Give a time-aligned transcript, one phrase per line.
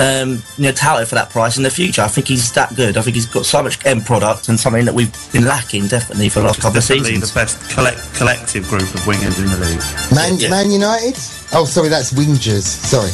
[0.00, 2.02] Um, you know, touted for that price in the future.
[2.02, 2.96] I think he's that good.
[2.96, 6.28] I think he's got so much end product and something that we've been lacking definitely
[6.28, 7.32] for the last couple of Definitely seasons.
[7.32, 9.82] the best collect- collective group of wingers in the league.
[10.14, 10.50] Man, Yeah.
[10.50, 11.16] Man United?
[11.52, 12.62] Oh, sorry, that's Wingers.
[12.62, 13.10] Sorry.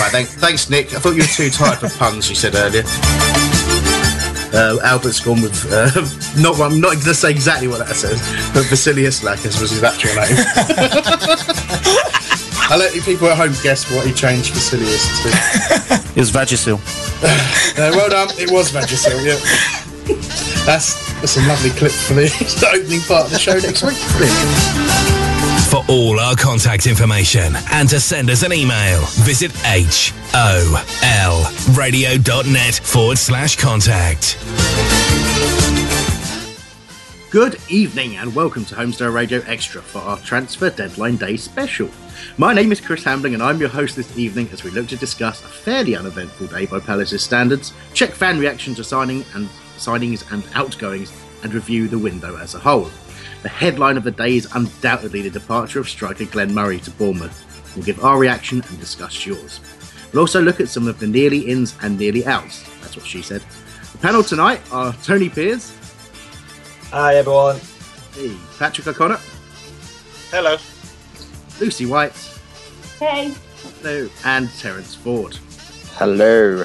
[0.00, 0.92] Right, thank, thanks, Nick.
[0.92, 2.28] I thought you were too tired for puns.
[2.28, 2.82] You said earlier.
[4.52, 5.86] Uh, Albert's gone with uh,
[6.42, 6.58] not.
[6.58, 8.18] I'm not going to say exactly what that says,
[8.54, 10.34] but Vasilios Lakis was his actual name.
[12.70, 15.28] I'll let you people at home guess what he changed Vasilios to.
[16.18, 16.78] It was Vagisil.
[17.78, 18.28] Uh, well done.
[18.38, 19.24] It was Vagisil.
[19.24, 19.38] Yeah.
[20.66, 22.22] That's that's a lovely clip for the,
[22.60, 23.96] the opening part of the show next week.
[25.70, 29.52] For all our contact information and to send us an email, visit
[31.82, 34.36] holradio.net forward slash contact.
[37.30, 41.90] Good evening and welcome to Holmesdale Radio Extra for our Transfer Deadline Day special.
[42.38, 44.96] My name is Chris Hambling and I'm your host this evening as we look to
[44.96, 49.46] discuss a fairly uneventful day by Palace's standards, check fan reaction to signing and
[49.76, 51.12] signings and outgoings,
[51.42, 52.90] and review the window as a whole.
[53.42, 57.76] The headline of the day is undoubtedly the departure of striker Glenn Murray to Bournemouth.
[57.76, 59.60] We'll give our reaction and discuss yours.
[60.14, 62.62] We'll also look at some of the nearly ins and nearly outs.
[62.80, 63.42] That's what she said.
[63.92, 65.74] The panel tonight are Tony Pears.
[66.90, 67.60] Hi everyone.
[68.14, 69.18] Hey, Patrick O'Connor.
[70.30, 70.56] Hello.
[71.60, 72.14] Lucy White.
[72.98, 73.34] Hey.
[73.82, 74.08] Hello.
[74.24, 75.36] And Terence Ford.
[75.96, 76.64] Hello.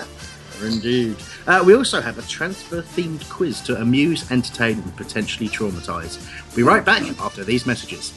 [0.62, 1.18] Indeed.
[1.46, 6.26] Uh, we also have a transfer themed quiz to amuse, entertain, and potentially traumatise.
[6.48, 8.14] We'll be right back after these messages.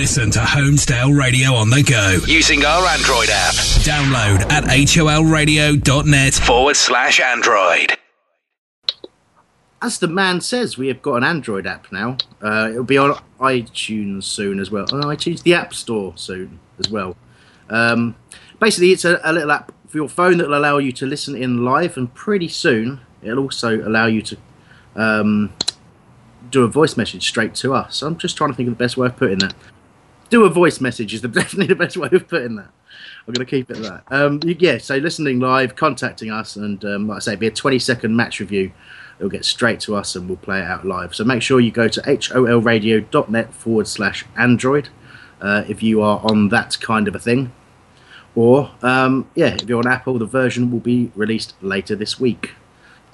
[0.00, 3.52] Listen to Holmesdale Radio on the go using our Android app.
[3.84, 7.98] Download at holradio.net forward slash Android.
[9.82, 12.16] As the man says, we have got an Android app now.
[12.40, 14.86] Uh, it'll be on iTunes soon as well.
[14.90, 17.14] On iTunes, the App Store soon as well.
[17.68, 18.16] Um,
[18.58, 21.36] basically, it's a, a little app for your phone that will allow you to listen
[21.36, 24.38] in live, and pretty soon it'll also allow you to
[24.96, 25.52] um,
[26.50, 28.00] do a voice message straight to us.
[28.00, 29.52] I'm just trying to think of the best way of putting that.
[30.30, 32.70] Do a voice message is the, definitely the best way of putting that.
[33.26, 34.04] I'm going to keep it at that.
[34.10, 37.78] Um, yeah, so listening live, contacting us, and um, like I say, be a 20
[37.78, 38.72] second match review.
[39.18, 41.14] It'll get straight to us and we'll play it out live.
[41.14, 44.88] So make sure you go to holradio.net forward slash Android
[45.42, 47.52] uh, if you are on that kind of a thing.
[48.34, 52.52] Or, um, yeah, if you're on Apple, the version will be released later this week.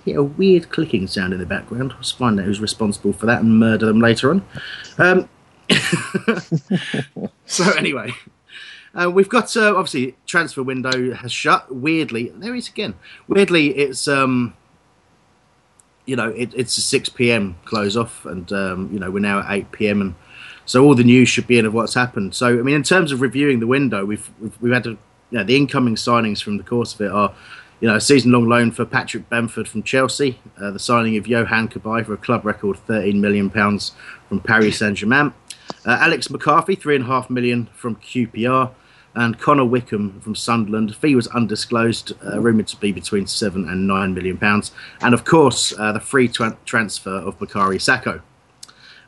[0.04, 1.94] Hear a weird clicking sound in the background.
[1.96, 5.28] Let's find out who's responsible for that and murder them later on.
[7.48, 8.12] So, anyway,
[8.96, 11.74] uh, we've got uh, obviously transfer window has shut.
[11.74, 12.94] Weirdly, there it is again.
[13.28, 14.54] Weirdly, it's um,
[16.06, 17.56] you know it, it's a six p.m.
[17.64, 20.00] close off, and um, you know we're now at eight p.m.
[20.00, 20.14] and
[20.64, 22.34] so all the news should be in of what's happened.
[22.34, 24.98] So I mean, in terms of reviewing the window, we've we've, we've had you
[25.30, 27.34] know the incoming signings from the course of it are.
[27.78, 31.70] You know, a season-long loan for Patrick Bamford from Chelsea, uh, the signing of Yohan
[31.70, 35.34] Cabaye for a club record £13 million from Paris Saint-Germain,
[35.86, 38.72] uh, Alex McCarthy, three and a half million from QPR,
[39.14, 40.94] and Connor Wickham from Sunderland.
[40.94, 45.24] Fee was undisclosed, uh, rumoured to be between seven and nine million pounds, and of
[45.24, 48.20] course uh, the free tra- transfer of Bakary Sako.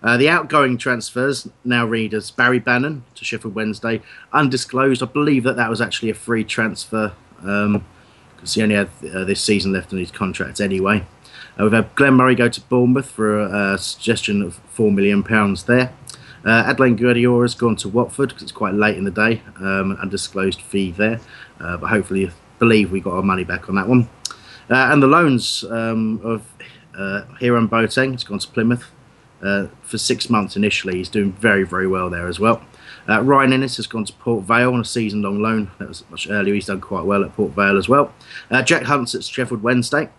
[0.02, 4.00] Uh, the outgoing transfers now read as Barry Bannan to Sheffield Wednesday,
[4.32, 5.02] undisclosed.
[5.02, 9.40] I believe that that was actually a free transfer because he only had uh, this
[9.40, 11.04] season left on his contract anyway.
[11.58, 15.22] Uh, we've had Glenn Murray go to Bournemouth for a, a suggestion of £4 million
[15.66, 15.92] there.
[16.44, 19.96] Uh, Adlène Guedioura has gone to Watford because it's quite late in the day, um,
[20.00, 21.20] undisclosed fee there.
[21.60, 24.08] Uh, but hopefully, believe we got our money back on that one.
[24.70, 26.42] Uh, and the loans um, of
[26.96, 28.90] uh, Hiram Boateng has gone to Plymouth
[29.42, 30.96] uh, for six months initially.
[30.96, 32.62] He's doing very, very well there as well.
[33.08, 35.70] Uh, Ryan Inniss has gone to Port Vale on a season long loan.
[35.78, 36.54] That was much earlier.
[36.54, 38.12] He's done quite well at Port Vale as well.
[38.50, 40.10] Uh, Jack Hunt's at Sheffield Wednesday.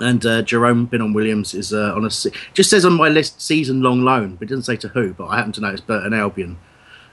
[0.00, 3.40] And uh, Jerome Binnom Williams is uh, on a se- just says on my list
[3.40, 5.12] season long loan, but it doesn't say to who.
[5.12, 6.58] But I happen to know it's Burton Albion.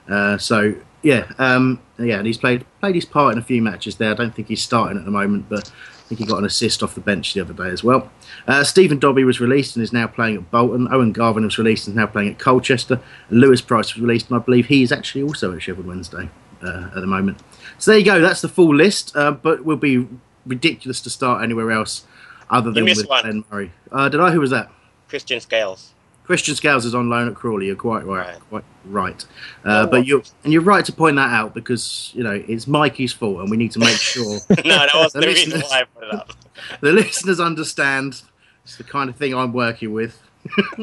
[0.09, 3.97] Uh, so yeah, um, yeah, and he's played played his part in a few matches
[3.97, 4.11] there.
[4.11, 6.81] I don't think he's starting at the moment, but I think he got an assist
[6.81, 8.09] off the bench the other day as well.
[8.47, 10.87] Uh, Stephen Dobbie was released and is now playing at Bolton.
[10.89, 12.99] Owen Garvan was released and is now playing at Colchester.
[13.29, 16.29] Lewis Price was released, and I believe he is actually also at Sheffield Wednesday
[16.63, 17.39] uh, at the moment.
[17.77, 18.21] So there you go.
[18.21, 20.07] That's the full list, uh, but will be
[20.45, 22.05] ridiculous to start anywhere else
[22.49, 23.23] other than with one.
[23.23, 23.71] Glenn Murray.
[23.91, 24.31] Uh, did I?
[24.31, 24.69] Who was that?
[25.07, 25.93] Christian Scales.
[26.23, 27.67] Christian Scales is on loan at Crawley.
[27.67, 28.27] You're quite right.
[28.27, 28.49] right.
[28.49, 29.25] Quite right.
[29.63, 33.13] Uh, but you and you're right to point that out because you know it's Mikey's
[33.13, 34.37] fault, and we need to make sure.
[34.49, 36.33] no, that wasn't the, the reason why I put it up.
[36.81, 38.21] the listeners understand
[38.65, 40.21] it's the kind of thing I'm working with.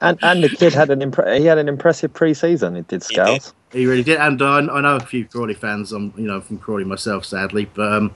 [0.00, 2.74] and and the kid had an impre- he had an impressive pre-season.
[2.74, 3.52] It did Scales.
[3.70, 5.92] He, he really did, and uh, I know a few Crawley fans.
[5.92, 7.92] I'm you know from Crawley myself, sadly, but.
[7.92, 8.14] Um,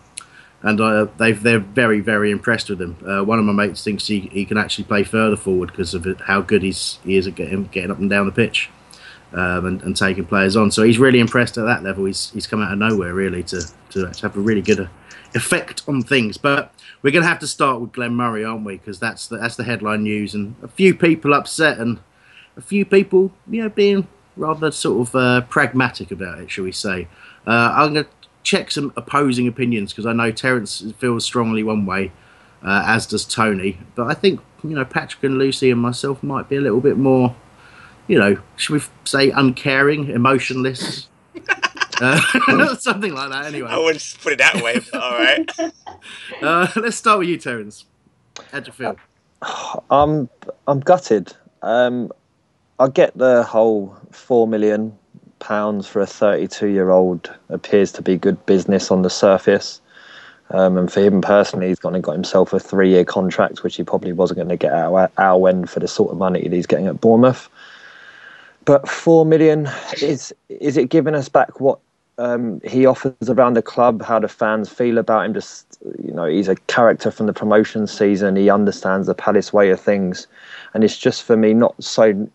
[0.63, 2.97] and uh, they they're very very impressed with him.
[3.07, 6.07] Uh, one of my mates thinks he, he can actually play further forward because of
[6.21, 8.71] how good he's he is at getting getting up and down the pitch,
[9.33, 10.71] um, and, and taking players on.
[10.71, 12.05] So he's really impressed at that level.
[12.07, 14.87] He's he's come out of nowhere really to to have a really good uh,
[15.35, 16.39] effect on things.
[16.39, 16.73] But
[17.03, 18.79] we're going to have to start with Glenn Murray, aren't we?
[18.79, 22.01] Because that's the, that's the headline news, and a few people upset, and
[22.57, 26.73] a few people you know being rather sort of uh, pragmatic about it, shall we
[26.73, 27.09] say?
[27.47, 28.11] Uh, I'm going to
[28.47, 32.13] check some opposing opinions because I know Terence feels strongly one way,
[32.63, 33.79] uh, as does Tony.
[33.97, 36.97] But I think you know Patrick and Lucy and myself might be a little bit
[36.97, 37.35] more,
[38.07, 41.09] you know, should we say uncaring, emotionless.
[42.01, 43.47] uh, something like that.
[43.47, 44.79] Anyway, I wouldn't put it that way.
[44.93, 45.51] But all right.
[46.43, 47.85] uh, let's start with you, Terence.
[48.53, 48.97] How do you feel?
[49.91, 50.31] I'm
[50.69, 51.35] I'm gutted.
[51.63, 52.13] Um,
[52.79, 54.97] I get the whole four million
[55.39, 59.81] pounds for a 32 year old appears to be good business on the surface.
[60.51, 63.77] Um, and for him personally, he's gone and got himself a three year contract, which
[63.77, 66.53] he probably wasn't going to get out our end for the sort of money that
[66.53, 67.49] he's getting at Bournemouth.
[68.65, 69.69] But four million
[70.01, 71.79] is is it giving us back what
[72.19, 74.03] um, he offers around the club?
[74.03, 75.35] How the fans feel about him?
[75.35, 78.37] Just you know, he's a character from the promotion season.
[78.37, 80.27] He understands the Palace way of things,
[80.75, 82.29] and it's just for me not so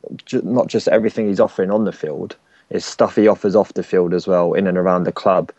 [0.43, 2.35] not just everything he's offering on the field
[2.71, 5.51] is stuff he offers off the field as well, in and around the club.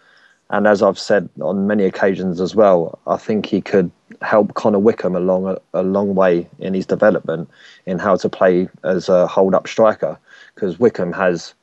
[0.51, 4.79] And as I've said on many occasions as well, I think he could help Connor
[4.79, 7.49] Wickham along a, a long way in his development
[7.87, 10.19] in how to play as a hold-up striker,
[10.55, 11.55] because Wickham has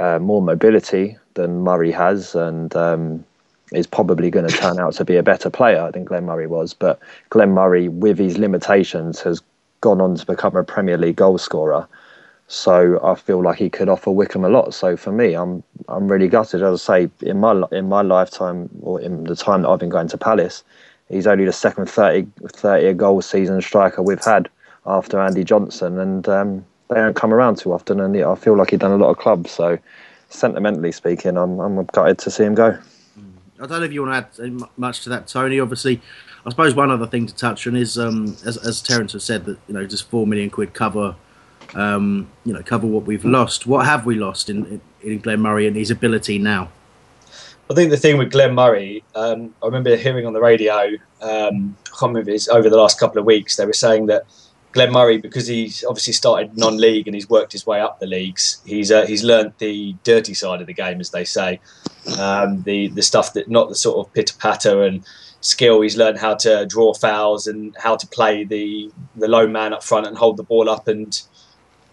[0.00, 3.24] uh, more mobility than Murray has, and um,
[3.72, 6.74] is probably going to turn out to be a better player than Glenn Murray was.
[6.74, 6.98] But
[7.30, 9.42] Glenn Murray, with his limitations, has
[9.80, 11.86] gone on to become a Premier League goal scorer
[12.48, 14.72] so I feel like he could offer Wickham a lot.
[14.72, 16.62] So for me, I'm I'm really gutted.
[16.62, 19.90] As I say, in my in my lifetime or in the time that I've been
[19.90, 20.64] going to Palace,
[21.10, 24.48] he's only the second 30, 30 goal season striker we've had
[24.86, 28.00] after Andy Johnson, and um, they don't come around too often.
[28.00, 29.50] And I feel like he's done a lot of clubs.
[29.50, 29.78] So
[30.30, 32.78] sentimentally speaking, I'm I'm gutted to see him go.
[33.60, 35.60] I don't know if you want to add much to that, Tony.
[35.60, 36.00] Obviously,
[36.46, 39.44] I suppose one other thing to touch on is, um, as, as Terence has said,
[39.44, 41.14] that you know just four million quid cover
[41.74, 43.66] um, you know, cover what we've lost.
[43.66, 46.70] What have we lost in in Glenn Murray and his ability now?
[47.70, 50.86] I think the thing with Glenn Murray, um, I remember hearing on the radio,
[51.20, 54.24] um, I can't remember over the last couple of weeks, they were saying that
[54.72, 58.62] Glenn Murray, because he's obviously started non-league and he's worked his way up the leagues,
[58.64, 61.60] he's uh, he's learned the dirty side of the game, as they say,
[62.18, 65.04] um, the the stuff that not the sort of pitter patter and
[65.40, 65.82] skill.
[65.82, 69.82] He's learned how to draw fouls and how to play the the low man up
[69.82, 71.20] front and hold the ball up and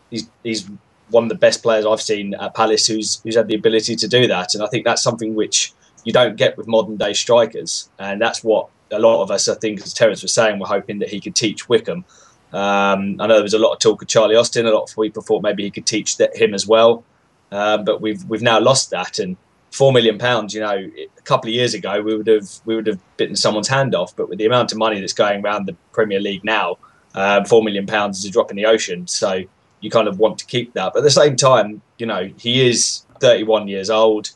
[0.10, 0.70] he's he's
[1.10, 4.08] one of the best players I've seen at Palace who's who's had the ability to
[4.08, 7.90] do that, and I think that's something which you don't get with modern day strikers,
[8.00, 11.00] and that's what a lot of us, I think, as Terence was saying, were hoping
[11.00, 12.06] that he could teach Wickham.
[12.54, 14.66] Um, I know there was a lot of talk of Charlie Austin.
[14.66, 17.04] A lot of people thought maybe he could teach that, him as well,
[17.52, 19.20] um, but we've we've now lost that.
[19.20, 19.38] And
[19.72, 22.88] four million pounds, you know, a couple of years ago we would have we would
[22.88, 24.16] have bitten someone's hand off.
[24.16, 26.78] But with the amount of money that's going around the Premier League now,
[27.14, 29.08] um, four million pounds is a drop in the ocean.
[29.08, 29.44] So
[29.82, 30.94] you kind of want to keep that.
[30.94, 34.32] But at the same time, you know, he is 31 years old.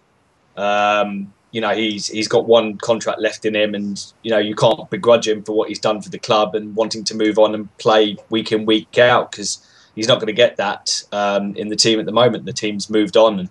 [0.56, 4.56] Um, you know he's he's got one contract left in him, and you know you
[4.56, 7.56] can't begrudge him for what he's done for the club and wanting to move on
[7.56, 9.66] and play week in week out because
[9.96, 12.46] he's not going to get that um, in the team at the moment.
[12.46, 13.50] The team's moved on, and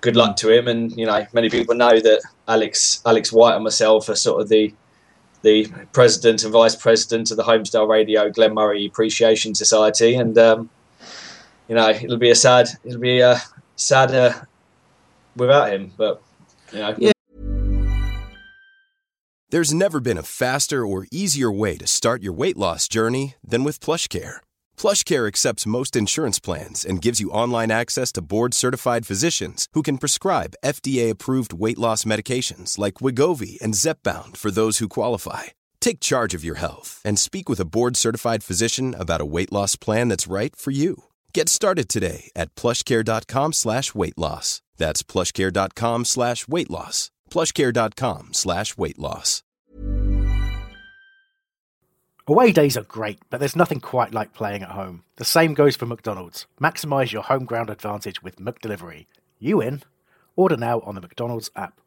[0.00, 0.66] good luck to him.
[0.66, 4.48] And you know many people know that Alex Alex White and myself are sort of
[4.48, 4.74] the
[5.42, 10.70] the president and vice president of the Holmesdale Radio Glenn Murray Appreciation Society, and um,
[11.68, 13.40] you know it'll be a sad it'll be a
[13.76, 14.46] sadder
[15.36, 16.22] without him, but
[16.72, 16.94] you know.
[16.98, 17.12] Yeah.
[19.50, 23.62] There's never been a faster or easier way to start your weight loss journey than
[23.62, 24.38] with PlushCare.
[24.76, 29.98] PlushCare accepts most insurance plans and gives you online access to board-certified physicians who can
[29.98, 35.44] prescribe FDA-approved weight loss medications like Wegovy and Zepbound for those who qualify.
[35.80, 39.76] Take charge of your health and speak with a board-certified physician about a weight loss
[39.76, 41.04] plan that's right for you.
[41.34, 44.62] Get started today at plushcare.com slash weight loss.
[44.76, 47.10] That's plushcare.com slash weight loss.
[47.28, 49.42] plushcare.com slash weight loss.
[52.26, 55.02] Away days are great, but there's nothing quite like playing at home.
[55.16, 56.46] The same goes for McDonald's.
[56.62, 59.06] Maximise your home ground advantage with McDelivery.
[59.40, 59.82] You in?
[60.36, 61.80] Order now on the McDonald's app.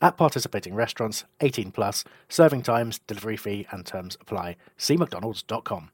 [0.00, 4.56] At participating restaurants, 18 plus, serving times, delivery fee, and terms apply.
[4.78, 5.90] See McDonald's.com.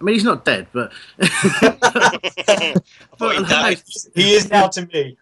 [0.00, 0.92] I mean, he's not dead, but.
[3.18, 3.82] but
[4.14, 5.16] he is now to me.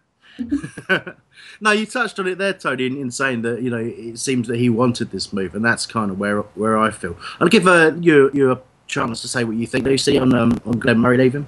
[1.59, 4.47] no, you touched on it there, Tony, in, in, saying that you know it seems
[4.47, 7.17] that he wanted this move, and that's kind of where where I feel.
[7.39, 9.85] I'll give uh, you you a chance to say what you think.
[9.85, 11.47] Do you see on um, on Glenn Murray leaving?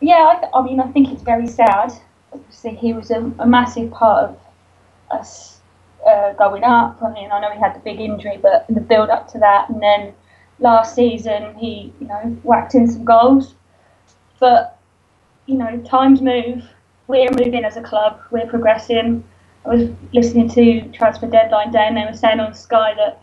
[0.00, 1.92] Yeah, I, th- I, mean, I think it's very sad.
[2.32, 4.38] Obviously, he was a, a massive part of
[5.10, 5.58] us
[6.06, 7.02] uh, going up.
[7.02, 9.68] I mean, I know he had the big injury, but the build up to that,
[9.70, 10.14] and then
[10.60, 13.54] last season he you know whacked in some goals.
[14.40, 14.78] But
[15.46, 16.62] you know, times move
[17.08, 19.24] we're moving as a club, we're progressing.
[19.64, 23.22] I was listening to Transfer Deadline Day and they were saying on Sky that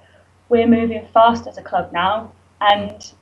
[0.49, 2.31] we're moving fast as a club now.
[2.61, 3.13] And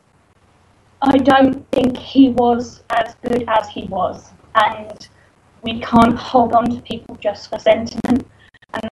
[1.01, 4.32] I don't think he was as good as he was.
[4.55, 5.08] And
[5.62, 8.25] we can't hold on to people just for sentiment.
[8.74, 8.89] And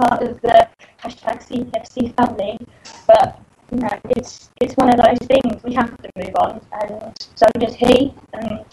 [0.00, 0.68] part of the
[1.02, 2.58] hashtag CFC family.
[3.06, 3.40] But,
[3.70, 5.62] you know, it's it's one of those things.
[5.62, 8.14] We have to move on and so does he.
[8.32, 8.64] And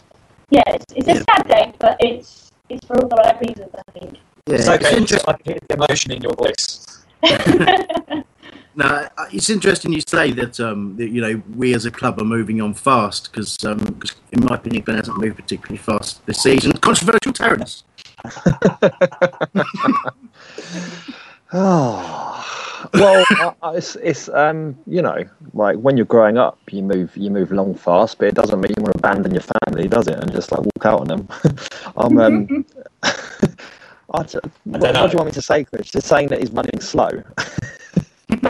[0.49, 3.91] yeah, it's, it's a sad day, but it's it's for all the right reasons, I
[3.91, 4.17] think.
[4.47, 4.97] Yeah, it's okay.
[4.97, 7.03] It's I can hear the emotion in your voice.
[8.77, 12.23] Now, it's interesting you say that, um, that, you know we as a club are
[12.23, 13.99] moving on fast because, um,
[14.31, 16.73] in my opinion, Glenn hasn't moved particularly fast this season.
[16.73, 17.83] Controversial Terence.
[21.53, 23.25] oh, well,
[23.75, 25.23] it's, it's um, you know,
[25.53, 28.71] like when you're growing up, you move you move along fast, but it doesn't mean
[28.77, 30.19] you want to abandon your family, does it?
[30.19, 31.27] And just like walk out on them.
[31.97, 32.65] I'm um,
[34.13, 35.91] I, what, what do you want me to say, Chris?
[35.91, 37.09] Just saying that he's running slow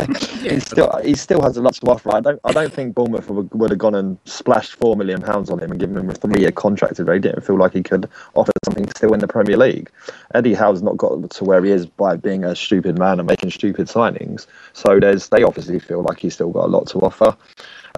[0.42, 2.16] he still he still has a lot to offer.
[2.16, 5.50] I don't I don't think Bournemouth would, would have gone and splashed four million pounds
[5.50, 7.84] on him and given him a three year contract if he didn't feel like he
[7.84, 9.90] could offer something still in the Premier League.
[10.36, 13.52] Eddie Howe's not got to where he is by being a stupid man and making
[13.52, 14.48] stupid signings.
[14.74, 17.36] So there's they obviously feel like he's still got a lot to offer.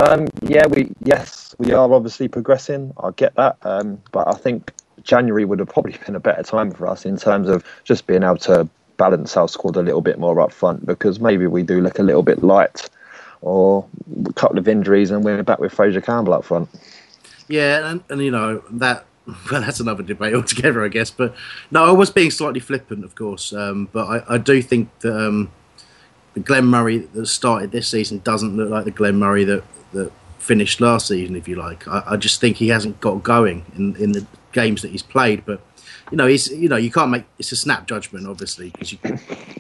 [0.08, 2.94] Um, yeah, we yes we are obviously progressing.
[3.02, 4.72] I get that, um, but I think
[5.04, 8.24] January would have probably been a better time for us in terms of just being
[8.24, 11.82] able to balance our squad a little bit more up front because maybe we do
[11.82, 12.88] look a little bit light
[13.42, 13.88] or
[14.28, 16.70] a couple of injuries and we're back with Fraizer Campbell up front.
[17.48, 19.06] Yeah, and, and you know that
[19.52, 21.10] well, that's another debate altogether, I guess.
[21.10, 21.34] But
[21.72, 23.54] no, I was being slightly flippant, of course.
[23.54, 25.52] Um, but I, I, do think that um,
[26.34, 29.64] the Glenn Murray that started this season doesn't look like the Glenn Murray that,
[29.94, 31.88] that finished last season, if you like.
[31.88, 35.46] I, I just think he hasn't got going in, in the games that he's played.
[35.46, 35.62] But
[36.12, 39.00] you know, he's you know you can't make it's a snap judgment obviously because you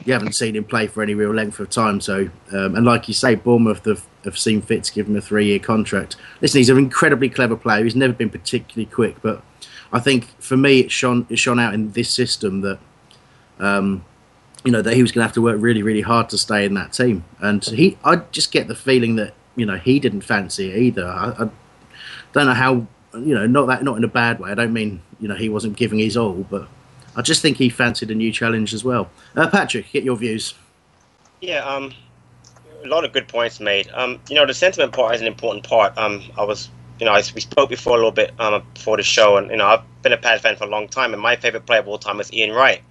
[0.05, 2.01] you haven't seen him play for any real length of time.
[2.01, 5.21] So um, and like you say, Bournemouth have, have seen fit to give him a
[5.21, 6.15] three year contract.
[6.41, 7.83] Listen, he's an incredibly clever player.
[7.83, 9.43] He's never been particularly quick, but
[9.91, 12.79] I think for me it shone it shone out in this system that.
[13.59, 14.05] Um,
[14.65, 16.65] you know that he was going to have to work really, really hard to stay
[16.65, 17.97] in that team, and he.
[18.03, 21.07] I just get the feeling that you know he didn't fancy it either.
[21.07, 21.49] I, I
[22.33, 24.51] don't know how you know, not that, not in a bad way.
[24.51, 26.67] I don't mean you know he wasn't giving his all, but
[27.15, 29.09] I just think he fancied a new challenge as well.
[29.35, 30.53] Uh, Patrick, get your views.
[31.41, 31.93] Yeah, um,
[32.83, 33.89] a lot of good points made.
[33.93, 35.97] Um, you know, the sentiment part is an important part.
[35.97, 39.03] Um, I was, you know, I, we spoke before a little bit um, before the
[39.03, 41.35] show, and you know, I've been a Pad fan for a long time, and my
[41.35, 42.81] favorite player of all time is Ian Wright.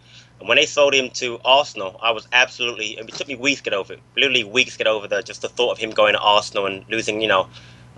[0.41, 2.99] And when they sold him to Arsenal, I was absolutely.
[2.99, 4.01] It took me weeks to get over it.
[4.17, 6.85] Literally weeks to get over the just the thought of him going to Arsenal and
[6.89, 7.49] losing, you know,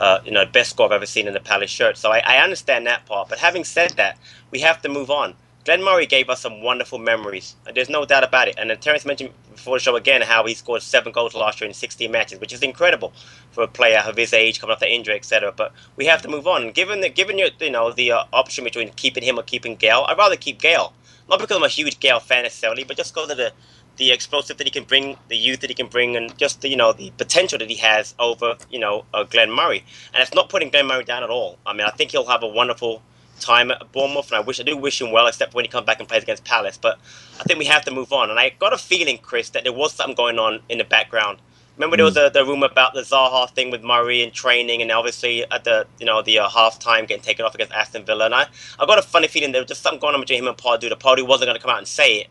[0.01, 1.97] uh, you know, best score I've ever seen in the Palace shirt.
[1.97, 3.29] So I, I understand that part.
[3.29, 4.19] But having said that,
[4.51, 5.35] we have to move on.
[5.67, 7.55] Glenn Murray gave us some wonderful memories.
[7.75, 8.55] There's no doubt about it.
[8.57, 11.75] And Terence mentioned before the show again how he scored seven goals last year in
[11.75, 13.13] 16 matches, which is incredible
[13.51, 15.53] for a player of his age, coming off the injury, etc.
[15.55, 16.71] But we have to move on.
[16.71, 20.07] Given the given your you know the uh, option between keeping him or keeping Gayle,
[20.09, 20.95] I'd rather keep Gayle.
[21.29, 23.53] Not because I'm a huge Gayle fan necessarily, but just because of the
[24.01, 26.69] the explosive that he can bring, the youth that he can bring, and just the,
[26.69, 29.85] you know the potential that he has over you know uh, Glenn Murray.
[30.13, 31.59] And it's not putting Glenn Murray down at all.
[31.67, 33.03] I mean, I think he'll have a wonderful
[33.41, 35.85] time at Bournemouth, and I wish I do wish him well, except when he comes
[35.87, 36.79] back and plays against Palace.
[36.79, 36.99] But
[37.39, 38.31] I think we have to move on.
[38.31, 41.39] And I got a feeling, Chris, that there was something going on in the background.
[41.77, 44.91] Remember, there was a, the rumor about the Zaha thing with Murray and training, and
[44.91, 48.27] obviously at the you know the uh, half time getting taken off against Aston Villa.
[48.27, 48.47] And I,
[48.79, 50.89] I got a funny feeling there was just something going on between him and Pardew.
[50.89, 52.29] The Pardew wasn't going to come out and say it,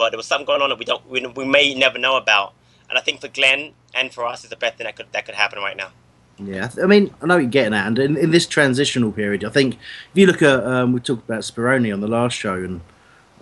[0.00, 2.54] but there was something going on that we don't we, we may never know about.
[2.88, 5.26] And I think for Glenn and for us, it's the best thing that could that
[5.26, 5.90] could happen right now.
[6.38, 9.44] Yeah, I mean, I know what you're getting at, and in, in this transitional period,
[9.44, 12.54] I think if you look at, um, we talked about Speroni on the last show,
[12.54, 12.80] and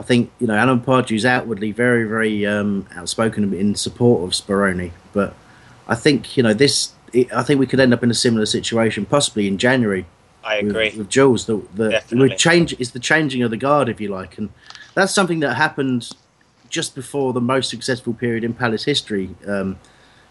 [0.01, 4.91] I think you know Alan Pardew's outwardly very, very um, outspoken in support of Speroni,
[5.13, 5.37] but
[5.87, 6.93] I think you know this.
[7.13, 10.07] It, I think we could end up in a similar situation, possibly in January.
[10.43, 11.47] I agree with, with Jules.
[11.47, 14.51] The, the, the change is the changing of the guard, if you like, and
[14.95, 16.11] that's something that happened
[16.69, 19.31] just before the most successful period in Palace history.
[19.47, 19.79] Um,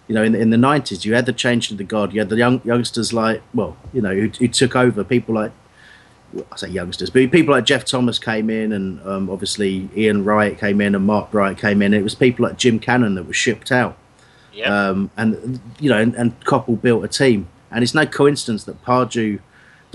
[0.07, 2.13] you know, in, in the nineties, you had the change in the guard.
[2.13, 5.03] You had the young youngsters like, well, you know, who, who took over.
[5.03, 5.51] People like,
[6.31, 10.23] well, I say youngsters, but people like Geoff Thomas came in, and um, obviously Ian
[10.23, 11.93] Wright came in, and Mark Wright came in.
[11.93, 13.97] It was people like Jim Cannon that was shipped out.
[14.53, 14.67] Yep.
[14.67, 18.83] Um, and you know, and, and Coppell built a team, and it's no coincidence that
[18.83, 19.39] Pardew,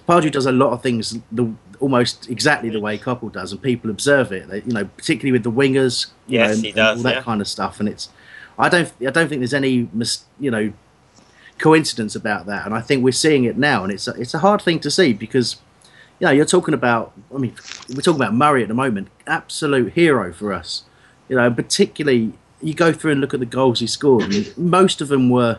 [0.07, 3.91] Pardew does a lot of things the, almost exactly the way Coppell does, and people
[3.91, 4.49] observe it.
[4.49, 7.23] They, you know, particularly with the wingers, you Yes, know, he does, all that yeah.
[7.23, 7.81] kind of stuff.
[7.81, 8.09] And it's,
[8.59, 10.73] I don't, I don't think there's any, mis, you know,
[11.59, 12.65] coincidence about that.
[12.67, 14.91] And I think we're seeing it now, and it's a, it's a hard thing to
[14.91, 15.57] see because,
[16.21, 17.13] you know, you're talking about.
[17.35, 17.55] I mean,
[17.89, 20.85] we're talking about Murray at the moment, absolute hero for us.
[21.29, 24.33] You know, particularly you go through and look at the goals he scored.
[24.33, 25.59] And most of them were,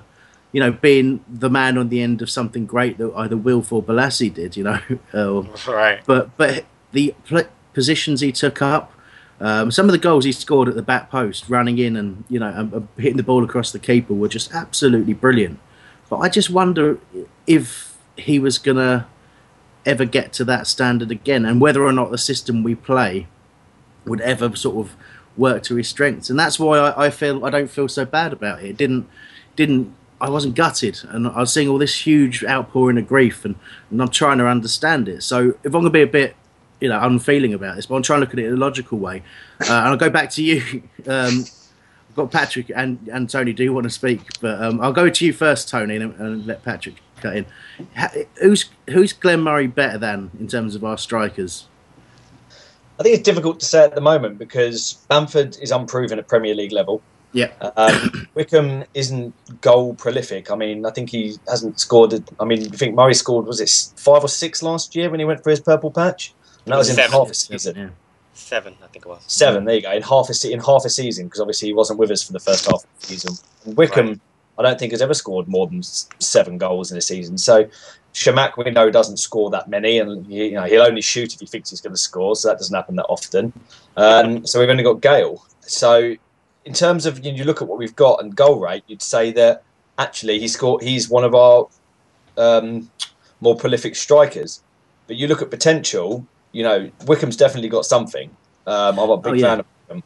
[0.53, 3.83] you know, being the man on the end of something great that either Wilf or
[3.83, 4.55] Bolasie did.
[4.55, 4.79] You know,
[5.13, 5.99] or, Right.
[6.05, 6.63] but but
[6.93, 8.93] the pl- positions he took up,
[9.41, 12.39] um, some of the goals he scored at the back post, running in and you
[12.39, 15.59] know and, and hitting the ball across the keeper were just absolutely brilliant.
[16.09, 16.99] But I just wonder
[17.47, 19.07] if he was gonna
[19.85, 23.27] ever get to that standard again, and whether or not the system we play
[24.05, 24.95] would ever sort of
[25.35, 26.29] work to his strengths.
[26.29, 28.69] And that's why I, I feel I don't feel so bad about it.
[28.69, 29.09] It didn't
[29.55, 33.55] didn't I wasn't gutted, and I was seeing all this huge outpouring of grief, and,
[33.91, 35.21] and I'm trying to understand it.
[35.21, 36.38] So if I'm to be a bit,
[36.79, 38.99] you know, unfeeling about this, but I'm trying to look at it in a logical
[38.99, 39.21] way,
[39.59, 40.83] uh, and I'll go back to you.
[41.05, 41.43] Um,
[42.09, 45.25] I've got Patrick and, and Tony do want to speak, but um, I'll go to
[45.25, 47.45] you first, Tony, and, and let Patrick cut in.
[48.39, 51.67] Who's who's Glenn Murray better than in terms of our strikers?
[52.97, 56.55] I think it's difficult to say at the moment because Bamford is unproven at Premier
[56.55, 57.01] League level.
[57.33, 57.51] Yeah.
[57.75, 60.51] Um, Wickham isn't goal prolific.
[60.51, 62.13] I mean, I think he hasn't scored.
[62.13, 65.19] A, I mean, you think Murray scored was it five or six last year when
[65.19, 66.33] he went for his purple patch?
[66.65, 67.11] And that was in Seven.
[67.11, 67.91] half a season.
[68.33, 69.23] Seven, I think it was.
[69.27, 69.65] Seven.
[69.65, 69.91] There you go.
[69.91, 72.33] In half a se- in half a season because obviously he wasn't with us for
[72.33, 73.35] the first half of the season.
[73.65, 74.21] And Wickham,
[74.57, 77.37] I don't think has ever scored more than seven goals in a season.
[77.37, 77.69] So
[78.13, 81.39] Chamakh we know doesn't score that many, and he, you know he'll only shoot if
[81.39, 82.35] he thinks he's going to score.
[82.35, 83.53] So that doesn't happen that often.
[83.97, 85.45] Um, so we've only got Gayle.
[85.61, 86.15] So
[86.65, 89.32] in terms of you, you look at what we've got and goal rate, you'd say
[89.34, 89.63] that
[89.97, 90.82] actually he scored.
[90.84, 91.67] He's one of our
[92.38, 92.89] um,
[93.41, 94.62] more prolific strikers.
[95.08, 96.26] But you look at potential.
[96.54, 98.30] You know, Wickham's definitely got something.
[98.65, 99.47] Um, I'm a big Oh, yeah.
[99.47, 100.04] fan of Wickham.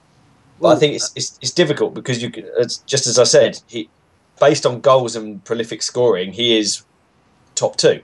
[0.59, 2.29] But I think it's, it's it's difficult because you
[2.85, 3.89] just as I said, he
[4.39, 6.83] based on goals and prolific scoring, he is
[7.53, 8.01] top two.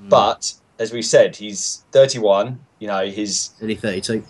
[0.00, 2.58] But as we said, he's 31.
[2.80, 4.24] You know, he's nearly 32.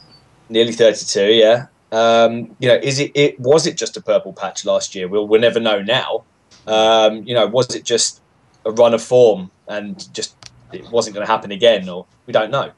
[0.51, 1.33] Nearly 32.
[1.33, 1.67] Yeah.
[1.95, 5.07] Um, you know, is it, it was it just a purple patch last year?
[5.07, 6.25] We'll we'll never know now.
[6.67, 8.21] Um, you know, was it just
[8.65, 10.35] a run of form and just
[10.73, 12.73] it wasn't going to happen again, or we don't know.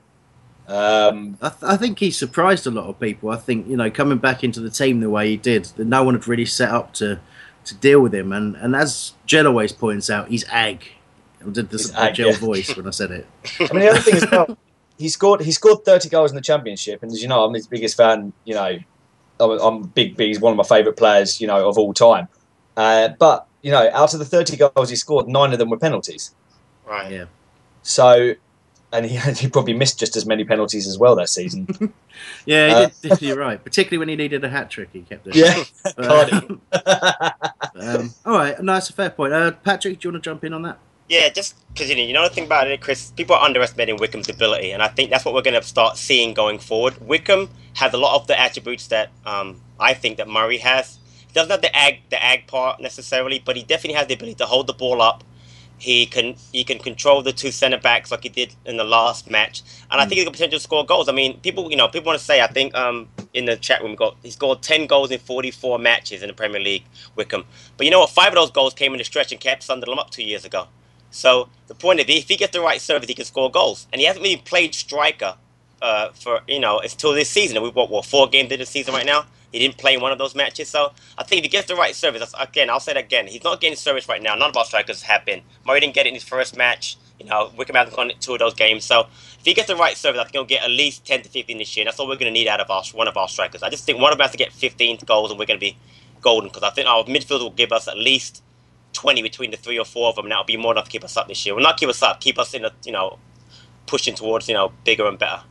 [0.68, 3.30] Um, I, th- I think he surprised a lot of people.
[3.30, 6.04] I think you know coming back into the team the way he did, that no
[6.04, 7.18] one had really set up to
[7.64, 8.32] to deal with him.
[8.32, 10.84] And and as Jell always points out, he's ag.
[11.40, 12.36] I did this ag, Jell yeah.
[12.36, 13.26] voice when I said it.
[13.60, 14.58] I mean, the other thing is, well,
[14.98, 17.66] he scored he scored 30 goals in the championship, and as you know, I'm his
[17.66, 18.32] biggest fan.
[18.44, 18.78] You know,
[19.40, 22.28] I'm, I'm big He's one of my favourite players, you know, of all time.
[22.76, 25.78] Uh, but you know, out of the 30 goals he scored, nine of them were
[25.78, 26.34] penalties.
[26.86, 27.10] Right.
[27.10, 27.24] Yeah.
[27.82, 28.34] So,
[28.92, 31.66] and he he probably missed just as many penalties as well that season.
[32.46, 33.62] yeah, he Uh, did, you're right.
[33.62, 35.34] Particularly when he needed a hat trick, he kept it.
[35.36, 35.64] Yeah,
[35.98, 36.40] Uh,
[37.74, 39.32] um, all right, no, that's a fair point.
[39.32, 40.78] Uh, Patrick, do you want to jump in on that?
[41.08, 43.12] Yeah, just because you know, the thing about it, Chris.
[43.12, 46.34] People are underestimating Wickham's ability, and I think that's what we're going to start seeing
[46.34, 46.98] going forward.
[47.00, 50.98] Wickham has a lot of the attributes that um, I think that Murray has.
[51.28, 54.34] He doesn't have the ag the ag part necessarily, but he definitely has the ability
[54.36, 55.22] to hold the ball up.
[55.78, 59.30] He can he can control the two centre backs like he did in the last
[59.30, 61.08] match, and I think he's got potential to score goals.
[61.08, 63.82] I mean, people you know people want to say I think um, in the chat
[63.82, 66.84] room we got he scored ten goals in forty four matches in the Premier League,
[67.14, 67.44] Wickham.
[67.76, 68.10] But you know what?
[68.10, 70.66] Five of those goals came in the stretch and kept Sunderland up two years ago.
[71.16, 73.86] So the point is, if he gets the right service, he can score goals.
[73.92, 75.36] And he hasn't really played striker
[75.82, 77.62] uh, for you know till this season.
[77.62, 79.24] We've got what four games in the season right now.
[79.52, 81.76] He didn't play in one of those matches, so I think if he gets the
[81.76, 83.26] right service, again, I'll say that again.
[83.26, 84.34] He's not getting service right now.
[84.34, 85.40] None of our strikers have been.
[85.66, 86.96] Murray didn't get it in his first match.
[87.18, 88.84] You know, Wickham hasn't gone two of those games.
[88.84, 89.06] So
[89.38, 91.56] if he gets the right service, I think he'll get at least 10 to 15
[91.56, 91.84] this year.
[91.84, 93.62] And That's all we're going to need out of our, one of our strikers.
[93.62, 95.78] I just think one of us to get 15 goals, and we're going to be
[96.20, 98.42] golden because I think our midfield will give us at least
[98.96, 101.04] 20 between the three or four of them, and that'll be more enough to keep
[101.04, 101.54] us up this year.
[101.54, 103.18] Well, not keep us up, keep us in a, you know,
[103.86, 105.42] pushing towards, you know, bigger and better.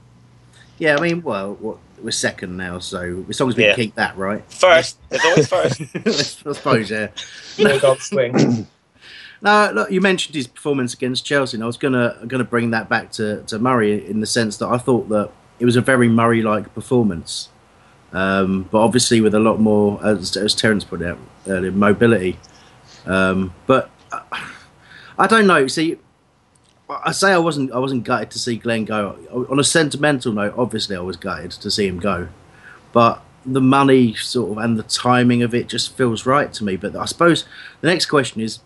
[0.77, 3.75] Yeah, I mean, well, we're second now, so as long as we Yeah.
[3.75, 4.43] keep that right.
[4.51, 5.81] First, there's always first.
[6.45, 7.07] I suppose, yeah.
[7.57, 8.67] No dog swing.
[9.41, 12.89] Now, look, you mentioned his performance against Chelsea, and I was gonna gonna bring that
[12.89, 15.29] back to, to Murray in the sense that I thought that
[15.59, 17.49] it was a very Murray-like performance,
[18.13, 22.39] um, but obviously with a lot more, as, as Terence put it out earlier, mobility.
[23.05, 24.21] Um, but uh,
[25.17, 25.67] I don't know.
[25.67, 25.97] See,
[26.89, 29.17] I say I wasn't I wasn't gutted to see Glenn go.
[29.49, 32.27] On a sentimental note, obviously I was gutted to see him go,
[32.93, 36.75] but the money sort of and the timing of it just feels right to me.
[36.75, 37.45] But I suppose
[37.81, 38.59] the next question is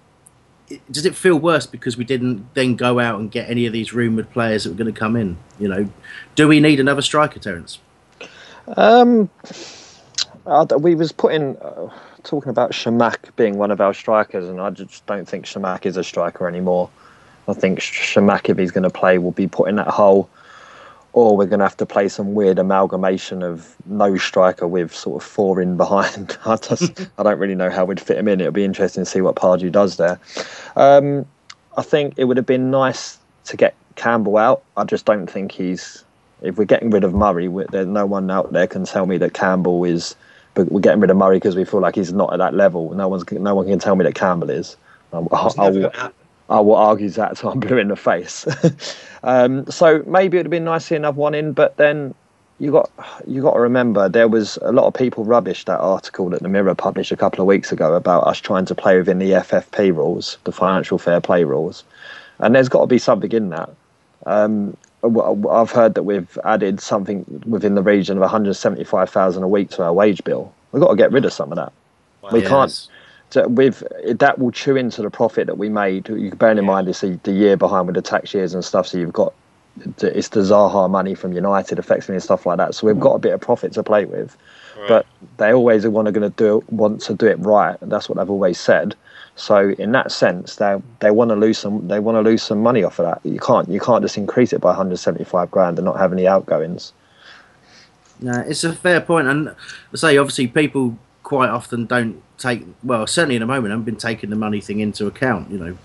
[0.92, 3.94] does it feel worse because we didn't then go out and get any of these
[3.94, 5.38] rumoured players that were going to come in?
[5.60, 5.90] You know,
[6.36, 7.80] do we need another striker, Terence?
[8.78, 9.30] Um,
[10.80, 11.90] we was putting uh,
[12.24, 15.98] talking about Chamakh being one of our strikers, and I just don't think Chamakh is
[15.98, 16.90] a striker anymore.
[17.48, 20.30] I think Chamakh, if he's going to play, will be put in that hole,
[21.14, 25.22] or we're going to have to play some weird amalgamation of no striker with sort
[25.22, 26.38] of four in behind.
[26.46, 28.40] I just I don't really know how we'd fit him in.
[28.40, 30.20] It'll be interesting to see what Pardew does there.
[30.76, 31.26] Um,
[31.78, 34.64] I think it would have been nice to get Campbell out.
[34.78, 36.04] I just don't think he's.
[36.42, 39.34] If we're getting rid of Murray, there's no one out there can tell me that
[39.34, 40.16] Campbell is.
[40.60, 42.94] But we're getting rid of Murray because we feel like he's not at that level.
[42.94, 43.24] No one's.
[43.32, 44.76] No one can tell me that Campbell is.
[45.14, 45.92] Um, I, I, will.
[46.50, 48.46] I will argue that till I'm blue in the face.
[49.24, 52.14] um, so maybe it'd have been nice to see another one in, but then
[52.60, 52.92] you got
[53.26, 56.50] you got to remember there was a lot of people rubbish that article that the
[56.50, 59.96] Mirror published a couple of weeks ago about us trying to play within the FFP
[59.96, 61.86] rules, the financial fair play rules,
[62.40, 63.70] and there's got to be something in that.
[64.26, 69.84] Um, I've heard that we've added something within the region of 175,000 a week to
[69.84, 70.54] our wage bill.
[70.72, 71.74] We've got to get rid of some of that.
[72.32, 72.50] we Yes.
[72.50, 72.88] can't.
[73.32, 73.84] So with
[74.20, 76.10] that will chew into the profit that we made.
[76.10, 78.88] You bearing in mind it's the, the year behind with the tax years and stuff.
[78.88, 79.34] So you've got
[80.02, 82.76] it's the Zaha money from United effectively and stuff like that.
[82.76, 84.36] So we've got a bit of profit to play with,
[84.88, 85.06] but
[85.38, 87.78] they always want to going to do want to do it right.
[87.82, 88.96] And that's what they've always said.
[89.40, 92.62] So in that sense, they they want to lose some they want to lose some
[92.62, 93.22] money off of that.
[93.24, 96.92] You can't you can't just increase it by 175 grand and not have any outgoings.
[98.20, 103.08] No, it's a fair point, and I say obviously people quite often don't take well,
[103.08, 105.50] certainly in the moment, i haven't been taking the money thing into account.
[105.50, 105.78] You know,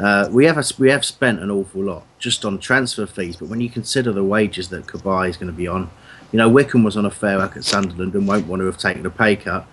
[0.00, 3.60] uh, we have we have spent an awful lot just on transfer fees, but when
[3.60, 5.90] you consider the wages that Cabaye is going to be on,
[6.32, 8.78] you know, Wickham was on a fair whack at Sunderland and won't want to have
[8.78, 9.64] taken a pay cut.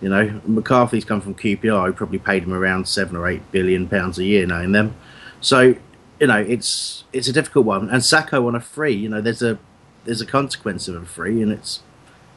[0.00, 3.88] You know, McCarthy's come from QPR, who probably paid him around seven or eight billion
[3.88, 4.94] pounds a year, knowing them.
[5.40, 5.74] So,
[6.20, 7.90] you know, it's it's a difficult one.
[7.90, 9.58] And Sako on a free, you know, there's a
[10.04, 11.80] there's a consequence of a free, and it's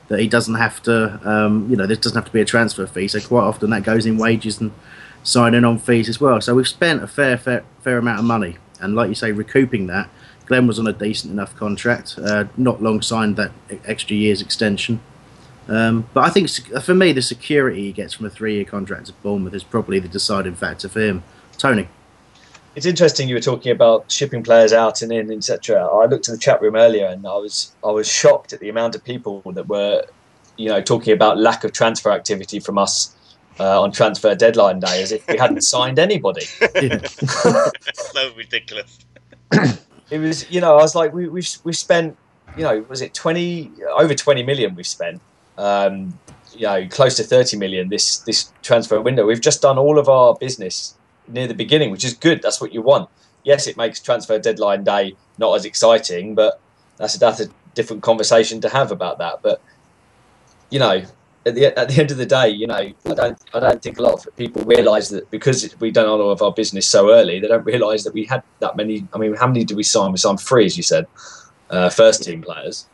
[0.07, 2.85] that he doesn't have to, um, you know, there doesn't have to be a transfer
[2.85, 3.07] fee.
[3.07, 4.71] So quite often that goes in wages and
[5.23, 6.41] signing on fees as well.
[6.41, 9.87] So we've spent a fair, fair, fair amount of money, and like you say, recouping
[9.87, 10.09] that.
[10.47, 13.51] Glenn was on a decent enough contract, uh, not long signed that
[13.85, 14.99] extra year's extension.
[15.71, 16.49] Um, but I think
[16.83, 20.09] for me, the security he gets from a three-year contract at Bournemouth is probably the
[20.09, 21.23] deciding factor for him.
[21.57, 21.87] Tony.
[22.75, 25.85] It's interesting you were talking about shipping players out and in, etc.
[25.85, 28.67] I looked at the chat room earlier and I was I was shocked at the
[28.67, 30.03] amount of people that were,
[30.57, 33.15] you know, talking about lack of transfer activity from us
[33.57, 36.41] uh, on transfer deadline day, as if we hadn't signed anybody.
[36.45, 38.99] so ridiculous.
[40.09, 42.17] It was, you know, I was like, we, we've we've spent,
[42.57, 45.21] you know, was it twenty over twenty million we've spent,
[45.57, 46.19] um,
[46.53, 49.25] you know, close to thirty million this this transfer window.
[49.25, 50.95] We've just done all of our business
[51.27, 52.41] near the beginning, which is good.
[52.41, 53.09] That's what you want.
[53.43, 56.59] yes, it makes transfer deadline day not as exciting, but
[56.97, 59.41] that's that's a different conversation to have about that.
[59.41, 59.61] But
[60.69, 61.03] you know,
[61.45, 63.99] at the at the end of the day, you know, I don't I don't think
[63.99, 67.39] a lot of people realise that because we've done all of our business so early,
[67.39, 69.07] they don't realise that we had that many.
[69.13, 70.11] I mean, how many did we sign?
[70.11, 71.07] We signed three, as you said,
[71.69, 72.87] uh, first team players.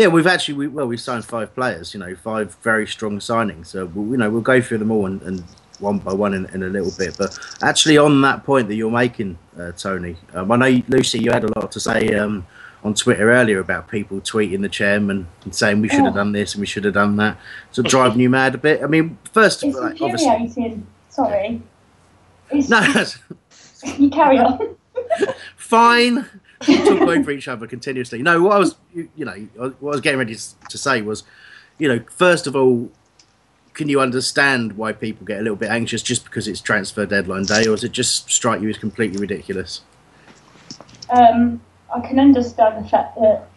[0.00, 1.92] Yeah, we've actually we, well we've signed five players.
[1.92, 3.66] You know, five very strong signings.
[3.66, 5.44] So we'll, you know we'll go through them all and, and
[5.78, 7.18] one by one in, in, a little bit.
[7.18, 11.30] But actually, on that point that you're making, uh, Tony, um, I know Lucy, you
[11.30, 12.46] had a lot to say um,
[12.82, 16.54] on Twitter earlier about people tweeting the chairman and saying we should have done this
[16.54, 17.36] and we should have done that.
[17.70, 18.82] So driving you mad a bit.
[18.82, 20.82] I mean, first, It's like, obviously.
[21.10, 21.60] Sorry.
[22.50, 23.04] It's, no,
[23.98, 24.76] you carry on.
[25.56, 26.26] fine.
[26.66, 28.22] We talk over each other continuously.
[28.22, 29.32] No, what I was, you, you know,
[29.80, 31.22] what I was getting ready to say was,
[31.78, 32.90] you know, first of all,
[33.72, 37.44] can you understand why people get a little bit anxious just because it's transfer deadline
[37.44, 39.82] day, or does it just strike you as completely ridiculous?
[41.08, 41.60] Um,
[41.94, 43.48] I can understand the fact that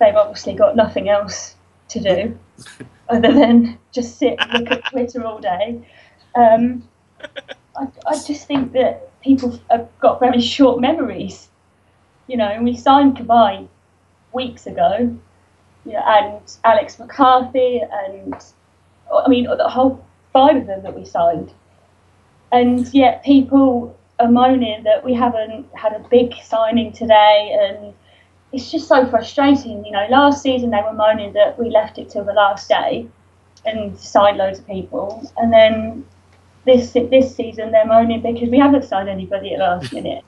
[0.00, 1.56] they've obviously got nothing else
[1.88, 2.38] to do
[3.08, 5.86] other than just sit and look at Twitter all day.
[6.34, 6.86] Um,
[7.76, 11.48] I, I just think that people have got very short memories.
[12.26, 13.68] You know, we signed Cabaye
[14.32, 15.16] weeks ago,
[15.84, 18.34] you know, and Alex McCarthy, and
[19.12, 21.52] I mean, the whole five of them that we signed.
[22.52, 27.94] And yet people are moaning that we haven't had a big signing today, and
[28.52, 29.84] it's just so frustrating.
[29.84, 33.08] You know, last season they were moaning that we left it till the last day
[33.64, 36.04] and signed loads of people, and then
[36.64, 40.24] this this season they're moaning because we haven't signed anybody at the last minute.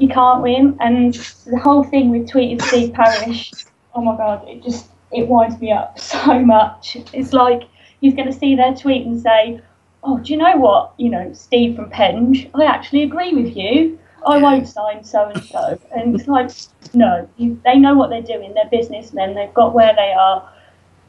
[0.00, 1.14] You can't win, and
[1.46, 3.52] the whole thing with tweeting Steve Parish,
[3.94, 6.96] oh my god, it just it winds me up so much.
[7.12, 7.62] It's like
[8.00, 9.60] he's going to see their tweet and say,
[10.02, 10.94] "Oh, do you know what?
[10.96, 13.98] You know, Steve from Penge, I actually agree with you.
[14.26, 16.50] I won't sign so and so." And it's like,
[16.94, 18.54] no, you, they know what they're doing.
[18.54, 19.34] They're businessmen.
[19.34, 20.50] They've got where they are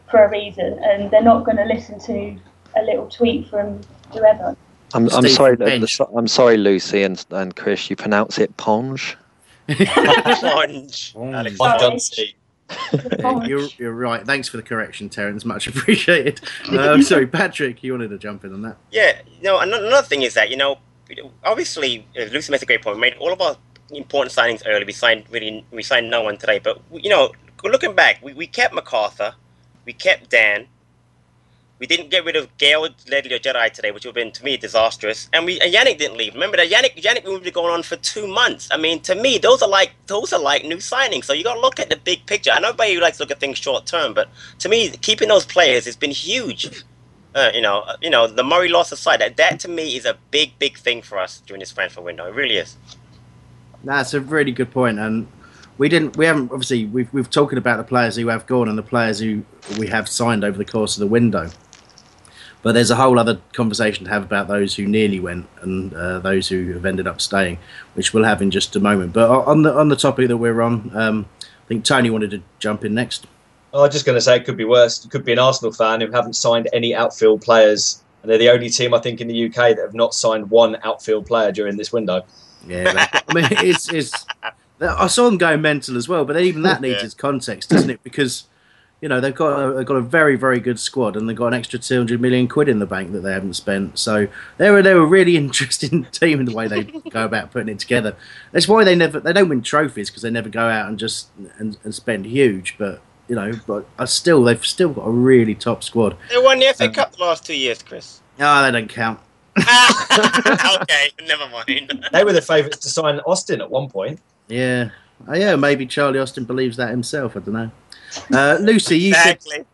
[0.09, 2.37] for a reason, and they're not going to listen to
[2.75, 3.79] a little tweet from
[4.11, 4.57] whoever.
[4.93, 5.55] I'm, I'm sorry.
[5.55, 5.99] from that- Bench.
[6.15, 7.89] I'm sorry, Lucy and, and Chris.
[7.89, 9.17] You pronounce it Ponge.
[9.67, 11.13] ponge.
[11.15, 11.79] Alex Sorry.
[11.79, 12.25] Johnson.
[13.47, 14.25] You're, you're right.
[14.25, 15.43] Thanks for the correction, Terence.
[15.45, 16.41] Much appreciated.
[16.71, 18.77] Uh, sorry, Patrick, you wanted to jump in on that.
[18.91, 20.79] Yeah, you know, another thing is that you know,
[21.43, 22.97] obviously, uh, Lucy makes a great point.
[22.97, 23.57] We made all of our
[23.91, 24.85] important signings early.
[24.85, 26.59] We signed really, we signed no one today.
[26.59, 27.31] But you know,
[27.63, 29.33] looking back, we, we kept McArthur,
[29.85, 30.67] we kept Dann.
[31.79, 34.43] We didn't get rid of Gayle, Ledley, or Jedi today, which would have been to
[34.43, 35.29] me disastrous.
[35.31, 36.33] And we and Yannick didn't leave.
[36.33, 38.67] Remember that Yannick Yannick moved to going on for two months.
[38.71, 41.25] I mean, to me, those are like those are like new signings.
[41.25, 42.51] So you got to look at the big picture.
[42.51, 45.45] I know everybody likes to look at things short term, but to me, keeping those
[45.45, 46.83] players has been huge.
[47.33, 50.03] Uh, you know, uh, you know, the Murray loss aside, that, that to me is
[50.03, 52.25] a big, big thing for us during this transfer window.
[52.25, 52.75] It really is.
[53.83, 54.97] That's a really good point.
[54.97, 55.27] point, and
[55.77, 56.17] we didn't.
[56.17, 56.85] We haven't obviously.
[56.85, 59.43] We've we've talking about the players who have gone and the players who
[59.77, 61.49] we have signed over the course of the window.
[62.61, 66.19] But there's a whole other conversation to have about those who nearly went and uh,
[66.19, 67.57] those who have ended up staying,
[67.93, 69.13] which we'll have in just a moment.
[69.13, 72.41] But on the on the topic that we're on, um, I think Tony wanted to
[72.59, 73.27] jump in next.
[73.73, 75.05] I was just going to say it could be worse.
[75.05, 78.49] It could be an Arsenal fan who haven't signed any outfield players, and they're the
[78.49, 81.77] only team I think in the UK that have not signed one outfield player during
[81.77, 82.23] this window.
[82.67, 84.25] Yeah, I mean, it's it's.
[84.81, 87.05] I saw them going mental as well, but even that needs Yeah.
[87.05, 88.03] its context, doesn't it?
[88.03, 88.45] Because
[89.01, 91.47] you know they've got a, they've got a very very good squad, and they've got
[91.47, 93.97] an extra two hundred million quid in the bank that they haven't spent.
[93.97, 97.69] So they're they were a really interesting team in the way they go about putting
[97.69, 98.15] it together.
[98.51, 101.29] That's why they never they don't win trophies because they never go out and just
[101.57, 102.75] and, and spend huge.
[102.77, 106.17] But you know, but uh, still they've still got a really top squad.
[106.29, 108.21] They won the FA Cup the last two years, Chris.
[108.39, 109.19] Ah, they don't count.
[109.57, 112.05] okay, never mind.
[112.11, 114.19] They were the favourites to sign Austin at one point.
[114.47, 114.89] Yeah,
[115.27, 115.55] oh, yeah.
[115.55, 117.35] Maybe Charlie Austin believes that himself.
[117.35, 117.71] I don't know.
[118.33, 119.65] Uh, Lucy, you said exactly.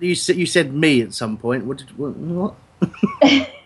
[0.00, 1.64] you said you said me at some point.
[1.64, 2.16] What did what?
[2.16, 2.54] what?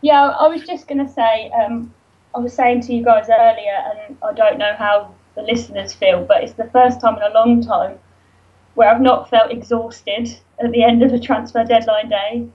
[0.00, 1.92] Yeah, I was just going to say, um,
[2.34, 6.24] I was saying to you guys earlier, and I don't know how the listeners feel,
[6.24, 7.98] but it's the first time in a long time
[8.74, 12.48] where I've not felt exhausted at the end of a transfer deadline day.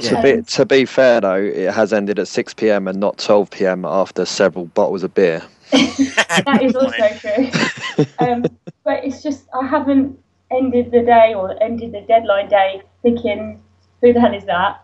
[0.00, 2.88] To be to be fair though, it has ended at six p.m.
[2.88, 3.84] and not twelve p.m.
[3.84, 5.42] after several bottles of beer.
[5.72, 8.06] that is also true.
[8.18, 8.46] Um,
[8.82, 10.18] but it's just, I haven't
[10.56, 13.62] ended the day or ended the deadline day thinking,
[14.00, 14.82] who the hell is that?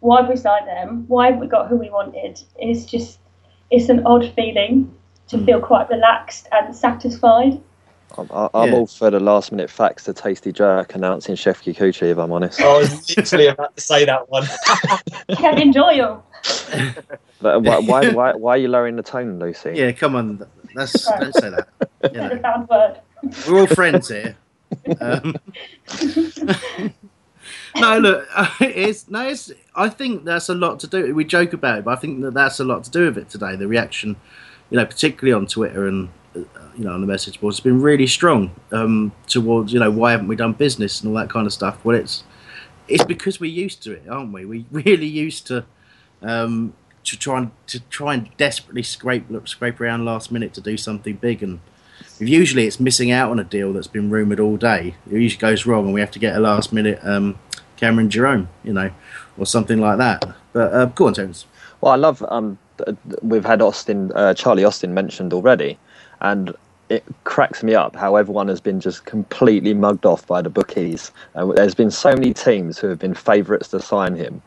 [0.00, 1.04] Why have we signed them?
[1.08, 2.40] Why have we got who we wanted?
[2.58, 3.18] It's just,
[3.70, 4.94] it's an odd feeling
[5.28, 5.64] to feel hmm.
[5.64, 7.60] quite relaxed and satisfied.
[8.18, 8.74] I'm, I- I'm Yeah.
[8.74, 12.60] all for the last minute facts to Tasty Jerk announcing Chef Kikuchi, if I'm honest.
[12.60, 14.46] I was literally about to say that one.
[15.36, 16.24] Kevin Doyle.
[17.40, 19.72] But why, why, why, why are you lowering the tone, Lucy?
[19.74, 20.46] Yeah, come on.
[20.74, 21.68] That's don't say that.
[22.14, 23.00] You a know, bad word.
[23.46, 24.36] we're all friends here.
[25.00, 25.36] Um,
[27.76, 28.28] no, look,
[28.60, 29.28] it's no.
[29.28, 31.14] It's, I think that's a lot to do.
[31.14, 33.28] We joke about it, but I think that that's a lot to do with it
[33.28, 33.56] today.
[33.56, 34.16] The reaction,
[34.70, 36.40] you know, particularly on Twitter and uh,
[36.76, 40.12] you know on the message boards, has been really strong um, towards you know why
[40.12, 41.84] haven't we done business and all that kind of stuff.
[41.84, 42.24] Well, it's
[42.88, 44.44] it's because we're used to it, aren't we?
[44.44, 45.64] We really used to
[46.22, 46.74] um,
[47.04, 50.76] to try and to try and desperately scrape look, scrape around last minute to do
[50.76, 51.60] something big and.
[52.18, 54.94] Usually, it's missing out on a deal that's been rumoured all day.
[55.10, 57.38] It usually goes wrong, and we have to get a last minute um,
[57.76, 58.90] Cameron Jerome, you know,
[59.36, 60.24] or something like that.
[60.52, 61.46] But uh, go on, Terence.
[61.80, 62.24] Well, I love.
[62.28, 62.58] Um,
[63.22, 65.78] we've had Austin, uh, Charlie Austin mentioned already,
[66.20, 66.54] and
[66.88, 71.10] it cracks me up how everyone has been just completely mugged off by the bookies.
[71.34, 74.42] Uh, there's been so many teams who have been favourites to sign him.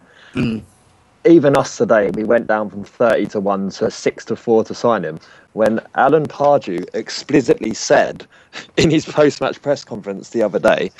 [1.27, 4.73] Even us today, we went down from 30 to 1 to 6 to 4 to
[4.73, 5.19] sign him.
[5.53, 8.25] When Alan Pardew explicitly said
[8.77, 10.91] in his post match press conference the other day,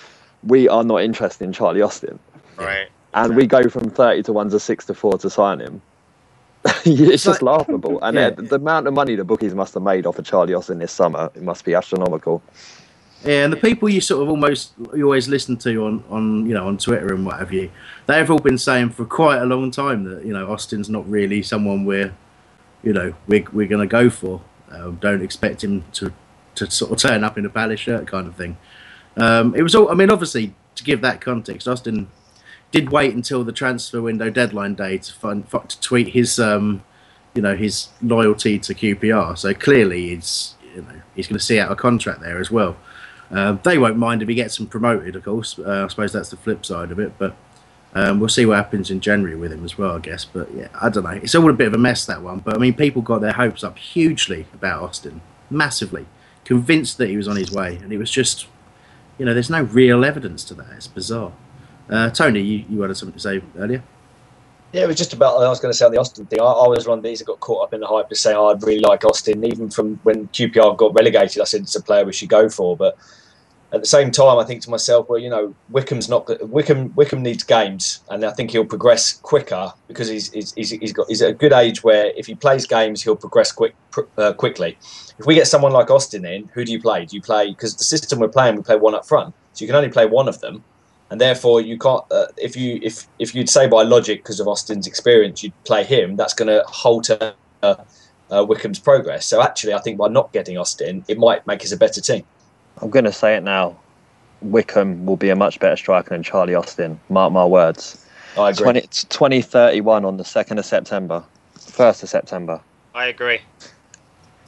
[0.44, 2.20] we are not interested in Charlie Austin.
[2.58, 2.88] Right.
[3.14, 5.82] And we go from 30 to 1 to 6 to 4 to sign him.
[6.86, 8.00] it's just laughable.
[8.02, 8.28] And Yeah.
[8.28, 10.92] uh, the amount of money the bookies must have made off of Charlie Austin this
[10.92, 12.42] summer, it must be astronomical.
[13.24, 16.54] Yeah, and the people you sort of almost you always listen to on, on you
[16.54, 17.72] know on Twitter and what have you,
[18.06, 21.42] they've all been saying for quite a long time that you know Austin's not really
[21.42, 22.14] someone we're
[22.84, 24.42] you know we're we're going to go for.
[24.72, 26.14] Uh, don't expect him to
[26.56, 28.58] to sort of turn up in a palace shirt kind of thing.
[29.16, 29.90] Um, it was all.
[29.90, 32.10] I mean, obviously to give that context, Austin
[32.72, 36.84] did wait until the transfer window deadline day to find, to tweet his um,
[37.34, 39.38] you know his loyalty to QPR.
[39.38, 42.78] So clearly, he's you know he's going to see out a contract there as well.
[43.30, 45.60] Um, they won't mind if he gets them promoted, of course.
[45.60, 47.36] Uh, I suppose that's the flip side of it, but
[47.94, 50.24] um, we'll see what happens in January with him as well, I guess.
[50.24, 51.10] But yeah, I don't know.
[51.12, 52.40] It's all a bit of a mess that one.
[52.40, 56.06] But I mean, people got their hopes up hugely about Austin, massively,
[56.46, 58.48] convinced that he was on his way, and it was just,
[59.18, 60.68] you know, there's no real evidence to that.
[60.76, 61.34] It's bizarre.
[61.90, 63.84] Uh, Tony, you, you had something to say earlier.
[64.78, 65.42] Yeah, it was just about.
[65.42, 66.40] I was going to say on the Austin thing.
[66.40, 68.36] I, I was one of these that got caught up in the hype to say
[68.36, 69.44] oh, I'd really like Austin.
[69.44, 72.78] Even from when QPR got relegated, I said it's a player we should go for.
[72.78, 72.96] But
[73.74, 76.94] at the same time, I think to myself, well, you know, Wickham's not Wickham.
[76.96, 81.24] Wickham needs games, and I think he'll progress quicker because he's he's, he's, got he's
[81.24, 83.76] at a good age where if he plays games, he'll progress quick
[84.20, 84.78] uh, quickly.
[85.18, 87.04] If we get someone like Austin in, who do you play?
[87.06, 89.68] Do you play because the system we're playing, we play one up front, so you
[89.68, 90.64] can only play one of them
[91.10, 92.04] and therefore you can't.
[92.12, 95.84] Uh, if you if if you'd say by logic because of Austin's experience, you'd play
[95.84, 96.16] him.
[96.16, 97.76] That's going to halter uh,
[98.32, 99.26] uh, Wickham's progress.
[99.26, 102.24] So actually, I think by not getting Austin, it might make us a better team.
[102.82, 103.78] I'm going to say it now.
[104.42, 107.00] Wickham will be a much better striker than Charlie Austin.
[107.10, 108.06] Mark my words.
[108.38, 108.64] I agree.
[108.64, 111.24] 20, 2031 on the 2nd of September.
[111.58, 112.62] 1st of September.
[112.94, 113.40] I agree.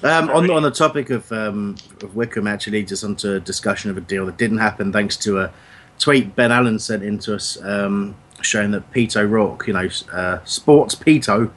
[0.03, 3.97] Um, on, on the topic of, um, of Wickham, actually, just onto a discussion of
[3.97, 5.51] a deal that didn't happen thanks to a
[5.99, 10.39] tweet Ben Allen sent in to us um, showing that Pete O'Rourke, you know, uh,
[10.45, 11.51] Sports Pito,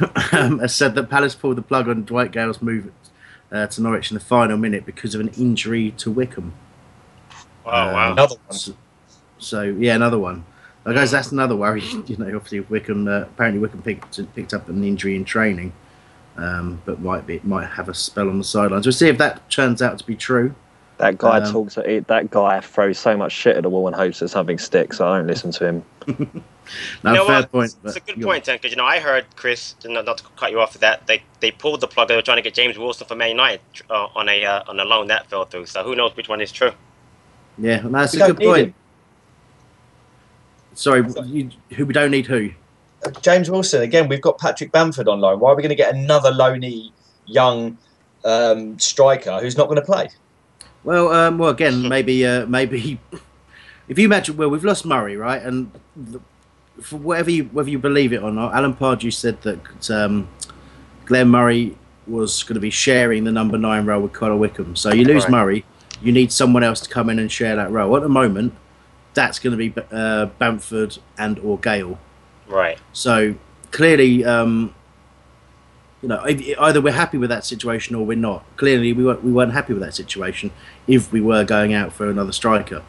[0.32, 2.90] um, has said that Palace pulled the plug on Dwight Gayle's move
[3.52, 6.54] uh, to Norwich in the final minute because of an injury to Wickham.
[7.64, 8.12] Wow, wow.
[8.12, 8.56] Another one.
[8.56, 8.74] So,
[9.38, 10.44] so, yeah, another one.
[10.86, 11.80] I guess that's another worry.
[12.06, 13.08] You know, obviously Wickham.
[13.08, 15.72] Uh, apparently Wickham picked picked up an injury in training,
[16.36, 18.86] um, but might be might have a spell on the sidelines.
[18.86, 20.54] We'll see if that turns out to be true.
[20.98, 21.74] That guy Um, talks.
[21.74, 24.98] That guy throws so much shit at the wall and hopes that something sticks.
[24.98, 25.84] So I don't listen to him.
[27.02, 27.52] No, you know fair what?
[27.52, 27.74] point.
[27.84, 30.24] It's a good you're- point, Ten, because you know I heard Chris, not, not to
[30.34, 31.06] cut you off of that.
[31.06, 32.08] They they pulled the plug.
[32.08, 34.80] They were trying to get James Wilson for Man United uh, on a uh, on
[34.80, 35.66] a loan that fell through.
[35.66, 36.70] So who knows which one is true?
[37.58, 38.66] Yeah, no, that's We a good point.
[38.68, 38.74] him.
[40.72, 42.50] Sorry, you, who we don't need who?
[43.20, 44.08] James Wilson again.
[44.08, 45.40] We've got Patrick Bamford on loan.
[45.40, 46.94] Why are we going to get another loney
[47.26, 47.76] young
[48.24, 50.08] um, striker who's not going to play?
[50.84, 53.00] Well, um, well, again, maybe, uh, maybe
[53.88, 55.42] if you imagine, well, we've lost Murray, right?
[55.42, 56.20] And the,
[56.80, 60.28] for whatever you whether you believe it or not, Alan Pardew said that um,
[61.04, 64.76] Glenn Murray was going to be sharing the number nine role with Connor Wickham.
[64.76, 65.30] So you lose Right.
[65.30, 65.64] Murray,
[66.02, 67.96] you need someone else to come in and share that role.
[67.96, 68.54] At the moment,
[69.14, 71.98] that's going to be uh, Bamford and or Gayle.
[72.46, 72.78] Right.
[72.92, 73.36] So
[73.70, 74.74] clearly, um,
[76.04, 78.44] you know, if- either we're happy with that situation or we're not.
[78.58, 80.50] Clearly, we weren't, we weren't happy with that situation
[80.86, 82.82] if we were going out for another striker.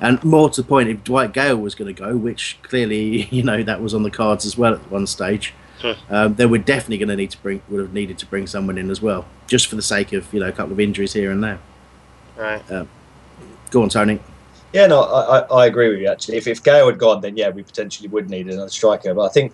[0.00, 3.42] And more to the point, if Dwight Gayle was going to go, which clearly, you
[3.42, 5.52] know, that was on the cards as well at one stage,
[5.82, 6.14] Hmm.
[6.14, 8.78] um, then we're definitely going to need to bring, would have needed to bring someone
[8.78, 11.30] in as well, just for the sake of, you know, a couple of injuries here
[11.30, 11.58] and there.
[12.36, 12.62] Right.
[13.70, 14.18] Go on, Tony.
[14.72, 16.08] Yeah, no, I, I, I agree with you.
[16.08, 19.12] Actually, if if Gayle had gone, then yeah, we potentially would need another striker.
[19.12, 19.52] But I think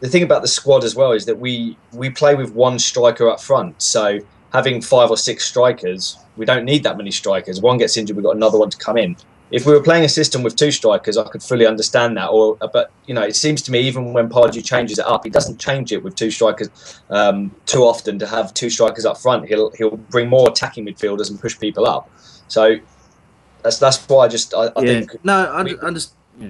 [0.00, 3.28] the thing about the squad as well is that we we play with one striker
[3.28, 3.80] up front.
[3.80, 4.20] So
[4.52, 7.60] having five or six strikers, we don't need that many strikers.
[7.60, 9.16] One gets injured, we've got another one to come in.
[9.50, 12.30] If we were playing a system with two strikers, I could fully understand that.
[12.30, 15.30] Or, but you know, it seems to me even when Pardew changes it up, he
[15.30, 19.46] doesn't change it with two strikers um, too often to have two strikers up front.
[19.46, 22.10] He'll he'll bring more attacking midfielders and push people up.
[22.48, 22.76] So
[23.62, 24.86] that's that's why I just I, I yeah.
[24.86, 26.48] think no, I, I, understand, yeah.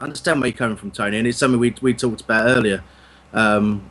[0.00, 2.82] Understand where you're coming from, Tony, and it's something we we talked about earlier.
[3.32, 3.90] Um,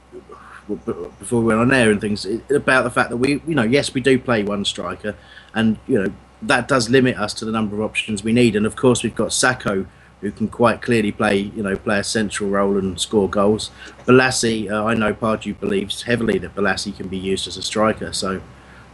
[0.86, 3.94] before we went on air and things about the fact that we, you know, yes,
[3.94, 5.16] we do play one striker,
[5.54, 8.56] and you know that does limit us to the number of options we need.
[8.56, 9.86] And of course, we've got Sako,
[10.22, 13.72] who can quite clearly play, you know, play a central role and score goals.
[14.06, 18.14] Bolasie, uh, I know Pardew believes heavily that Bolasie can be used as a striker,
[18.14, 18.42] so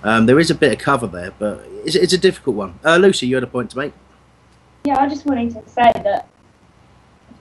[0.03, 2.79] um, there is a bit of cover there, but it's, it's a difficult one.
[2.83, 3.93] Uh, Lucy, you had a point to make.
[4.85, 6.29] Yeah, I just wanted to say that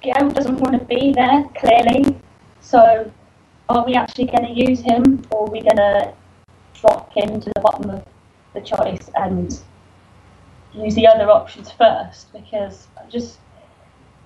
[0.04, 2.14] Gayle doesn't want to be there clearly,
[2.60, 3.10] so
[3.70, 6.12] are we actually going to use him or are we going to
[6.74, 8.04] drop him to the bottom of
[8.52, 9.62] the choice and
[10.74, 12.30] use the other options first?
[12.34, 13.38] Because I just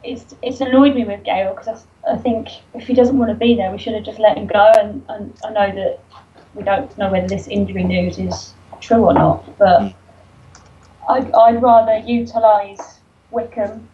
[0.02, 3.36] it's it's annoyed me with Gayle because I, I think if he doesn't want to
[3.36, 4.72] be there, we should have just let him go.
[4.80, 6.00] And, and I know that
[6.54, 9.94] we don't know whether this injury news is true or not, but
[11.08, 12.98] I'd, I'd rather utilise
[13.30, 13.88] Wickham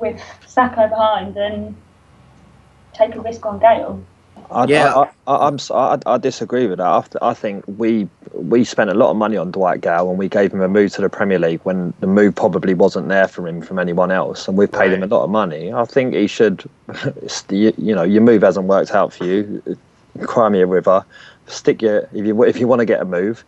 [0.00, 1.76] with Sako behind and
[2.94, 4.02] take a risk on Gayle.
[4.50, 7.16] I, yeah, I, I, am I, I, disagree with that.
[7.22, 10.52] I, think we we spent a lot of money on Dwight Gayle and we gave
[10.52, 13.62] him a move to the Premier League when the move probably wasn't there for him
[13.62, 14.92] from anyone else, and we've paid right.
[14.94, 15.72] him a lot of money.
[15.72, 16.68] I think he should,
[17.48, 19.62] you, you know, your move hasn't worked out for you.
[20.22, 21.04] Cry me a river.
[21.46, 23.44] Stick your if you if you want to get a move,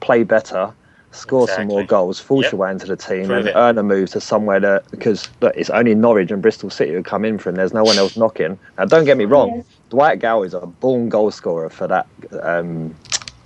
[0.00, 0.74] play better
[1.14, 1.62] score exactly.
[1.62, 2.52] some more goals, force yep.
[2.52, 3.54] your way into the team, Prove and it.
[3.54, 7.02] earn a move to somewhere that because look, it's only Norwich and Bristol City who
[7.02, 7.56] come in for him.
[7.56, 8.58] There's no one else knocking.
[8.78, 9.62] Now, don't get me wrong, yeah.
[9.90, 12.06] Dwight Gayle is a born goal scorer for that.
[12.42, 12.94] Um,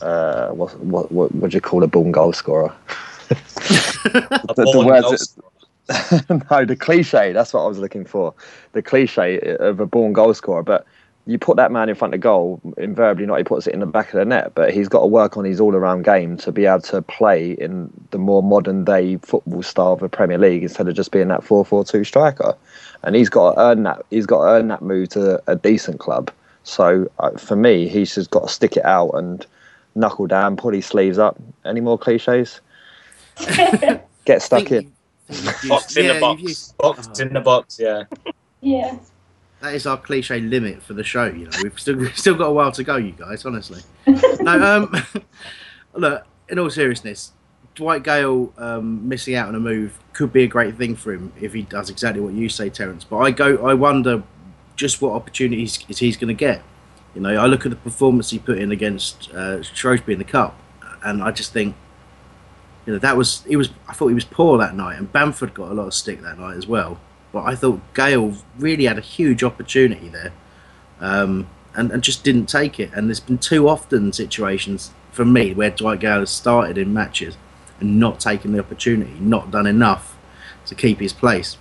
[0.01, 2.75] uh, what, what what what do you call a born goal scorer?
[3.29, 5.39] the, the words.
[6.51, 7.33] no, the cliche.
[7.33, 8.35] That's what I was looking for.
[8.73, 10.87] The cliche of a born goal scorer, but
[11.29, 13.87] you put that man in front of goal, invariably not he puts it in the
[13.87, 16.51] back of the net, but he's got to work on his all around game to
[16.51, 20.63] be able to play in the more modern day football style of the Premier League
[20.63, 22.57] instead of just being that 4 4 2 striker.
[23.03, 26.01] And he's got to earn that he's got to earn that move to a decent
[26.01, 26.33] club.
[26.65, 29.45] So uh, for me, he's just got to stick it out and
[29.95, 31.39] knuckle down, pull his sleeves up.
[31.67, 32.63] Any more cliches?
[34.25, 34.91] Get stuck in.
[35.69, 36.73] Box in yeah, the box.
[36.79, 38.05] Box in the box, yeah.
[38.63, 38.97] Yeah
[39.61, 41.27] that is our cliche limit for the show.
[41.27, 43.45] You know, we've still we've still got a while to go, you guys.
[43.45, 43.83] Honestly,
[44.41, 44.87] no.
[44.93, 44.95] Um,
[45.95, 47.33] look, in all seriousness,
[47.75, 51.33] Dwight Gayle um, missing out on a move could be a great thing for him
[51.41, 53.05] if he does exactly what you say, Terence.
[53.05, 54.23] But I go, I wonder
[54.77, 56.63] just what opportunities is he's going to get.
[57.15, 60.25] You know, I look at the performance he put in against uh, Shrewsbury in the
[60.25, 60.59] cup,
[61.05, 61.75] and I just think,
[62.87, 63.71] you know, that was he was.
[63.89, 66.39] I thought he was poor that night, and Bamford got a lot of stick that
[66.39, 67.01] night as well.
[67.33, 70.33] But I thought Gayle really had a huge opportunity there,
[71.01, 72.91] um, and, and just didn't take it.
[72.95, 77.37] And there's been too often situations for me where Dwight Gayle has started in matches
[77.81, 80.17] and not taken the opportunity, not done enough
[80.67, 81.59] to keep his place.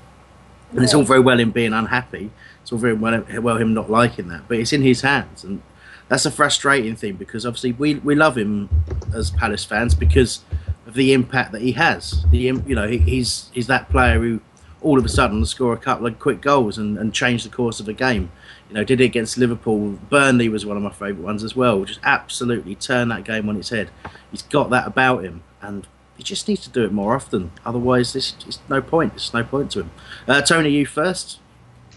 [0.71, 2.31] And it's all very well him being unhappy.
[2.61, 5.61] It's all very well, well him not liking that, but it's in his hands, and
[6.09, 8.69] that's a frustrating thing because obviously we we love him
[9.13, 10.41] as Palace fans because
[10.85, 12.25] of the impact that he has.
[12.31, 14.41] The you know he, he's he's that player who
[14.81, 17.79] all of a sudden score a couple of quick goals and, and change the course
[17.79, 18.31] of the game.
[18.69, 19.97] You know, did it against Liverpool.
[20.09, 21.83] Burnley was one of my favourite ones as well.
[21.85, 23.89] Just absolutely turn that game on its head.
[24.31, 27.51] He's got that about him, and he just needs to do it more often.
[27.65, 29.13] Otherwise, there's, there's no point.
[29.13, 29.91] There's no point to him.
[30.27, 31.39] Uh, Tony, you first.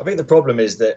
[0.00, 0.96] I think the problem is that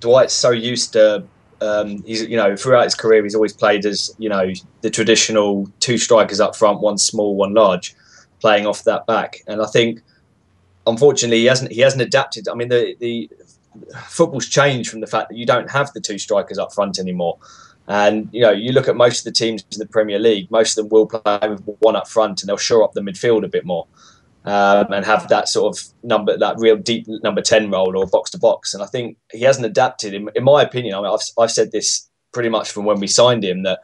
[0.00, 1.24] Dwight's so used to.
[1.62, 4.50] Um, he's you know throughout his career he's always played as you know
[4.80, 7.94] the traditional two strikers up front, one small, one large,
[8.40, 9.42] playing off that back.
[9.46, 10.00] And I think
[10.90, 12.48] unfortunately, he hasn't he hasn't adapted.
[12.48, 13.30] I mean, the the
[14.08, 17.38] football's changed from the fact that you don't have the two strikers up front anymore.
[17.88, 20.50] And you know, you look at most of the teams in the Premier League.
[20.50, 23.44] Most of them will play with one up front, and they'll shore up the midfield
[23.44, 23.86] a bit more,
[24.44, 28.30] um, and have that sort of number, that real deep number ten role or box
[28.30, 28.74] to box.
[28.74, 30.14] And I think he hasn't adapted.
[30.14, 33.08] In, in my opinion, I mean, I've, I've said this pretty much from when we
[33.08, 33.80] signed him that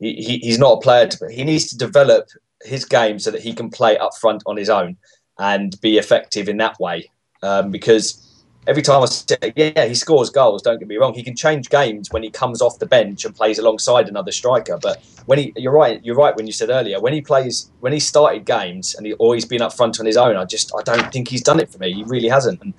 [0.00, 1.06] he, he, he's not a player.
[1.06, 2.28] To, he needs to develop
[2.62, 4.96] his game so that he can play up front on his own
[5.38, 7.10] and be effective in that way.
[7.42, 8.22] Um, because
[8.66, 10.62] every time I say, yeah, he scores goals.
[10.62, 13.34] Don't get me wrong; he can change games when he comes off the bench and
[13.34, 14.78] plays alongside another striker.
[14.80, 17.92] But when he, you're right, you're right when you said earlier when he plays, when
[17.92, 20.36] he started games and he always been up front on his own.
[20.36, 21.92] I just, I don't think he's done it for me.
[21.92, 22.62] He really hasn't.
[22.62, 22.74] And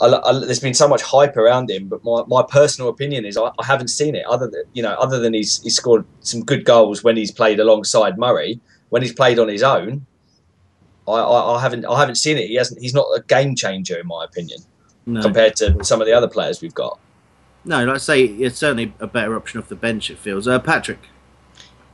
[0.00, 3.36] I, I, there's been so much hype around him, but my, my personal opinion is
[3.36, 4.24] I, I, haven't seen it.
[4.26, 7.60] Other than you know, other than he's he's scored some good goals when he's played
[7.60, 8.60] alongside Murray.
[8.88, 10.04] When he's played on his own,
[11.08, 12.48] I, I, haven't I haven't seen it.
[12.48, 12.80] He hasn't.
[12.80, 14.60] He's not a game changer in my opinion
[15.06, 15.22] no.
[15.22, 16.98] compared to some of the other players we've got.
[17.64, 20.10] No, like I say, it's certainly a better option off the bench.
[20.10, 20.48] It feels.
[20.48, 21.00] Uh, Patrick.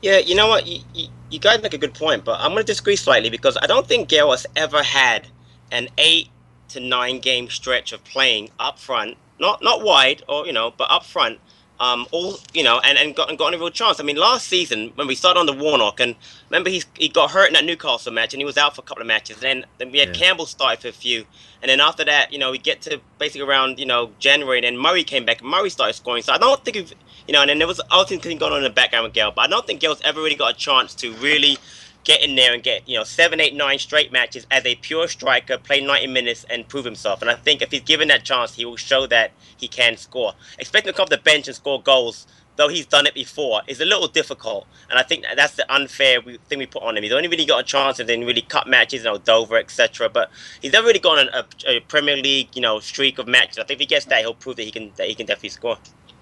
[0.03, 0.67] Yeah, you know what?
[0.67, 3.57] You, you, you guys make a good point, but I'm going to disagree slightly because
[3.61, 5.27] I don't think Gayle has ever had
[5.73, 6.29] an eight
[6.69, 10.91] to nine game stretch of playing up front, not not wide or you know, but
[10.91, 11.41] up front.
[11.79, 14.01] Um, all you know, and and got and got a real chance.
[14.01, 16.17] I mean, last season when we started on the Warnock, and
[16.49, 18.85] remember he he got hurt in that Newcastle match, and he was out for a
[18.85, 19.39] couple of matches.
[19.39, 20.15] Then then we had yeah.
[20.15, 21.27] Campbell started for a few,
[21.61, 24.65] and then after that, you know, we get to basically around you know January, and
[24.65, 25.43] then Murray came back.
[25.43, 28.17] and Murray started scoring, so I don't think you know, and then there was other
[28.17, 30.37] things going on in the background with Gayle, but I don't think Gayle's ever really
[30.37, 31.59] got a chance to really
[32.07, 35.09] get in there and get you know seven, eight, nine straight matches as a pure
[35.09, 37.21] striker, play 90 minutes and prove himself.
[37.21, 40.33] And I think if he's given that chance, he will show that he can score.
[40.59, 43.81] Expecting to come off the bench and score goals, though he's done it before, is
[43.81, 44.69] a little difficult.
[44.89, 47.03] And I think that's the unfair thing we put on him.
[47.03, 50.09] He's only really got a chance in really cut matches, you know, Dover, etc.
[50.09, 50.31] But
[50.63, 53.59] he's never really gone a, a, Premier League, you know, streak of matches.
[53.59, 55.49] I think if he gets that, he'll prove that he can that he can definitely
[55.49, 55.77] score.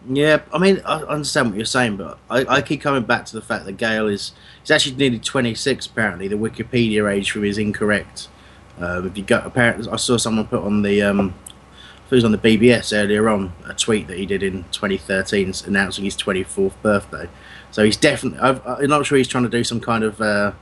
[0.06, 3.32] Yeah, I mean, I understand what you're saying, but I, I keep coming back to
[3.34, 4.32] the fact that Gayle is
[4.64, 5.86] he's actually nearly 26.
[5.86, 8.28] Apparently, the Wikipedia age for him is incorrect.
[8.80, 11.34] Uh, if you go, apparently, I saw someone put on the um,
[12.14, 16.04] it was on the BBS earlier on a tweet that he did in 2013 announcing
[16.04, 17.28] his 24th birthday.
[17.72, 18.38] So he's definitely.
[18.38, 20.52] i am not sure he's trying to do some kind of, uh,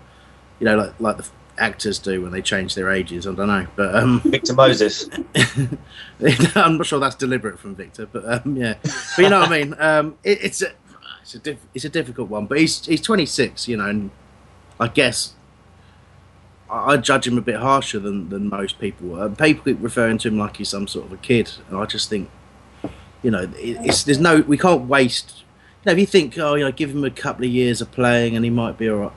[0.59, 1.29] you know, like like the
[1.59, 3.27] actors do when they change their ages.
[3.27, 5.11] I don't know, but um, Victor Moses.
[6.57, 9.59] I'm not sure that's deliberate from Victor, but um, yeah, but you know what I
[9.63, 9.75] mean.
[9.79, 10.73] Um, it, it's a
[11.23, 14.11] it's a diff- it's a difficult one, but he's he's 26, you know, and
[14.79, 15.35] I guess
[16.71, 19.21] I, I judge him a bit harsher than than most people.
[19.21, 21.87] Uh, people keep referring to him like he's some sort of a kid, and I
[21.87, 22.31] just think,
[23.23, 25.45] you know, it, it's there's no we can't waste.
[25.85, 27.91] You know, if you think, oh, you know, give him a couple of years of
[27.91, 29.13] playing and he might be all right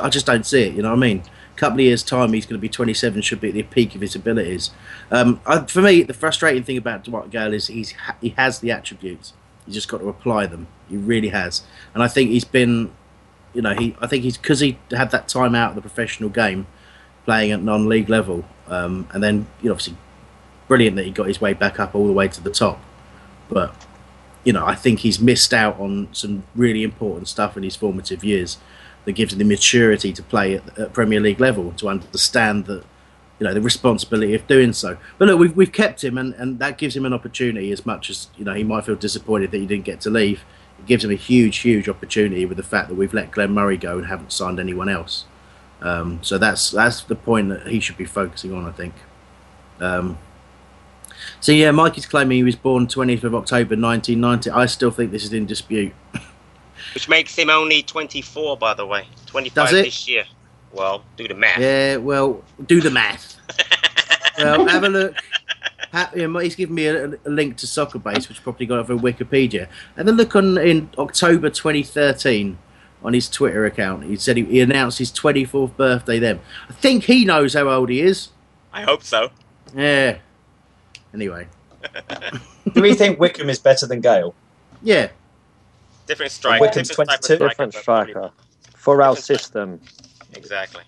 [0.00, 0.74] I just don't see it.
[0.74, 1.22] You know what I mean?
[1.54, 3.20] A couple of years' time, he's going to be 27.
[3.22, 4.70] Should be at the peak of his abilities.
[5.10, 8.70] Um, I, for me, the frustrating thing about Dwight Gayle is he's he has the
[8.70, 9.32] attributes.
[9.66, 10.68] He's just got to apply them.
[10.88, 11.62] He really has,
[11.94, 12.92] and I think he's been,
[13.54, 16.30] you know, he I think he's because he had that time out of the professional
[16.30, 16.66] game,
[17.24, 19.96] playing at non-league level, um, and then you know, obviously,
[20.66, 22.80] brilliant that he got his way back up all the way to the top,
[23.48, 23.74] but
[24.44, 28.24] you know, I think he's missed out on some really important stuff in his formative
[28.24, 28.56] years
[29.04, 32.84] that gives him the maturity to play at, at Premier League level to understand that
[33.38, 34.96] you know the responsibility of doing so.
[35.16, 37.72] But look, we've we've kept him, and, and that gives him an opportunity.
[37.72, 40.44] As much as you know, he might feel disappointed that he didn't get to leave.
[40.78, 43.76] It gives him a huge, huge opportunity with the fact that we've let Glenn Murray
[43.76, 45.24] go and haven't signed anyone else.
[45.80, 48.94] Um, so that's that's the point that he should be focusing on, I think.
[49.80, 50.18] Um,
[51.40, 54.50] so yeah, Mike is claiming he was born 20th of October 1990.
[54.50, 55.92] I still think this is in dispute.
[56.94, 59.06] Which makes him only 24, by the way.
[59.26, 60.24] 25 this year.
[60.72, 61.58] Well, do the math.
[61.58, 63.36] Yeah, well, do the math.
[64.38, 65.16] well, have a look.
[65.92, 69.68] He's given me a, a, link to Soccer Base, which probably got over Wikipedia.
[69.96, 72.58] And then look on in October 2013
[73.02, 74.04] on his Twitter account.
[74.04, 76.40] He said he, he announced his 24th birthday then.
[76.68, 78.30] I think he knows how old he is.
[78.72, 79.30] I hope so.
[79.74, 80.18] Yeah.
[81.14, 81.48] Anyway.
[82.72, 84.34] Do we think Wickham is better than Gayle?
[84.82, 85.08] Yeah.
[86.06, 86.64] Different striker.
[86.66, 88.30] Different, striker, different striker
[88.74, 89.80] for our system.
[90.34, 90.82] Exactly.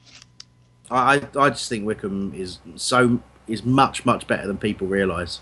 [0.90, 3.20] I I just think Wickham is so
[3.50, 5.40] is much much better than people realise.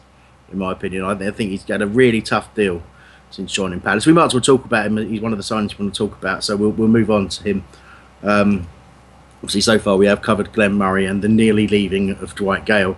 [0.50, 2.82] In my opinion, I, I think he's got a really tough deal
[3.30, 4.06] since joining Palace.
[4.06, 4.96] We might as well talk about him.
[4.96, 7.28] He's one of the signings we want to talk about, so we'll we'll move on
[7.28, 7.64] to him.
[8.22, 8.66] Um,
[9.36, 12.96] obviously, so far we have covered Glenn Murray and the nearly leaving of Dwight Gayle.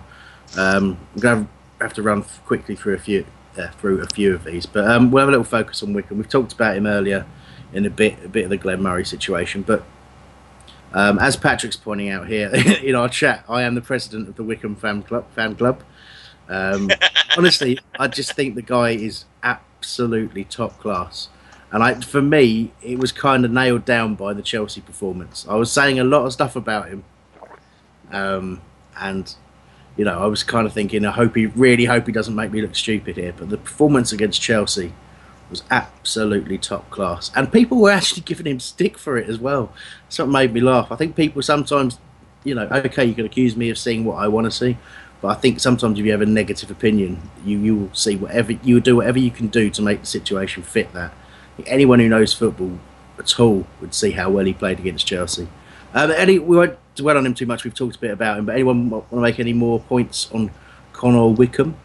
[0.57, 3.25] Um, I'm going to have to run quickly through a few
[3.57, 4.65] uh, through a few of these.
[4.65, 6.17] But um, we'll have a little focus on Wickham.
[6.17, 7.25] We've talked about him earlier
[7.73, 9.83] in a bit a bit of the Glenn Murray situation, but
[10.93, 12.49] um, as Patrick's pointing out here
[12.83, 15.25] in our chat, I am the president of the Wickham fan club.
[15.33, 15.83] Fan club.
[16.49, 16.89] Um,
[17.37, 21.29] honestly, I just think the guy is absolutely top class.
[21.71, 25.45] And I, for me, it was kind of nailed down by the Chelsea performance.
[25.49, 27.05] I was saying a lot of stuff about him,
[28.11, 28.61] um,
[28.99, 29.33] and
[29.95, 32.51] you know, I was kind of thinking, I hope he really hope he doesn't make
[32.51, 33.33] me look stupid here.
[33.37, 34.93] But the performance against Chelsea
[35.51, 39.71] was absolutely top class, and people were actually giving him stick for it as well.
[40.09, 40.91] Something made me laugh.
[40.91, 41.99] I think people sometimes,
[42.43, 44.77] you know, okay, you can accuse me of seeing what I want to see,
[45.21, 48.53] but I think sometimes if you have a negative opinion, you you will see whatever
[48.53, 51.13] you will do whatever you can do to make the situation fit that.
[51.67, 52.79] Anyone who knows football
[53.19, 55.47] at all would see how well he played against Chelsea.
[55.93, 57.63] Um, Eddie, we won't dwell on him too much.
[57.63, 60.49] We've talked a bit about him, but anyone want to make any more points on
[60.93, 61.75] Connor Wickham.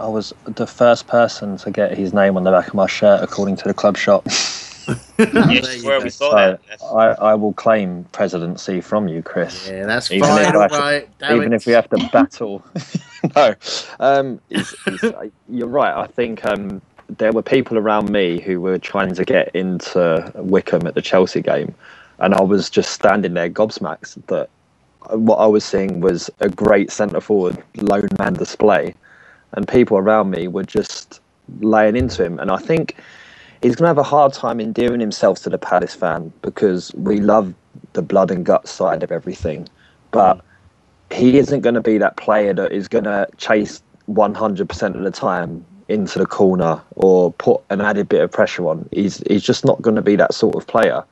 [0.00, 3.22] I was the first person to get his name on the back of my shirt,
[3.22, 4.24] according to the club shop.
[5.18, 6.60] yes, where we saw So that.
[6.82, 9.68] I, I will claim presidency from you, Chris.
[9.68, 10.40] Yeah, that's Even fine.
[10.46, 11.08] if I have to- right.
[11.30, 11.56] Even it.
[11.56, 12.64] if we have to battle.
[13.36, 13.54] no,
[14.00, 15.94] um, it's, it's, you're right.
[15.94, 20.86] I think um, there were people around me who were trying to get into Wickham
[20.86, 21.74] at the Chelsea game,
[22.20, 24.48] and I was just standing there gobsmacked that
[25.10, 28.94] what I was seeing was a great centre forward lone man display,
[29.52, 31.20] and people around me were just
[31.60, 32.38] laying into him.
[32.38, 32.96] And I think
[33.62, 37.20] he's going to have a hard time endearing himself to the Palace fan because we
[37.20, 37.54] love
[37.94, 39.68] the blood and guts side of everything,
[40.10, 40.40] but
[41.10, 45.10] he isn't going to be that player that is going to chase 100% of the
[45.10, 48.86] time into the corner or put an added bit of pressure on.
[48.92, 51.02] He's he's just not going to be that sort of player.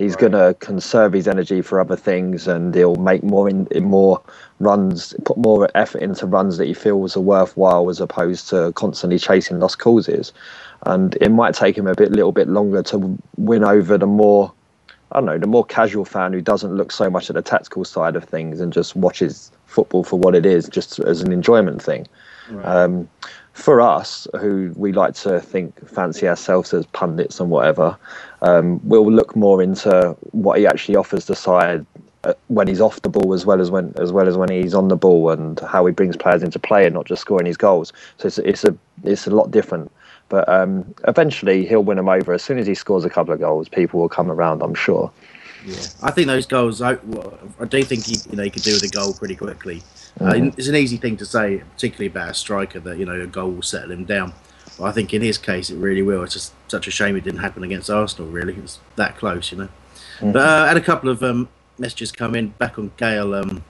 [0.00, 3.84] He's going to conserve his energy for other things, and he'll make more in, in
[3.84, 4.22] more
[4.58, 9.18] runs, put more effort into runs that he feels are worthwhile, as opposed to constantly
[9.18, 10.32] chasing lost causes.
[10.86, 14.54] And it might take him a bit, little bit longer to win over the more
[15.12, 17.84] I don't know, the more casual fan who doesn't look so much at the tactical
[17.84, 21.82] side of things and just watches football for what it is, just as an enjoyment
[21.82, 22.06] thing.
[22.64, 23.08] Um,
[23.60, 27.96] for us, who we like to think fancy ourselves as pundits and whatever,
[28.42, 31.84] um, we'll look more into what he actually offers the side
[32.24, 34.74] uh, when he's off the ball as well as when as well as when he's
[34.74, 37.56] on the ball and how he brings players into play and not just scoring his
[37.56, 37.92] goals.
[38.18, 39.90] So it's, it's a it's a lot different.
[40.30, 42.32] But um, eventually he'll win them over.
[42.32, 44.62] As soon as he scores a couple of goals, people will come around.
[44.62, 45.10] I'm sure.
[45.66, 46.80] Yeah, I think those goals.
[46.80, 46.92] I,
[47.58, 49.82] I do think he, you know, he could do with a goal pretty quickly.
[50.18, 50.58] Uh, Mhm.
[50.58, 53.50] it's an easy thing to say, particularly about a striker that you know a goal
[53.50, 54.32] will settle him down.
[54.78, 56.22] But I think in his case, it really will.
[56.22, 58.30] It's just such a shame it didn't happen against Arsenal.
[58.30, 59.68] Really, it was that close, you know.
[60.20, 60.32] Mhm.
[60.32, 61.48] But uh, I had a couple of um,
[61.78, 63.34] messages come in back on Gayle.
[63.34, 63.62] Um,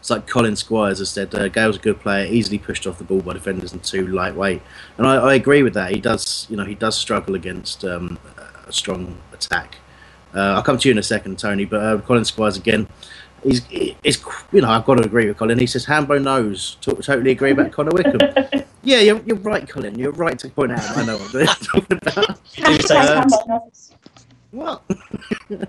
[0.00, 3.04] it's like Colin Squires has said, uh, Gayle's a good player, easily pushed off the
[3.04, 4.60] ball by defenders and too lightweight.
[4.98, 5.92] And I, I agree with that.
[5.92, 8.18] He does, you know, he does struggle against um,
[8.68, 9.76] a strong attack.
[10.34, 11.64] Uh, I'll come to you in a second, Tony.
[11.64, 12.86] But uh, Colin Squires again.
[13.44, 15.58] He's, he's, you know, I've got to agree with Colin.
[15.58, 16.76] He says Hambo knows.
[16.80, 18.18] To- totally agree about Connor Wickham.
[18.82, 19.98] yeah, you're, you're right, Colin.
[19.98, 20.96] You're right to point out.
[20.96, 22.44] I know what I'm talking about.
[22.54, 23.92] Hashtag Hambo knows.
[24.50, 24.82] What?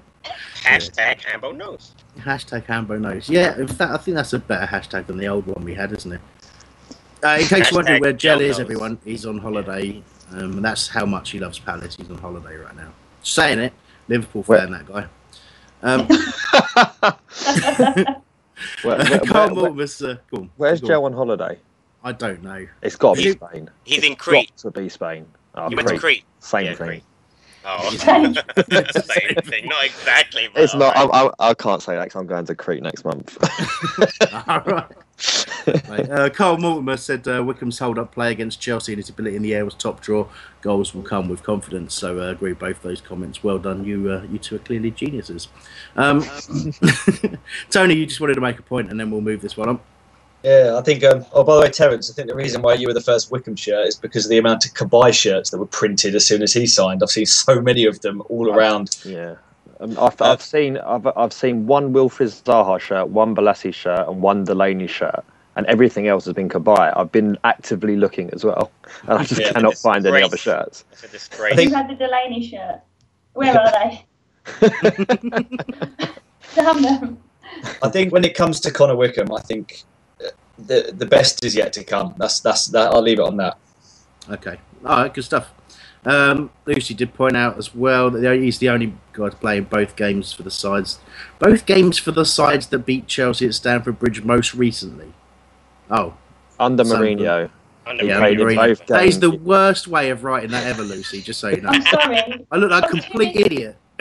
[0.63, 1.93] Hashtag Hambo knows.
[2.17, 3.29] Hashtag Hambo knows.
[3.29, 5.91] Yeah, in fact, I think that's a better hashtag than the old one we had,
[5.91, 6.21] isn't it?
[7.23, 8.59] Uh, in case you're wondering where Jell Jell is, knows.
[8.61, 10.01] everyone, he's on holiday.
[10.31, 11.95] Um, and that's how much he loves Palace.
[11.95, 12.91] He's on holiday right now.
[13.21, 13.73] Saying it,
[14.07, 15.05] Liverpool fan, that guy.
[15.81, 16.07] Um,
[18.81, 20.89] Where, where, Carl where- Mortimer's, uh, on, where's go on.
[20.89, 21.59] Joe on holiday?
[22.03, 22.65] I don't know.
[22.81, 23.69] It's got to be Spain.
[23.83, 24.51] He's in It's Crete.
[24.63, 25.25] Got to be Spain.
[25.55, 26.23] Oh, He went to Crete.
[26.39, 26.87] Same Yeah, thing.
[26.87, 27.03] Crete.
[27.67, 28.35] Oh, same
[29.43, 29.67] thing.
[29.67, 30.47] Not exactly.
[30.55, 30.95] It's not.
[30.95, 31.31] alright.
[31.39, 33.35] I, I, I can't say that 'cause I'm going to Crete next month.
[34.47, 34.85] All right.
[35.87, 39.35] Right, Uh, Carl Mortimer said uh, Wickham's hold up play against Chelsea and his ability
[39.35, 40.27] in the air was top draw.
[40.61, 41.93] Goals will come with confidence.
[41.95, 43.43] So uh, agree with both those comments.
[43.43, 43.83] Well done.
[43.85, 45.47] You uh, you two are clearly geniuses.
[45.95, 46.23] Um,
[47.69, 49.79] Tony, you just wanted to make a point and then we'll move this one on.
[50.43, 51.03] Yeah, I think.
[51.03, 53.31] Um, oh, by the way, Terence, I think the reason why you were the first
[53.31, 56.43] Wickham shirt is because of the amount of Cabaye shirts that were printed as soon
[56.43, 57.01] as he signed.
[57.01, 58.97] I've seen so many of them all around.
[59.03, 59.35] yeah.
[59.79, 64.21] Um, I've, I've seen I've, I've seen one Wilfried Zaha shirt, one Bolasie shirt, and
[64.21, 65.23] one Delaney shirt,
[65.55, 66.93] and everything else has been Cabaye.
[66.97, 68.71] I've been actively looking as well,
[69.03, 70.85] and I just Yeah, cannot it's find any other shirts.
[70.91, 71.55] It's a disgrace.
[71.55, 72.81] Who had the Delaney shirt?
[73.33, 74.05] Where are they?
[76.55, 77.17] Damn them.
[77.81, 79.83] I think when it comes to Connor Wickham, I think
[80.23, 82.15] uh, the the best is yet to come.
[82.17, 82.93] That's that's that.
[82.93, 83.57] I'll leave it on that.
[84.29, 84.57] Okay.
[84.85, 85.54] All right, good stuff.
[86.05, 89.63] Um, Lucy did point out as well that he's the only guy to play in
[89.63, 90.99] both games for the sides.
[91.39, 95.13] Both games for the sides that beat Chelsea at Stamford Bridge most recently.
[95.89, 96.13] Oh,
[96.59, 97.19] Under Sunderland.
[97.19, 97.49] Mourinho,
[97.87, 98.55] Under Yeah, played in Mourinho.
[98.55, 99.19] both that is games.
[99.19, 101.21] the worst way of writing that ever, Lucy.
[101.21, 101.69] Just so you know.
[101.69, 102.45] I'm sorry.
[102.51, 103.75] I look like a complete idiot.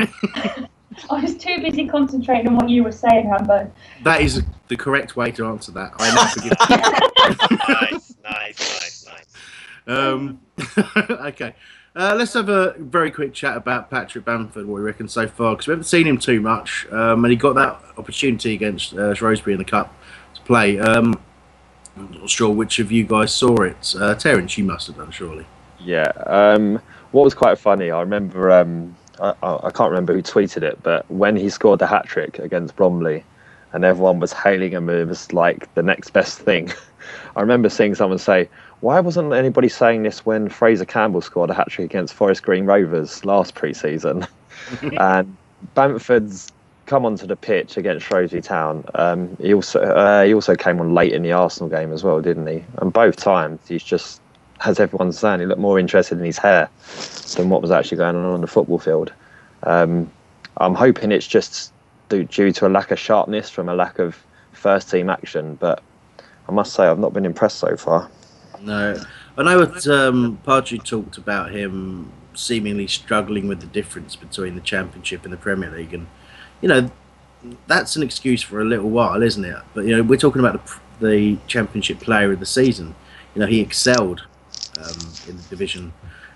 [1.11, 3.71] I was too busy concentrating on what you were saying, Hambo.
[4.03, 5.93] That is the correct way to answer that.
[5.99, 6.53] I now forgive.
[7.69, 9.97] nice, nice, nice, nice.
[9.99, 10.41] Um,
[11.27, 11.55] okay.
[11.97, 15.55] Uh, let's have a very quick chat about Patrick Bamford, what we reckon so far,
[15.55, 19.14] because we haven't seen him too much, um, and he got that opportunity against uh,
[19.14, 19.95] Shrewsbury in the Cup
[20.34, 20.80] to play.
[20.80, 21.14] Um,
[21.97, 23.95] I'm not sure which of you guys saw it.
[23.97, 25.47] Uh, Terence, you must have done, surely.
[25.78, 26.11] Yeah.
[26.26, 26.80] Um,
[27.12, 31.09] what was quite funny, I remember, um, I, I can't remember who tweeted it, but
[31.09, 33.22] when he scored the hat trick against Bromley
[33.72, 36.72] and everyone was hailing him as like the next best thing,
[37.36, 38.49] I remember seeing someone say,
[38.85, 42.66] why wasn't anybody saying this when Fraizer Campbell scored a hat trick against Forest Green
[42.66, 44.26] Rovers last pre season?
[45.01, 45.35] and
[45.74, 46.53] Bamford's
[46.85, 48.85] come onto the pitch against Shrewsbury Town.
[48.95, 52.20] Um, he also uh, he also came on late in the Arsenal game as well,
[52.20, 52.62] didn't he?
[52.76, 54.20] And both times he's just,
[54.66, 56.68] as everyone's saying, he looked more interested in his hair
[57.37, 59.14] than what was actually going on on the football field.
[59.62, 60.11] Um,
[60.59, 61.72] I'm hoping it's just
[62.11, 64.22] due to a lack of sharpness from a lack of
[64.53, 65.82] first team action, but
[66.51, 68.11] I must say I've not been impressed so far.
[68.65, 68.99] No,
[69.37, 75.25] I know um, Partridge talked about him seemingly struggling with the difference between the Championship
[75.25, 76.07] and the Premier League, and
[76.62, 76.91] you know
[77.67, 79.57] that's an excuse for a little while, isn't it?
[79.75, 80.67] But you know we're talking about
[81.01, 82.95] the, the Championship Player of the season.
[83.35, 84.25] You know he excelled
[84.79, 85.93] um, in the division,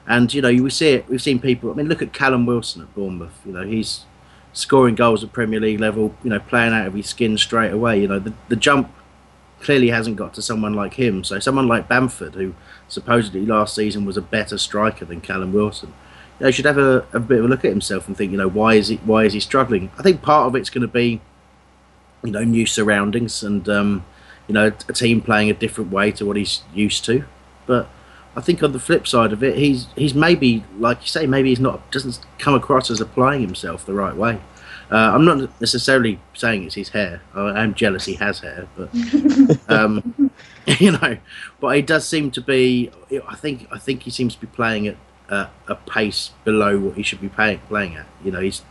[0.06, 1.08] and you know we see it.
[1.08, 1.70] We've seen people.
[1.70, 3.40] I mean, look at Callum Wilson at Bournemouth.
[3.46, 4.04] You know he's
[4.52, 6.14] scoring goals at Premier League level.
[6.22, 8.02] You know playing out of his skin straight away.
[8.02, 8.92] You know the the jump
[9.60, 11.24] clearly hasn't got to someone like him.
[11.24, 12.54] So someone like Bamford, who
[12.88, 15.92] supposedly last season was a better striker than Callum Wilson,
[16.38, 18.38] you know, should have a, a bit of a look at himself and think, you
[18.38, 19.90] know, why is he why is he struggling?
[19.98, 21.20] I think part of it's going to be,
[22.22, 24.04] you know, new surroundings and um,
[24.48, 27.24] you know a team playing a different way to what he's used to.
[27.66, 27.88] But
[28.34, 31.50] I think on the flip side of it, he's he's maybe like you say, maybe
[31.50, 34.40] he's not doesn't come across as applying himself the right way.
[34.90, 37.20] Uh, I'm not necessarily saying it's his hair.
[37.34, 38.90] I am jealous he has hair, but
[39.68, 40.30] um,
[40.78, 41.18] you know,
[41.60, 42.90] but he does seem to be.
[43.26, 44.96] I think I think he seems to be playing at
[45.28, 48.06] uh, a pace below what he should be pay, playing at.
[48.24, 48.62] You know, he's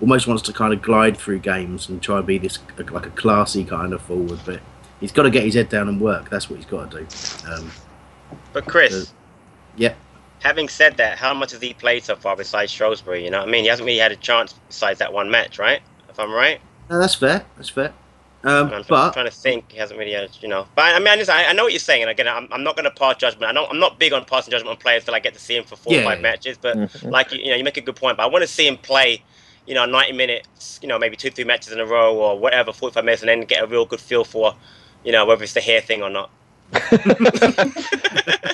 [0.00, 2.58] almost wants to kind of glide through games and try and be this
[2.90, 4.60] like a classy kind of forward, but
[5.00, 6.30] he's got to get his head down and work.
[6.30, 7.06] That's what he's got to do.
[7.50, 7.70] Um,
[8.52, 9.12] but Chris,
[9.76, 9.94] yeah.
[10.44, 13.24] Having said that, how much has he played so far besides Shrewsbury?
[13.24, 15.58] You know, what I mean, he hasn't really had a chance besides that one match,
[15.58, 15.80] right?
[16.10, 16.60] If I'm right.
[16.90, 17.46] No, that's fair.
[17.56, 17.94] That's fair.
[18.44, 19.72] Um, I'm but trying to think.
[19.72, 20.66] He hasn't really, had, you know.
[20.74, 22.62] But I mean, I, just, I, I know what you're saying, and again, I'm, I'm
[22.62, 23.44] not going to pass judgment.
[23.44, 25.56] I know I'm not big on passing judgment on players till I get to see
[25.56, 26.00] him for four Yeah.
[26.00, 26.58] or five matches.
[26.58, 27.10] But Mhm.
[27.10, 28.18] like you, you know, you make a good point.
[28.18, 29.22] But I want to see him play,
[29.66, 32.70] you know, 90 minutes, you know, maybe two, three matches in a row or whatever,
[32.70, 34.54] 45 minutes, and then get a real good feel for,
[35.04, 36.28] you know, whether it's the hair thing or not.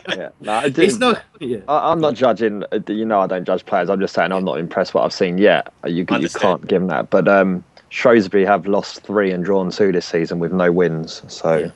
[0.51, 1.23] Yeah, no, I do, it's not.
[1.41, 1.59] Yeah.
[1.69, 2.65] I, I'm not judging.
[2.73, 3.89] uh, You know, I don't judge players.
[3.91, 5.73] I'm just saying I'm not impressed what I've seen yet.
[5.85, 7.11] Uh, You, you can't give them that.
[7.11, 11.23] But um, Shrewsbury have lost three and drawn two this season with no wins.
[11.29, 11.71] So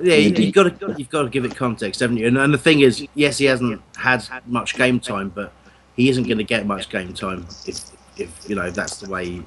[0.00, 2.26] Yeah, You you, you've got to you've got to give it context, haven't you?
[2.28, 5.52] And, and the thing is, yes, he hasn't had much game time, but
[5.96, 9.24] he isn't going to get much game time if if you know that's the way
[9.26, 9.42] he,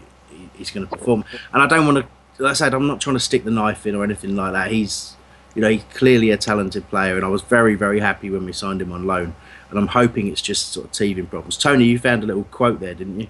[0.56, 1.24] he's going to perform.
[1.54, 2.44] And I don't want to.
[2.44, 4.72] Like I said, I'm not trying to stick the knife in or anything like that.
[4.72, 5.16] He's
[5.56, 8.54] you know he's clearly a talented player, and I was very very happy when we
[8.54, 9.36] signed him on loan.
[9.70, 11.58] And I'm hoping it's just sort of teething problems.
[11.58, 13.28] Tony, you found a little quote there, didn't you?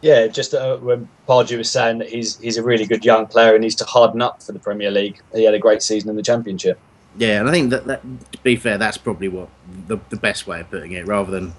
[0.00, 3.54] Yeah, just uh, when Pardew was saying that he's he's a really good young player
[3.54, 5.20] and needs to harden up for the Premier League.
[5.34, 6.78] He had a great season in the Championship.
[7.18, 9.48] Yeah, and I think that, that to be fair, that's probably what
[9.86, 11.54] the, the best way of putting it, rather than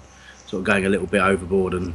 [0.46, 1.94] sort of going a little bit overboard and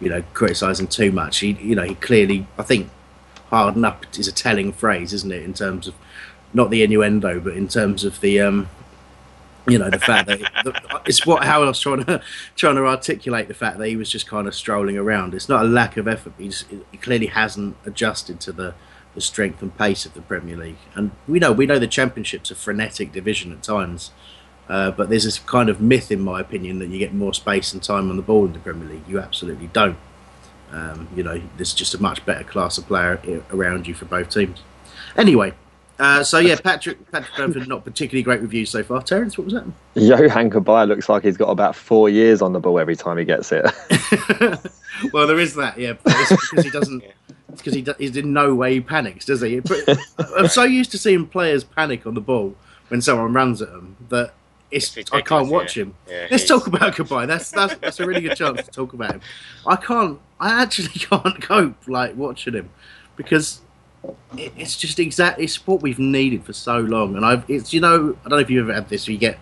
[0.00, 1.40] you know criticising too much.
[1.40, 2.88] He, you know, he clearly, I think,
[3.48, 5.42] harden up is a telling phrase, isn't it?
[5.42, 5.94] In terms of
[6.52, 8.68] not the innuendo, but in terms of the um,
[9.68, 12.22] you know, the fact that the, it's what how I was trying to
[12.56, 15.34] trying to articulate the fact that he was just kind of strolling around.
[15.34, 16.32] It's not a lack of effort.
[16.38, 18.74] He, just, he clearly hasn't adjusted to the,
[19.14, 20.78] the strength and pace of the Premier League.
[20.94, 24.10] And we know we know the Championship's a frenetic division at times.
[24.68, 27.72] Uh, but there's this kind of myth, in my opinion, that you get more space
[27.72, 29.02] and time on the ball in the Premier League.
[29.08, 29.98] You absolutely don't.
[30.70, 34.30] Um, you know, there's just a much better class of player around you for both
[34.30, 34.62] teams.
[35.16, 35.54] Anyway,
[36.00, 39.02] uh, so yeah, Patrick Patrick Bamford, not particularly great reviews so far.
[39.02, 39.64] Terence, what was that?
[39.94, 43.24] Yohan Cabaye looks like he's got about four years on the ball every time he
[43.24, 43.64] gets it.
[45.12, 45.92] well, there is that, yeah.
[46.02, 47.04] But it's because he doesn't.
[47.50, 49.60] It's because he do, he's in no way panics, does he?
[49.60, 49.98] But
[50.36, 52.54] I'm so used to seeing players panic on the ball
[52.88, 54.32] when someone runs at them that
[54.70, 55.82] it's, It's I can't watch yeah.
[55.84, 55.94] him.
[56.08, 57.26] Yeah, Let's he's- talk about Cabaye.
[57.26, 59.20] That's, that's that's a really good chance to talk about him.
[59.66, 60.18] I can't.
[60.38, 62.70] I actually can't cope like watching him
[63.16, 63.60] because
[64.36, 67.16] it, it's just exactly it's what we've needed for so long.
[67.16, 69.06] And I've it's you know I don't know if you've ever had this.
[69.08, 69.38] You get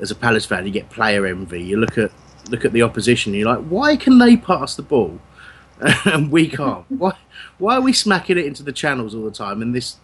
[0.00, 1.62] as a Palace fan, you get player envy.
[1.62, 2.10] You look at
[2.48, 3.34] look at the opposition.
[3.34, 5.20] You're like, why can they pass the ball
[6.04, 6.84] and we can't?
[6.90, 7.16] Why
[7.58, 9.60] why are we smacking it into the channels all the time?
[9.60, 9.96] And this,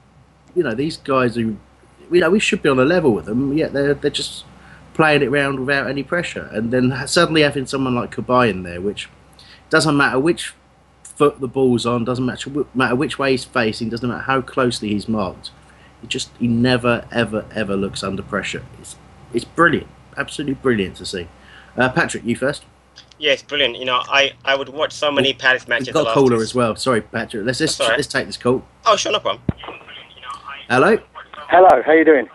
[0.54, 1.56] you know, these guys who,
[2.10, 3.52] you know, we should be on a level with them.
[3.52, 4.44] Yet they're they're just
[4.94, 6.48] playing it around without any pressure.
[6.52, 9.08] And then suddenly having someone like Cabaye in there, which
[9.68, 10.54] doesn't matter which
[11.16, 14.88] foot the ball's on, doesn't matter matter which way he's facing, doesn't matter how closely
[14.90, 15.50] he's marked.
[16.00, 18.64] He just he never ever ever looks under pressure.
[18.80, 18.96] It's
[19.32, 21.28] it's brilliant, absolutely brilliant to see.
[21.76, 22.64] Uh, Patrick, you first.
[23.18, 23.76] Yeah, it's brilliant.
[23.76, 25.88] You know, I, I would watch so many Palace matches.
[25.88, 26.76] We've got the a caller as well.
[26.76, 27.44] Sorry, Patrick.
[27.46, 27.96] Let's let's, That's all right.
[27.98, 28.62] let's take this call.
[28.84, 29.42] Oh, sure, no problem.
[30.68, 30.98] Hello.
[31.48, 32.28] Hello, how you doing?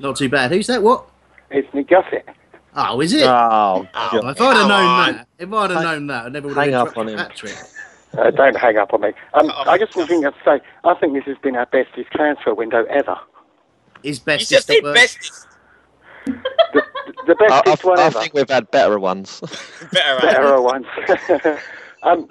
[0.00, 0.50] Not too bad.
[0.50, 0.82] Who's that?
[0.82, 1.06] What?
[1.50, 2.26] It's Nick Gussett.
[2.74, 3.22] Oh, is it?
[3.24, 5.12] Oh, Oh, if I'd have known on.
[5.14, 7.16] that, if I'd have known that, I never would hang have up on him.
[7.16, 7.54] Patrick.
[8.18, 9.12] Uh, don't hang up on me.
[9.34, 12.54] Um, I just was thinking to say, I think this has been our bestest transfer
[12.54, 13.16] window ever.
[14.02, 15.46] Is best You just the said bestest.
[16.24, 18.20] The I, I, bestest one I ever.
[18.20, 19.40] think we've had better ones.
[19.92, 20.86] Better, Better ones.
[22.02, 22.26] um,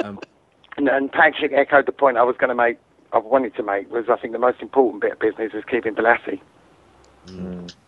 [0.77, 2.77] and, and Patrick echoed the point I was going to make.
[3.13, 5.95] I wanted to make was I think the most important bit of business is keeping
[5.95, 6.41] Bolasie.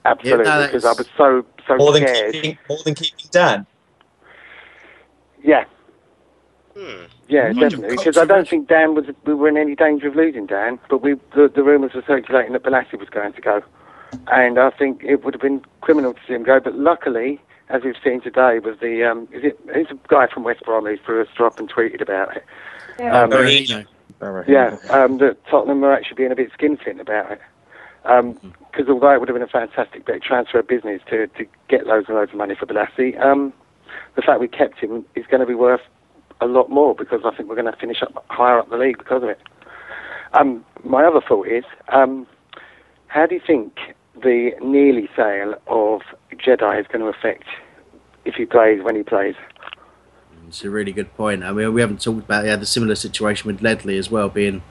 [0.05, 3.65] Absolutely, Yeah, no, because I was so so More than keeping, more than keeping Dann.
[5.43, 5.65] Yeah.
[6.77, 7.05] Hmm.
[7.27, 7.97] Yeah, definitely.
[7.97, 9.05] Because I don't think Dann was.
[9.25, 12.53] We were in any danger of losing Dann, but we the, the rumours were circulating
[12.53, 13.63] that Bolasie was going to go,
[14.27, 16.59] and I think it would have been criminal to see him go.
[16.59, 19.59] But luckily, as we've seen today, with the um, is it?
[19.69, 22.45] It's a guy from West Brom who threw a strop and tweeted about it.
[23.23, 23.31] Um,
[24.47, 27.41] Yeah, um, that Tottenham are actually being a bit skinflint about it.
[28.03, 31.87] Because although it would have been a fantastic bit of transfer business to, to get
[31.87, 33.51] loads and loads of money for Bolasie, um,
[34.15, 35.81] the fact we kept him is going to be worth
[36.41, 38.97] a lot more because I think we're going to finish up higher up the league
[38.97, 39.39] because of it.
[40.33, 42.27] Um, my other thought is, um,
[43.07, 43.77] how do you think
[44.21, 46.01] the nearly sale of
[46.33, 47.45] Jedi is going to affect
[48.25, 49.35] if he plays when he plays?
[50.47, 51.43] It's a really good point.
[51.43, 54.61] I mean, we haven't talked about yeah, the similar situation with Ledley as well, being,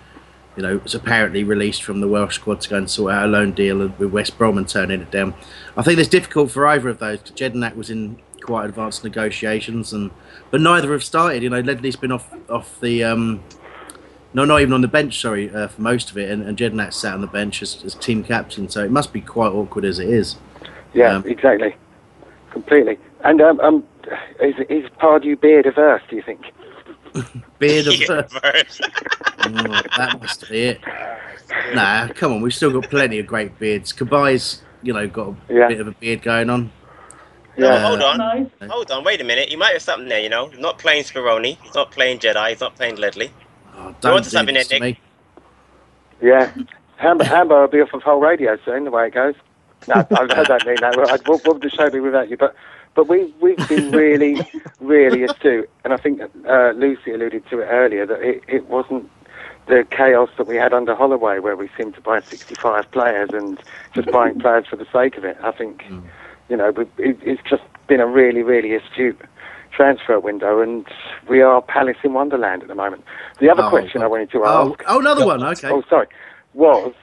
[0.56, 3.28] you know, was apparently released from the Welsh squad to go and sort out a
[3.28, 5.34] loan deal with West Brom and turning it down.
[5.76, 7.20] I think it's difficult for either of those.
[7.20, 10.10] Jedinak was in quite advanced negotiations, and
[10.50, 11.42] but neither have started.
[11.42, 13.04] You know, Ledley's been off off the.
[13.04, 13.42] Um,
[14.32, 15.20] no, not even on the bench.
[15.20, 17.94] Sorry, uh, for most of it, and, and Jedinak sat on the bench as, as
[17.94, 18.68] team captain.
[18.68, 20.36] So it must be quite awkward as it is.
[20.94, 21.74] Yeah, Um, exactly,
[22.50, 22.98] completely.
[23.24, 23.84] And um, um,
[24.40, 26.02] is is Pardew beard averse?
[26.08, 26.40] Do you think?
[27.58, 30.80] Beard of oh, that must be it.
[31.74, 33.90] Nah, come on, we've still got plenty of great beards.
[33.90, 35.68] Cabaye's, you know, got a Yeah.
[35.68, 36.70] bit of a beard going on.
[37.58, 38.50] No, Uh, hold on.
[38.68, 39.50] Hold on, wait a minute.
[39.50, 40.48] You might have something there, you know.
[40.48, 43.30] He's not playing Speroni, he's not playing Jedi, he's not playing Ledley.
[43.76, 44.98] Oh, don't want do something there, this to Nick?
[46.20, 46.28] me.
[46.28, 46.52] Yeah,
[46.96, 48.84] Hambo, Hambo will be off of whole radio soon.
[48.84, 49.34] The way it goes.
[49.88, 50.98] No, I, I don't mean that.
[50.98, 52.36] I'd, what, what would the show be without you?
[52.36, 52.54] But
[52.94, 54.40] but we we've been really
[54.80, 59.10] really astute, and I think uh, Lucy alluded to it earlier that it, it wasn't
[59.66, 63.60] the chaos that we had under Holloway, where we seemed to buy 65 players and
[63.94, 65.36] just buying players for the sake of it.
[65.42, 65.84] I think
[66.48, 69.20] you know it's just been a really really astute
[69.72, 70.86] transfer window, and
[71.28, 73.04] we are Palace in Wonderland at the moment.
[73.40, 74.82] The other Oh, question I wanted to oh, ask.
[74.88, 75.68] oh, another one, okay.
[75.68, 76.06] Oh, sorry.
[76.54, 76.94] Was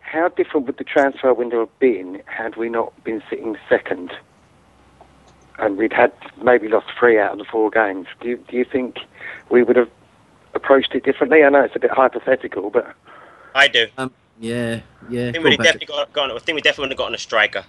[0.00, 4.12] how different would the transfer window have been had we not been sitting second,
[5.58, 6.12] and we'd had
[6.42, 8.06] maybe lost three out of the four games?
[8.20, 8.98] Do you, do you think
[9.48, 9.88] we would have
[10.54, 11.42] approached it differently?
[11.44, 12.94] I know it's a bit hypothetical, but
[13.54, 13.86] I do.
[13.96, 15.28] Um, yeah, yeah.
[15.28, 15.58] I think we on, Patrick.
[15.64, 16.30] definitely got, gone.
[16.30, 17.64] I think we definitely would have gotten a striker.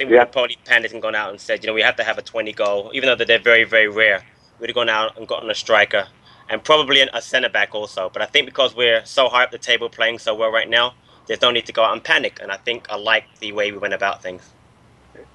[0.00, 1.82] I think we would have probably panicked and gone out and said, you know, we
[1.82, 4.24] have to have a 20 goal, even though they're very, very rare.
[4.58, 6.08] We'd have gone out and gotten a striker
[6.48, 8.08] and probably a centre back also.
[8.08, 10.94] But I think because we're so high up the table playing so well right now,
[11.26, 12.38] there's no need to go out and panic.
[12.40, 14.54] And I think I like the way we went about things.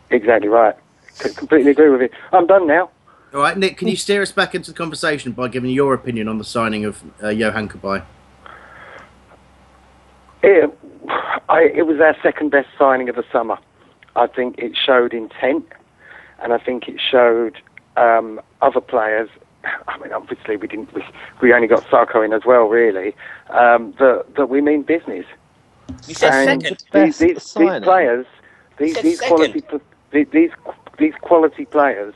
[0.09, 0.74] exactly right.
[1.13, 2.09] C- completely agree with you.
[2.34, 2.89] I'm done now.
[3.36, 6.28] All right, Nick, can you steer us back into the conversation by giving your opinion
[6.28, 8.03] on the signing of uh, Yohan Cabaye?
[10.41, 10.76] It,
[11.49, 13.59] I, it was our second best signing of the summer.
[14.16, 15.66] I think it showed intent,
[16.41, 17.57] and I think it showed
[17.97, 19.30] um, other players.
[19.88, 20.93] I mean, obviously we didn't.
[20.93, 21.03] We,
[21.41, 23.16] we only got Sarko in as well, really.
[23.49, 25.26] Um, that that we mean business.
[26.07, 26.84] You said and second.
[26.93, 27.84] These, these, these signing.
[27.84, 28.26] players,
[28.78, 29.36] these, said these second.
[29.36, 29.63] quality,
[30.11, 30.51] these, these
[30.97, 32.13] these quality players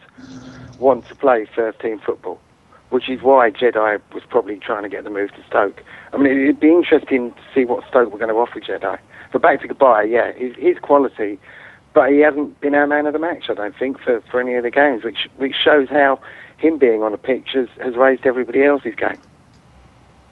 [0.80, 2.40] want to play first team football,
[2.90, 5.84] which is why Jedi was probably trying to get the move to Stoke.
[6.14, 8.98] I mean, it'd be interesting to see what Stoke were going to offer Jedi.
[9.32, 11.40] But back to Cabaye, yeah, his, he's quality,
[11.94, 14.56] but he hasn't been our man of the match, I don't think, for, for any
[14.56, 16.20] of the games, which which shows how
[16.58, 19.18] him being on the pitch has, has raised everybody else's game.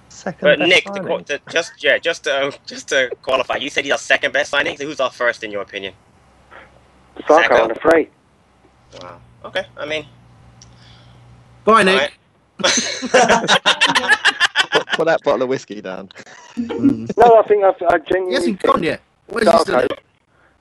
[0.10, 1.24] Second But best Nick, the, signing.
[1.28, 4.78] the, just yeah, just to, just to qualify, you said he's our second best signing.
[4.78, 5.93] So who's our first in your opinion?
[7.20, 7.64] Sarko, Sacco.
[7.64, 8.10] I'm afraid.
[9.01, 9.22] Wow.
[9.45, 9.66] Okay.
[9.78, 10.05] I mean,
[11.66, 12.14] Bye, Nick.
[12.58, 12.72] put,
[14.93, 16.10] put that bottle of whiskey down.
[16.55, 17.16] Mm.
[17.18, 18.30] No, I think I, I genuinely.
[18.30, 19.01] He hasn't gone yet.
[19.28, 19.97] Where's he still Sarko,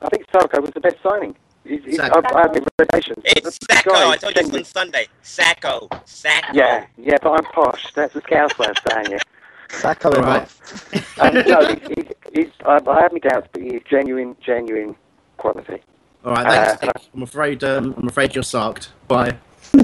[0.03, 1.35] I think Sarko was the best signing.
[1.65, 2.19] He's, he's, Sacco.
[2.19, 3.23] I've, I have reservations.
[3.25, 3.91] it's Sacco.
[3.93, 5.07] I told you this on Sunday.
[5.23, 5.89] Sacco.
[6.05, 6.53] Sacco.
[6.53, 7.93] Yeah, yeah, but I'm posh.
[7.95, 9.25] That's a scouse way of saying it.
[9.71, 10.49] Sacco All right.
[11.19, 14.95] Um, no, he's, he's, he's, I, I have my doubts, but he's genuine, genuine
[15.39, 15.83] quality.
[16.27, 16.97] All right, thanks, Uh, Nick.
[17.15, 17.65] I'm afraid.
[17.65, 18.93] Um, I'm afraid you're sarked.
[19.09, 19.35] Bye.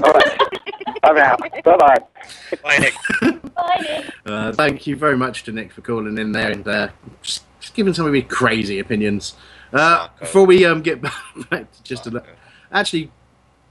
[0.03, 0.37] All right,
[1.03, 1.39] I'm out.
[1.63, 1.97] Bye bye.
[2.63, 2.93] Bye, Nick.
[3.55, 4.13] Bye, Nick.
[4.27, 6.89] Uh, thank you very much to Nick for calling in there and uh,
[7.23, 9.33] just, just giving some of your crazy opinions.
[9.73, 11.01] Uh, before we um, get
[11.49, 12.19] back to just a li-
[12.71, 13.11] actually,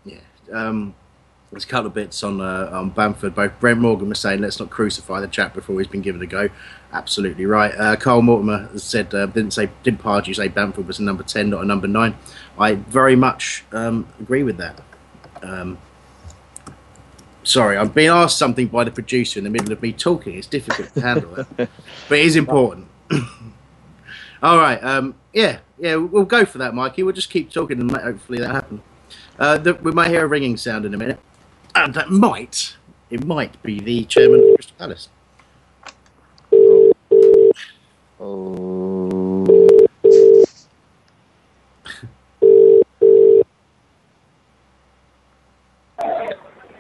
[0.05, 0.19] yeah,
[0.53, 0.95] um,
[1.53, 3.35] There's a couple of bits on uh, on Bamford.
[3.37, 6.27] Both Brent Morgan was saying, "Let's not crucify the chap before he's been given a
[6.27, 6.49] go."
[6.93, 7.73] Absolutely right.
[7.79, 11.51] Uh, Carl Mortimer said, uh, "Didn't say didn't Pardew say Bamford was a number ten,
[11.51, 12.17] not a number nine.
[12.59, 14.81] I very much um, agree with that.
[15.43, 15.79] Um,
[17.45, 20.35] sorry, I'm being asked something by the producer in the middle of me talking.
[20.37, 21.71] It's difficult to handle that,
[22.09, 22.89] but it is important.
[24.43, 24.83] All right.
[24.83, 27.03] Um, yeah, yeah, we'll go for that, Mikey.
[27.03, 28.81] We'll just keep talking and hopefully that happens.
[29.37, 31.19] Uh, the, we might hear a ringing sound in a minute,
[31.75, 32.77] and that might
[33.11, 35.09] it might be the chairman of Crystal Palace.
[38.21, 39.45] Oh.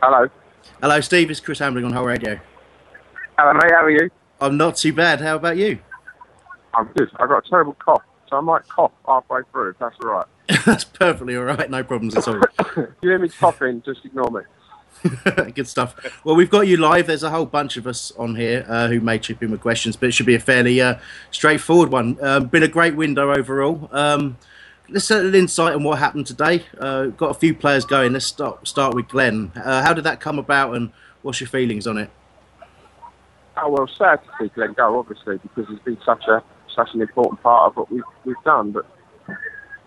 [0.00, 0.28] Hello.
[0.80, 1.30] Hello, Steve.
[1.30, 2.38] It's Chris Hambling on Whole Radio.
[3.36, 3.72] Hello, mate.
[3.72, 4.10] How are you?
[4.40, 5.20] I'm not too bad.
[5.20, 5.80] How about you?
[6.74, 7.10] I'm good.
[7.16, 8.02] I've got a terrible cough,
[8.32, 10.26] so I might cough halfway through, if that's all right.
[10.64, 11.70] That's perfectly all right.
[11.70, 12.42] No problems at all.
[12.42, 14.40] if you hear me coughing, just ignore me.
[15.54, 15.94] Good stuff.
[16.24, 17.06] Well, we've got you live.
[17.08, 19.96] There's a whole bunch of us on here uh, who may chip in with questions,
[19.96, 20.96] but it should be a fairly uh,
[21.30, 22.16] straightforward one.
[22.22, 23.88] Um, been a great window overall.
[23.92, 24.38] Um,
[24.88, 26.64] let's get an insight on what happened today.
[26.78, 28.14] Uh, got a few players going.
[28.14, 29.52] Let's start start with Glenn.
[29.54, 32.10] Uh, how did that come about, and what's your feelings on it?
[33.58, 36.42] Oh well, sad to see Glenn go, obviously, because he's been such a
[36.74, 38.72] such an important part of what we've we've done.
[38.72, 38.86] But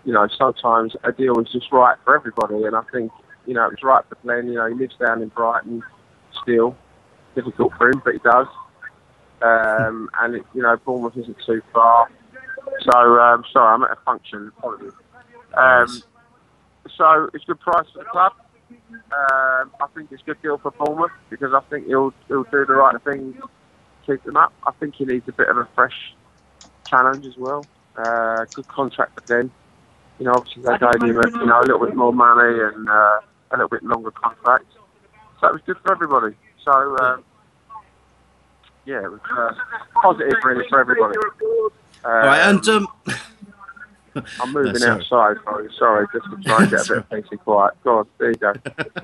[0.04, 3.12] you know, sometimes a deal is just right for everybody, and I think
[3.46, 4.48] you know it was right for Glenn.
[4.48, 5.82] You know, he lives down in Brighton
[6.42, 6.76] still.
[7.34, 8.46] Difficult for him, but he does.
[9.42, 12.08] Um, and it, you know, Bournemouth isn't too far.
[12.82, 14.52] So um, sorry, I'm at a function.
[14.58, 14.92] Apologies.
[15.54, 16.02] Um,
[16.96, 18.32] so it's a good price for the club.
[18.90, 22.64] Um, I think it's a good deal for Bournemouth because I think he'll he'll do
[22.64, 23.34] the right thing,
[24.06, 24.52] keep them up.
[24.66, 26.14] I think he needs a bit of a fresh
[26.86, 27.64] challenge as well.
[27.96, 29.50] Uh, good contract for them.
[30.18, 32.88] You know, obviously they gave him a, you know a little bit more money and
[32.88, 33.20] uh,
[33.50, 34.64] a little bit longer contract.
[35.40, 36.34] So it was good for everybody.
[36.64, 37.24] So um,
[38.86, 39.52] yeah, it was uh,
[40.00, 41.16] positive really for everybody.
[42.04, 42.88] All right, and um,
[44.40, 45.36] I'm moving No, sorry.
[45.36, 45.44] outside.
[45.44, 47.74] Sorry, sorry, just to try and get a bit of peace and quiet.
[47.84, 48.52] Go on, there you go.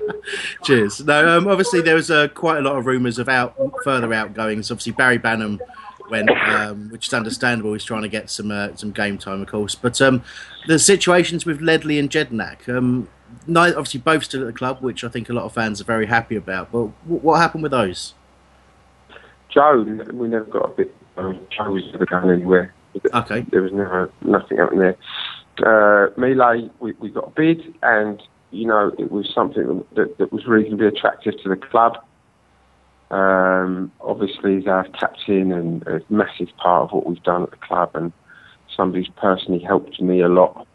[0.63, 1.05] Cheers.
[1.05, 4.71] No, um, obviously there was uh, quite a lot of rumours of out further outgoings.
[4.71, 5.59] Obviously Barry Bannan
[6.09, 7.73] went, um, which is understandable.
[7.73, 9.75] He's trying to get some uh, some game time, of course.
[9.75, 10.23] But um,
[10.67, 13.07] the situations with Ledley and Jedinak, um,
[13.47, 16.05] obviously both still at the club, which I think a lot of fans are very
[16.05, 16.71] happy about.
[16.71, 18.13] But what happened with those?
[19.49, 19.83] Joe,
[20.13, 20.95] we never got a bit.
[21.17, 22.73] Um, Joe was never going anywhere.
[23.13, 23.41] Okay.
[23.51, 24.97] There was never nothing happening there.
[25.59, 30.33] Uh, Mile, we, we got a bid, and you know it was something that, that
[30.33, 31.97] was reasonably attractive to the club.
[33.11, 37.57] Um, obviously, he's our captain and a massive part of what we've done at the
[37.57, 38.11] club, and
[38.75, 40.67] somebody's personally helped me a lot.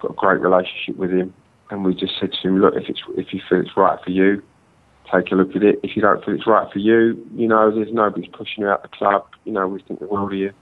[0.00, 1.34] Got a great relationship with him,
[1.70, 4.10] and we just said to him, "Look, if it's if you feel it's right for
[4.10, 4.42] you,
[5.12, 5.80] take a look at it.
[5.82, 8.84] If you don't feel it's right for you, you know, there's nobody's pushing you out
[8.84, 9.26] of the club.
[9.44, 10.52] You know, we think the world of you."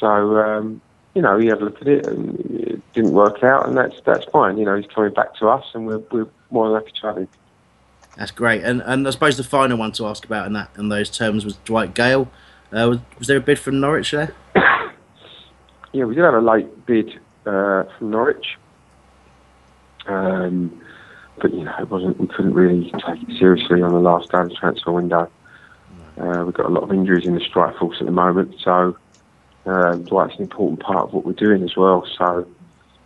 [0.00, 0.80] So, um,
[1.14, 3.94] you know, he had a look at it and it didn't work out, and that's
[4.04, 4.58] that's fine.
[4.58, 7.16] You know, he's coming back to us, and we're we're more than happy to have
[7.18, 7.28] him.
[8.16, 8.62] That's great.
[8.62, 11.44] And and I suppose the final one to ask about in that in those terms
[11.44, 12.28] was Dwight Gayle.
[12.72, 14.34] Uh, was, was there a bid from Norwich there?
[15.92, 18.58] Yeah, we did have a late bid uh, from Norwich,
[20.08, 20.82] um,
[21.40, 22.18] but you know, it wasn't.
[22.18, 25.30] We couldn't really take it seriously on the last day of the transfer window.
[26.20, 28.96] Uh, we've got a lot of injuries in the strike force at the moment, so
[29.66, 32.04] um, Dwight's an important part of what we're doing as well.
[32.18, 32.44] So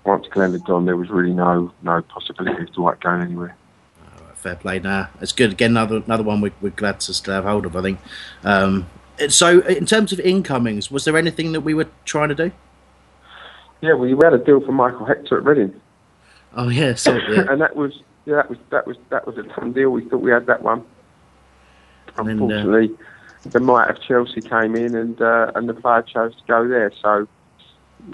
[0.05, 3.55] once Glenn had gone, there was really no no possibility of Dwight going anywhere.
[4.49, 4.79] Fair play.
[4.79, 5.53] Now it's good.
[5.53, 7.77] Again, another another one we, we're glad to still have hold of.
[7.77, 7.99] I think.
[8.45, 8.89] Um,
[9.29, 12.53] so, in terms of incomings, was there anything that we were trying to do?
[13.81, 15.79] Yeah, well, we had a deal for Michael Hector at Reading.
[16.55, 17.45] Oh yeah, so, yeah.
[17.51, 19.91] and that was yeah, that was that was that was a done deal.
[19.91, 20.83] We thought we had that one.
[22.17, 22.97] And then, uh, Unfortunately,
[23.45, 26.91] the might of Chelsea came in and uh, and the player chose to go there.
[27.03, 27.29] So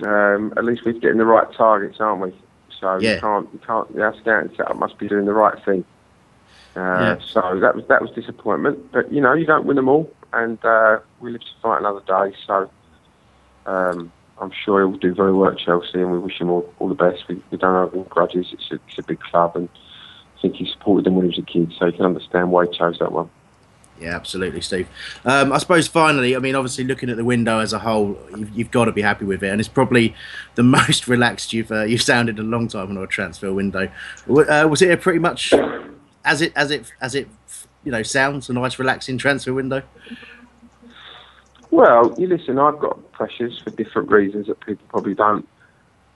[0.04, 2.32] um, at least we're getting the right targets, aren't we?
[2.80, 3.14] So Yeah.
[3.14, 5.84] you can't you can't our scouting setup must be doing the right thing.
[6.76, 7.18] Uh, Yeah.
[7.20, 10.62] So that was that was disappointment, but you know you don't win them all, and
[10.64, 12.36] uh, we live to fight another day.
[12.46, 12.70] So
[13.66, 16.88] um, I'm sure he'll do very well at Chelsea, and we wish him all, all
[16.88, 17.28] the best.
[17.28, 18.48] We, we don't have any grudges.
[18.52, 19.68] It's a, it's a big club, and
[20.36, 22.66] I think he supported them when he was a kid, so you can understand why
[22.66, 23.30] he chose that one.
[24.00, 24.88] Yeah, absolutely, Steve.
[25.24, 28.50] Um, I suppose finally, I mean, obviously, looking at the window as a whole, you've,
[28.58, 30.16] you've got to be happy with it, and it's probably
[30.56, 33.88] the most relaxed you've uh, you've sounded in a long time on a transfer window.
[34.26, 35.54] W- Uh, was it a pretty much
[36.24, 37.28] as it as it as it
[37.84, 39.82] you know sounds a nice relaxing transfer window?
[41.70, 42.58] Well, you listen.
[42.58, 45.48] I've got pressures for different reasons that people probably don't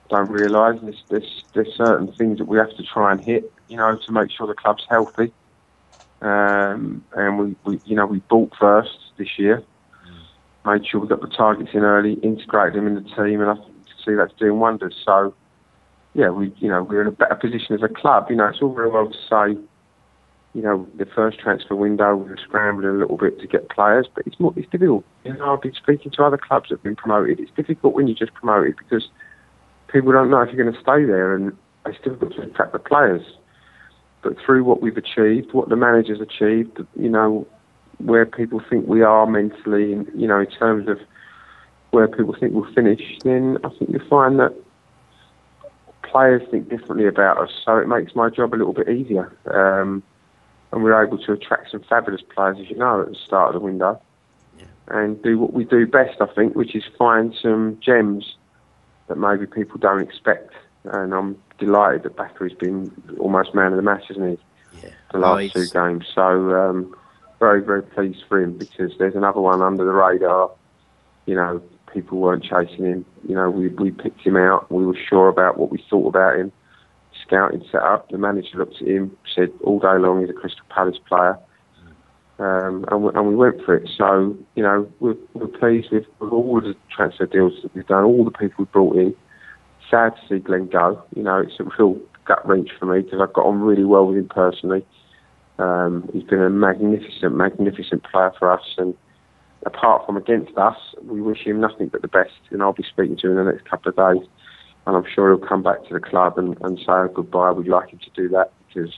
[0.09, 0.79] don't realise.
[0.81, 3.51] There's, there's there's certain things that we have to try and hit.
[3.69, 5.31] you know, to make sure the club's healthy.
[6.21, 9.63] Um, and we, we, you know, we bought first this year,
[10.65, 13.55] made sure we got the targets in early, integrated them in the team, and I
[14.05, 14.95] see that's doing wonders.
[15.05, 15.33] So,
[16.13, 18.27] yeah, we, you know, we're in a better position as a club.
[18.29, 19.61] You know, it's all very well to say,
[20.59, 24.07] you know, the first transfer window we were scrambling a little bit to get players,
[24.13, 25.05] but it's more, it's difficult.
[25.23, 27.39] You know, I've been speaking to other clubs that have been promoted.
[27.39, 29.07] It's difficult when you just promoted because
[29.87, 31.55] people don't know if you're going to stay there, and
[31.85, 33.21] it's difficult to attract the players.
[34.21, 37.47] But through what we've achieved, what the managers achieved, you know,
[37.99, 40.99] where people think we are mentally, you know, in terms of
[41.91, 44.53] where people think we'll finish, then I think you'll find that
[46.03, 47.51] players think differently about us.
[47.63, 49.31] So it makes my job a little bit easier.
[49.45, 50.03] Um,
[50.71, 53.61] and we're able to attract some fabulous players, as you know, at the start of
[53.61, 54.01] the window.
[54.87, 58.35] And do what we do best, I think, which is find some gems
[59.07, 60.53] that maybe people don't expect.
[60.83, 64.81] And I'm delighted that Bakary's been almost man of the match, hasn't he?
[64.81, 64.93] Yeah.
[65.11, 66.05] The last two games.
[66.13, 66.95] So um,
[67.39, 70.51] very, very pleased for him because there's another one under the radar.
[71.25, 71.61] You know,
[71.93, 73.05] people weren't chasing him.
[73.27, 74.71] You know, we, we picked him out.
[74.71, 76.51] We were sure about what we thought about him.
[77.29, 78.09] Scouting set up.
[78.09, 81.37] The manager looked at him, said all day long he's a Crystal Palace player.
[82.39, 83.89] Um, and, we, and we went for it.
[83.95, 88.03] So, you know, we're, we're pleased with, with all the transfer deals that we've done,
[88.03, 89.13] all the people we've brought in.
[89.91, 91.03] Sad to see Glenn go.
[91.15, 94.07] You know, it's a real gut wrench for me because I've got on really well
[94.07, 94.85] with him personally.
[95.59, 98.63] Um, he's been a magnificent, magnificent player for us.
[98.77, 98.95] And
[99.65, 102.39] apart from against us, we wish him nothing but the best.
[102.49, 104.27] And I'll be speaking to him in the next couple of days.
[104.89, 107.51] And I'm sure he'll come back to the club and, and say goodbye.
[107.51, 108.91] We'd like him to do that because,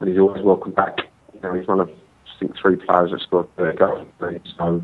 [0.00, 1.00] and he's always welcome back.
[1.34, 4.06] You know, he's one of I think three players that scored their goal.
[4.56, 4.82] So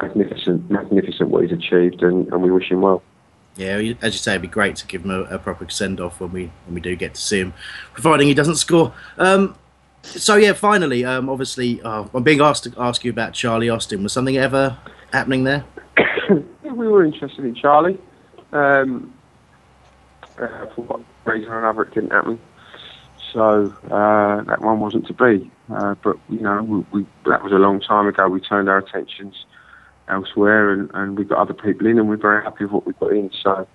[0.00, 3.02] magnificent, magnificent what he's achieved, and, and we wish him well.
[3.56, 6.18] Yeah, as you say, it'd be great to give him a, a proper send off
[6.18, 7.52] when we when we do get to see him,
[7.92, 8.94] providing he doesn't score.
[9.18, 9.54] Um,
[10.02, 14.02] so yeah, finally, um, obviously, uh, I'm being asked to ask you about Charlie Austin.
[14.02, 14.78] Was something ever
[15.12, 15.66] happening there?
[16.30, 17.98] we were interested in Charlie.
[18.52, 19.13] Um,
[20.38, 22.40] uh, for what reason or another, it didn't happen.
[23.32, 25.50] So uh, that one wasn't to be.
[25.72, 28.28] Uh, but you know, we, we, that was a long time ago.
[28.28, 29.44] We turned our attentions
[30.08, 32.92] elsewhere, and, and we got other people in, and we're very happy with what we
[32.94, 33.30] got in.
[33.42, 33.66] So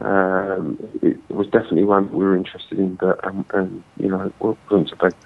[0.00, 4.22] um, it, it, was definitely one we were interested in, but um, and you know,
[4.22, 5.16] it wasn't to be.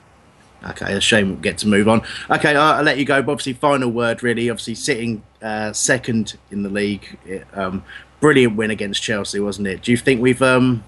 [0.71, 2.03] Okay, a shame we get to move on.
[2.31, 3.23] Okay, I'll, I'll let you go.
[3.23, 4.49] But obviously, final word really.
[4.49, 7.85] Obviously, sitting uh, second in the league, it, um,
[8.21, 9.83] brilliant win against Chelsea, wasn't it?
[9.83, 10.83] Do you think we've, um,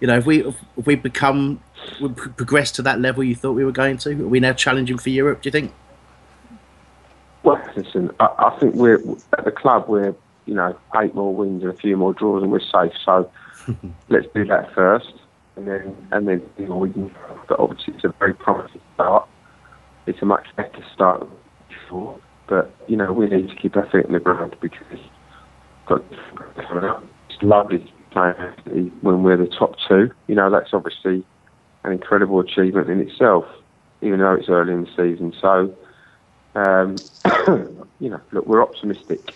[0.00, 0.46] you know, if we
[0.76, 1.60] if we become
[2.00, 4.12] we progressed to that level you thought we were going to?
[4.12, 5.42] Are we now challenging for Europe?
[5.42, 5.72] Do you think?
[7.42, 9.02] Well, listen, I, I think we're
[9.36, 9.86] at the club.
[9.88, 10.14] We're
[10.46, 12.92] you know eight more wins and a few more draws, and we're safe.
[13.04, 13.30] So
[14.08, 15.12] let's do that first,
[15.56, 17.14] and then and then you know, we can.
[17.48, 19.28] But obviously, it's a very promising start.
[20.06, 21.30] It's a much better start than
[21.68, 24.98] before, but you know we need to keep our feet in the ground because
[25.86, 26.02] got
[26.68, 27.04] coming up.
[27.28, 28.32] It's lovely to play
[29.00, 30.10] when we're the top two.
[30.26, 31.24] You know that's obviously
[31.84, 33.44] an incredible achievement in itself,
[34.00, 35.32] even though it's early in the season.
[35.40, 35.74] So,
[36.54, 37.00] um,
[37.98, 39.32] you know, look, we're optimistic.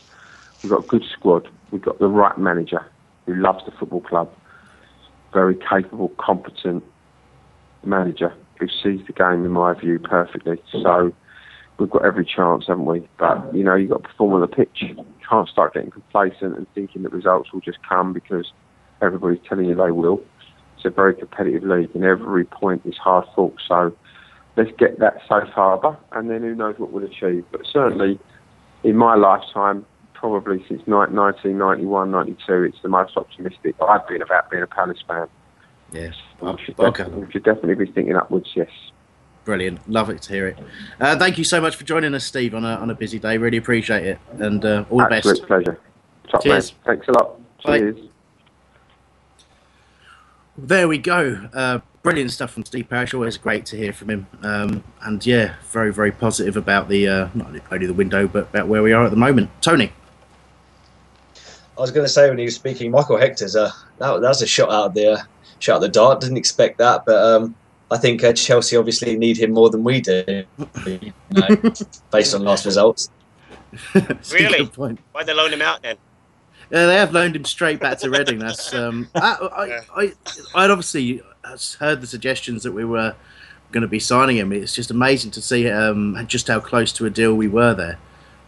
[0.63, 1.49] We've got a good squad.
[1.71, 2.85] We've got the right manager
[3.27, 4.31] who loves the football club.
[5.33, 6.83] Very capable, competent
[7.85, 10.61] manager who sees the game, in my view, perfectly.
[10.73, 11.13] So
[11.79, 13.07] we've got every chance, haven't we?
[13.19, 14.71] But you know, you've got to perform on the pitch.
[14.79, 18.53] You can't start getting complacent and thinking that results will just come because
[19.03, 20.23] everybody's telling you they will
[20.77, 23.57] It's a very competitive league, and every point is hard fought.
[23.67, 23.95] So
[24.57, 27.45] let's get that safe harbour, and then who knows what we'll achieve.
[27.53, 28.19] But certainly,
[28.83, 29.85] in my lifetime,
[30.19, 35.29] probably since 1991, 92, it's the most optimistic I've been about being a Palace fan.
[35.93, 36.15] Yes.
[36.41, 37.05] We should, okay.
[37.05, 38.71] we should definitely be thinking upwards, yes.
[39.45, 39.89] Brilliant.
[39.89, 40.59] Love it to hear it.
[41.01, 43.39] Uh, thank you so much for joining us, Steve, on a, on a busy day.
[43.39, 44.19] Really appreciate it.
[44.39, 45.47] And uh, all Absolute the best.
[45.47, 45.81] pleasure.
[46.29, 46.73] Top Cheers.
[46.73, 46.81] Man.
[46.85, 47.41] Thanks a lot.
[47.63, 47.79] Bye.
[47.79, 47.97] Cheers.
[50.59, 51.49] There we go.
[51.53, 53.15] Uh, brilliant stuff from Steve Parish.
[53.15, 54.27] Always great to hear from him.
[54.43, 58.67] Um, and yeah, very, very positive about the uh, not only the window, but about
[58.67, 59.51] where we are at the moment.
[59.61, 59.93] Tony.
[61.77, 64.43] I was going to say when he was speaking, Michael Hector's uh, that, that was
[64.43, 65.23] a shot out of the uh,
[65.59, 66.21] shot out of the dart.
[66.21, 67.55] Didn't expect that, but um,
[67.91, 70.45] I think uh, Chelsea obviously need him more than we do,
[70.87, 71.49] you know,
[72.11, 73.11] based on last results.
[73.95, 74.65] really?
[75.13, 75.97] Why they loan him out then?
[76.71, 78.39] Yeah, they have loaned him straight back to Reading.
[78.39, 80.13] That's um, I, I, I,
[80.55, 81.23] I'd obviously
[81.79, 83.15] heard the suggestions that we were
[83.71, 84.53] going to be signing him.
[84.53, 87.99] It's just amazing to see um, just how close to a deal we were there,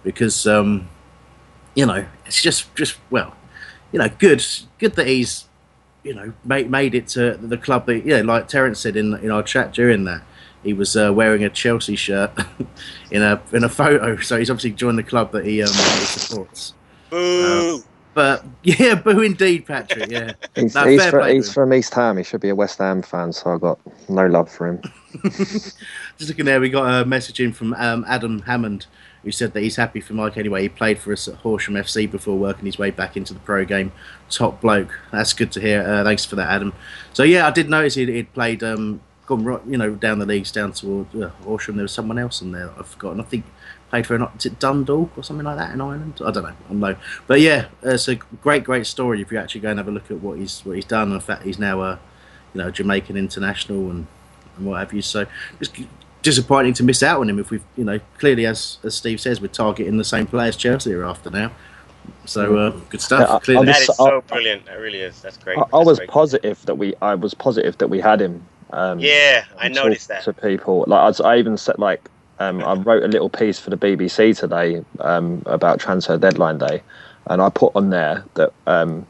[0.02, 0.88] because um,
[1.78, 3.36] you know it's just just well,
[3.92, 4.44] you know, good
[4.78, 5.48] good that he's
[6.02, 9.30] you know, made made it to the club that yeah, like Terence said in in
[9.30, 10.22] our chat during that.
[10.64, 12.32] He was uh, wearing a Chelsea shirt
[13.10, 15.74] in a in a photo, so he's obviously joined the club that he, um, he
[15.74, 16.74] supports.
[17.10, 17.84] Boo!
[18.14, 20.10] But yeah, boo indeed, Patrick.
[20.10, 22.16] Yeah, He's, No, he's, fair fr- play to he's from East Ham.
[22.16, 23.78] He should be a West Ham fan, so I got
[24.08, 24.82] no love for him.
[25.22, 25.76] Just
[26.20, 28.86] looking there, we got a message in from um, Adam Hammond,
[29.22, 30.62] who said that he's happy for Mike anyway.
[30.62, 33.64] He played for us at Horsham FC before working his way back into the pro
[33.64, 33.92] game.
[34.30, 34.98] Top bloke.
[35.10, 35.82] That's good to hear.
[35.82, 36.72] Uh, thanks for that, Adam.
[37.12, 40.26] So yeah, I did notice he'd, he'd played, um, gone right, you know, down the
[40.26, 41.76] leagues down toward uh, Horsham.
[41.76, 43.20] There was someone else in there that I've forgotten.
[43.20, 43.44] I think
[43.90, 46.20] played for an, it Dundalk or something like that in Ireland.
[46.24, 46.54] I don't know.
[46.70, 46.96] I know.
[47.26, 50.10] But yeah, it's a great, great story if you actually go and have a look
[50.10, 51.08] at what he's what he's done.
[51.12, 51.98] And the fact he's now a,
[52.54, 54.06] you know, Jamaican international and
[54.56, 55.02] and what have you.
[55.02, 55.26] So
[55.60, 55.70] it's
[56.22, 59.40] disappointing to miss out on him if we've, you know, clearly as as Steve says,
[59.40, 61.50] we're targeting the same players Chelsea are after now.
[62.24, 63.20] So uh, good stuff.
[63.28, 63.62] Yeah, I- clearly.
[63.68, 64.66] I That was- is so brilliant.
[64.66, 65.20] That really is.
[65.22, 65.58] That's great.
[65.58, 66.08] I, I That's was great.
[66.10, 66.94] positive that we.
[67.02, 68.44] I was positive that we had him.
[68.70, 70.24] Um, Yeah, I noticed that.
[70.24, 70.84] to people.
[70.86, 72.08] Like I, I even said, like
[72.38, 76.82] um, I wrote a little piece for the BBC today um, about transfer deadline day,
[77.26, 79.06] and I put on there that um,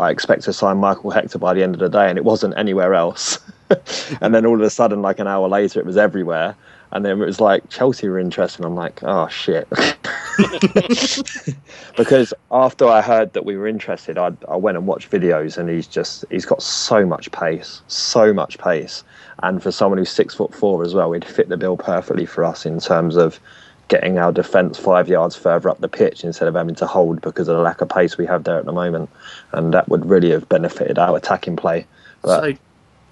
[0.00, 2.54] I expect to sign Michael Hector by the end of the day, and it wasn't
[2.56, 3.38] anywhere else.
[4.20, 6.56] and then all of a sudden, like an hour later, it was everywhere.
[6.92, 8.60] And then it was like Chelsea were interested.
[8.60, 9.66] And I'm like, oh shit.
[11.96, 15.68] because after I heard that we were interested, I, I went and watched videos, and
[15.68, 19.04] he's just he's got so much pace, so much pace,
[19.42, 22.44] and for someone who's six foot four as well, he'd fit the bill perfectly for
[22.44, 23.40] us in terms of
[23.88, 27.48] getting our defence five yards further up the pitch instead of having to hold because
[27.48, 29.10] of the lack of pace we have there at the moment,
[29.52, 31.86] and that would really have benefited our attacking play.
[32.22, 32.58] But so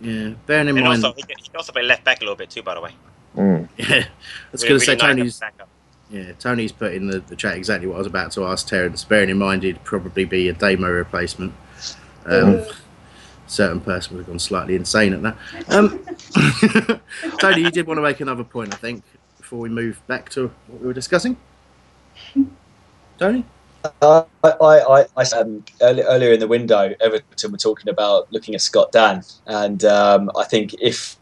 [0.01, 2.25] yeah, bearing in And mind, also, he can, he can also play left back a
[2.25, 2.91] little bit too, by the way.
[3.37, 4.07] mm, yeah, I
[4.53, 5.41] was Really- going to say like Tony's.
[6.11, 9.05] Yeah, Tony's put in the, the chat exactly what I was about to ask Terence.
[9.05, 11.53] Bearing in mind he'd probably be a Damo replacement.
[12.27, 12.65] Um,
[13.47, 15.37] Certain person would have gone slightly insane at that.
[15.73, 16.05] Um,
[17.39, 19.03] Tony, you did want to make another point, I think,
[19.39, 21.37] before we move back to what we were discussing.
[23.19, 23.45] Tony?
[24.03, 28.55] I, I, I, I um, early, earlier in the window, Everton were talking about looking
[28.55, 31.17] at Scott Dann, and um, I think if,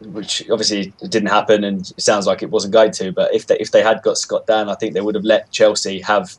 [0.00, 3.58] which obviously didn't happen, and it sounds like it wasn't going to, but if they
[3.58, 6.36] if they had got Scott Dann, I think they would have let Chelsea have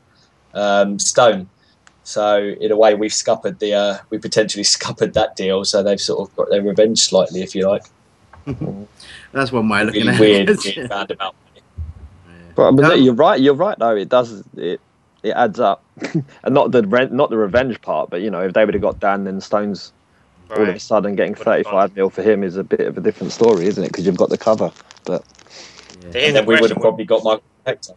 [0.54, 1.50] um, Stone.
[2.04, 5.66] So in a way, we've scuppered the uh, we potentially scuppered that deal.
[5.66, 7.84] So they've sort of got their revenge slightly, if you like.
[9.34, 10.76] That's one way of looking Really at weird, it.
[10.78, 11.36] weird roundabout.
[12.56, 13.42] but, but you're right.
[13.42, 13.96] You're right though.
[13.96, 14.44] It does.
[14.56, 14.80] It
[15.26, 15.84] it adds up,
[16.44, 18.10] and not the rent, not the revenge part.
[18.10, 19.92] But you know, if they would have got Dann, then Stones
[20.52, 23.34] all of a sudden getting 35 mil for him is a bit of a different
[23.34, 23.88] story, isn't it?
[23.88, 24.72] Because you've got the cover.
[25.04, 25.24] But
[26.12, 27.94] To hear And then we would have probably got Michael Hector.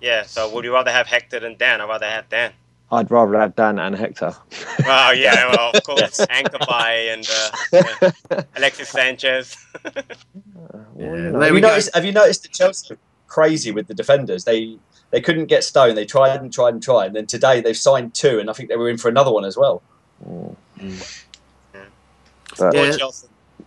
[0.00, 1.80] Yeah, so would you rather have Hector than Dann?
[1.80, 2.52] I'd rather have Dann.
[2.92, 4.34] I'd rather have Dann and Hector.
[4.84, 8.42] Well, yeah, well, of course, Anchor by and uh, yeah.
[8.56, 9.56] Alexis Sanchez.
[9.84, 9.92] Yeah,
[11.06, 11.68] Have there you we go.
[11.68, 11.94] noticed?
[11.94, 14.44] Have you noticed that Chelsea are crazy with the defenders?
[14.44, 14.78] They
[15.14, 15.94] they couldn't get Stone.
[15.94, 18.68] They tried and tried and tried, and then today they've signed two, and I think
[18.68, 19.80] they were in for another one as well.
[20.28, 20.56] Mm.
[22.58, 22.96] But Yeah.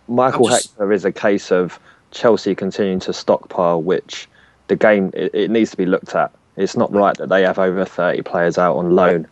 [0.08, 1.80] Michael just- Hector is a case of
[2.10, 4.28] Chelsea continuing to stockpile, which
[4.66, 6.30] the game it, it needs to be looked at.
[6.58, 9.26] It's not right that they have over 30 players out on loan,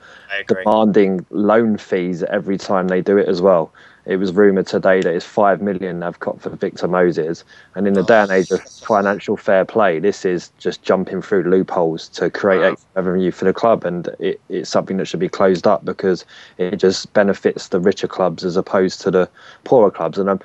[0.46, 3.70] demanding loan fees every time they do it as well.
[4.06, 7.44] It was rumoured today that it's five million they've got for Victor Moses,
[7.76, 11.44] and in the day and age of financial fair play, this is just jumping through
[11.44, 12.72] loopholes to create Wow.
[12.72, 16.24] extra revenue for the club, and it, it's something that should be closed up because
[16.58, 19.30] it just benefits the richer clubs as opposed to the
[19.64, 20.18] poorer clubs.
[20.18, 20.40] And um,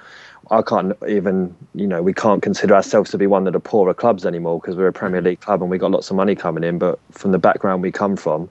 [0.52, 3.94] I can't even, you know, we can't consider ourselves to be one of the poorer
[3.94, 6.64] clubs anymore because we're a Premier League club and we got lots of money coming
[6.64, 6.80] in.
[6.80, 8.50] But from the background we come from,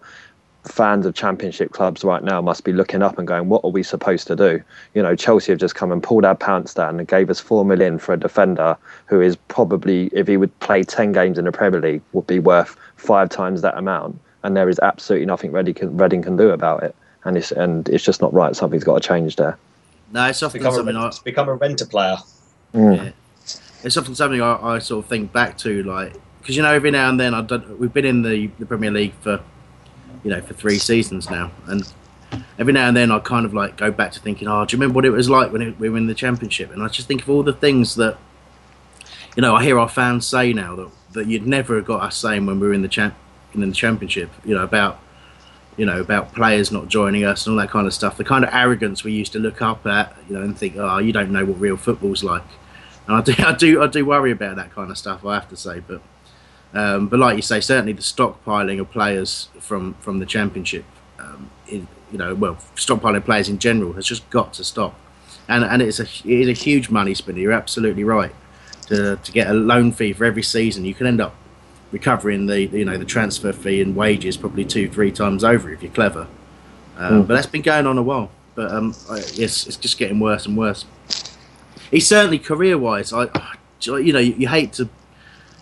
[0.65, 3.83] fans of championship clubs right now must be looking up and going, what are we
[3.83, 4.63] supposed to do?
[4.95, 7.65] You know, Chelsea have just come and pulled our pants down and gave us four
[7.65, 8.77] million for a defender
[9.07, 12.39] who is probably, if he would play 10 games in the Premier League, would be
[12.39, 14.19] worth five times that amount.
[14.43, 16.95] And there is absolutely nothing Reading can, Reading can do about it.
[17.25, 18.55] And it's, and it's just not right.
[18.55, 19.59] Something's got to change there.
[20.13, 22.17] No, it's often Become a, something I, rent, become a renter player.
[22.75, 22.97] Mm.
[22.97, 23.11] Yeah.
[23.83, 26.91] It's often something I, I sort of think back to, like because you know every
[26.91, 29.41] now and then I've done, we've been in the, the Premier League for
[30.25, 31.93] you know for three seasons now, and
[32.59, 34.81] every now and then I kind of like go back to thinking, oh, do you
[34.81, 36.71] remember what it was like when it, we were in the Championship?
[36.71, 38.19] And I just think of all the things that
[39.37, 42.17] you know I hear our fans say now that that you'd never have got us
[42.17, 43.15] saying when we were in the champ
[43.55, 45.01] in the Championship, you know about
[45.81, 48.19] you know, about players not joining us and all that kind of stuff.
[48.19, 50.99] The kind of arrogance we used to look up at, you know, and think, oh,
[50.99, 52.43] you don't know what real football's like.
[53.07, 55.25] And I do, I do, I do worry about that kind of stuff.
[55.25, 56.03] I have to say, but,
[56.75, 60.85] um, but like you say, certainly the stockpiling of players from from the championship
[61.19, 64.95] um, in, you know, well, stockpiling players in general has just got to stop.
[65.49, 67.39] And and it's a it is a huge money spinner.
[67.41, 68.33] You're absolutely right.
[68.87, 71.35] To to get a loan fee for every season, you can end up
[71.93, 75.83] recovering the you know the transfer fee and wages probably two three times over if
[75.83, 76.27] you're clever.
[76.97, 77.27] Um, Mm.
[77.27, 78.31] But that's been going on a while.
[78.55, 80.85] But um, I, it's it's just getting worse and worse.
[81.91, 83.13] He's certainly career wise.
[83.13, 84.91] I, I- you know, you, you hate to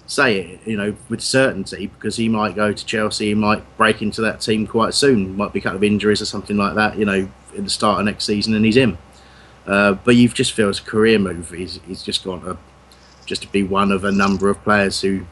[0.08, 4.02] say it, you know, with certainty because he might go to Chelsea, he might break
[4.02, 7.04] into that team quite soon, might be couple of injuries or something like that, you
[7.04, 8.98] know, in the start of next season, and he's in.
[9.66, 12.56] Uh, but you've just feel as a career move, he's, he's just got to
[13.26, 15.26] just to be one of a number of players who,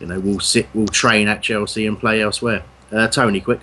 [0.00, 2.64] you know, will sit, will train at Chelsea and play elsewhere.
[2.90, 3.60] Uh, Tony, quick.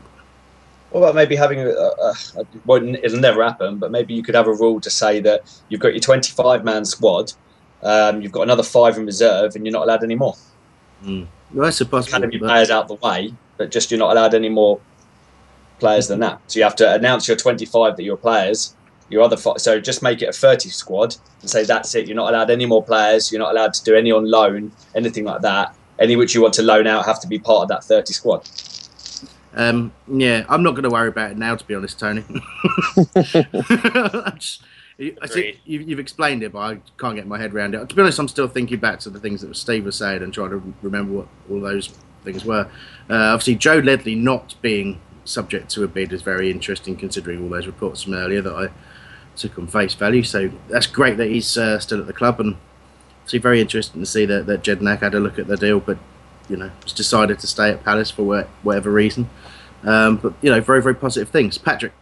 [0.92, 4.36] What about maybe having a, a, a well, it'll never happen, but maybe you could
[4.36, 7.34] have a rule to say that you've got your 25 man squad,
[7.84, 10.36] um, you've got another five in reserve, and you're not allowed any more.
[11.04, 11.28] Mm.
[11.54, 12.28] Well, that's a possibility.
[12.28, 14.80] Academy players out the way, but just you're not allowed any more
[15.80, 16.40] players than that.
[16.48, 18.76] So you have to announce your 25 that you're players.
[19.10, 22.06] Your other five, so just make it a 30 squad and say that's it.
[22.06, 23.32] You're not allowed any more players.
[23.32, 25.76] You're not allowed to do any on loan, anything like that.
[25.98, 28.48] Any which you want to loan out have to be part of that 30 squad.
[29.56, 32.24] Um, yeah, I'm not going to worry about it now, to be honest, Tony.
[33.16, 34.62] I'm just-
[35.00, 37.88] I you, you've explained it, but I can't get my head around it.
[37.88, 40.34] To be honest, I'm still thinking back to the things that Steve was saying and
[40.34, 41.88] trying to remember what all those
[42.24, 42.70] things were.
[43.10, 47.50] Uh, obviously, Joe Ledley not being subject to a bid is very interesting, considering all
[47.50, 48.70] those reports from earlier that I
[49.38, 50.24] took on face value.
[50.24, 52.58] So that's great that he's uh, still at the club, and
[53.24, 55.98] it's very interesting to see that, that Jedinak had a look at the deal, but
[56.50, 59.30] you know, decided to stay at Palace for whatever reason.
[59.84, 61.58] Um, but you know, very very positive things.
[61.58, 61.94] Patrick.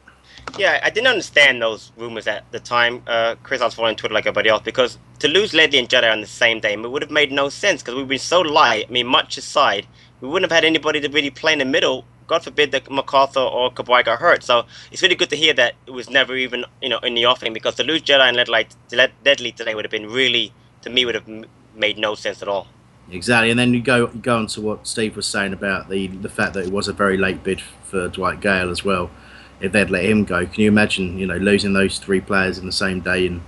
[0.57, 3.03] Yeah, I didn't understand those rumors at the time.
[3.05, 6.11] Uh, Chris, I was following Twitter like everybody else because to lose Ledley and Jedi
[6.11, 8.85] on the same day, it would have made no sense because we've been so light.
[8.89, 9.85] I mean, much aside,
[10.21, 12.05] we wouldn't have had anybody to really play in the middle.
[12.25, 14.43] God forbid that McArthur or Cabaye got hurt.
[14.43, 17.25] So it's really good to hear that it was never even you know in the
[17.25, 21.05] offing because to lose Jedi and Ledley, Ledley today would have been really to me
[21.05, 21.27] would have
[21.75, 22.67] made no sense at all.
[23.09, 26.29] Exactly, and then you go go on to what Steve was saying about the the
[26.29, 29.09] fact that it was a very late bid for Dwight Gayle as well.
[29.59, 31.17] If they'd let him go, can you imagine?
[31.17, 33.41] You know, losing those three players in the same day and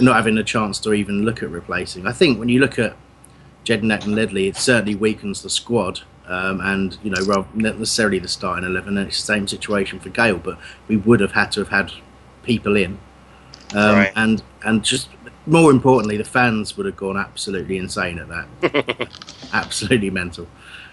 [0.00, 2.06] not having a chance to even look at replacing.
[2.06, 2.96] I think when you look at
[3.64, 6.00] Jedinak and Ledley, it certainly weakens the squad.
[6.26, 8.98] Um, and you know, rather, not necessarily the starting eleven.
[8.98, 11.90] And it's the same situation for Gayle, but we would have had to have had
[12.42, 12.98] people in,
[13.74, 14.12] um, Right.
[14.14, 15.08] and and just
[15.46, 19.08] more importantly, the fans would have gone absolutely insane at that
[19.54, 20.46] absolutely mental.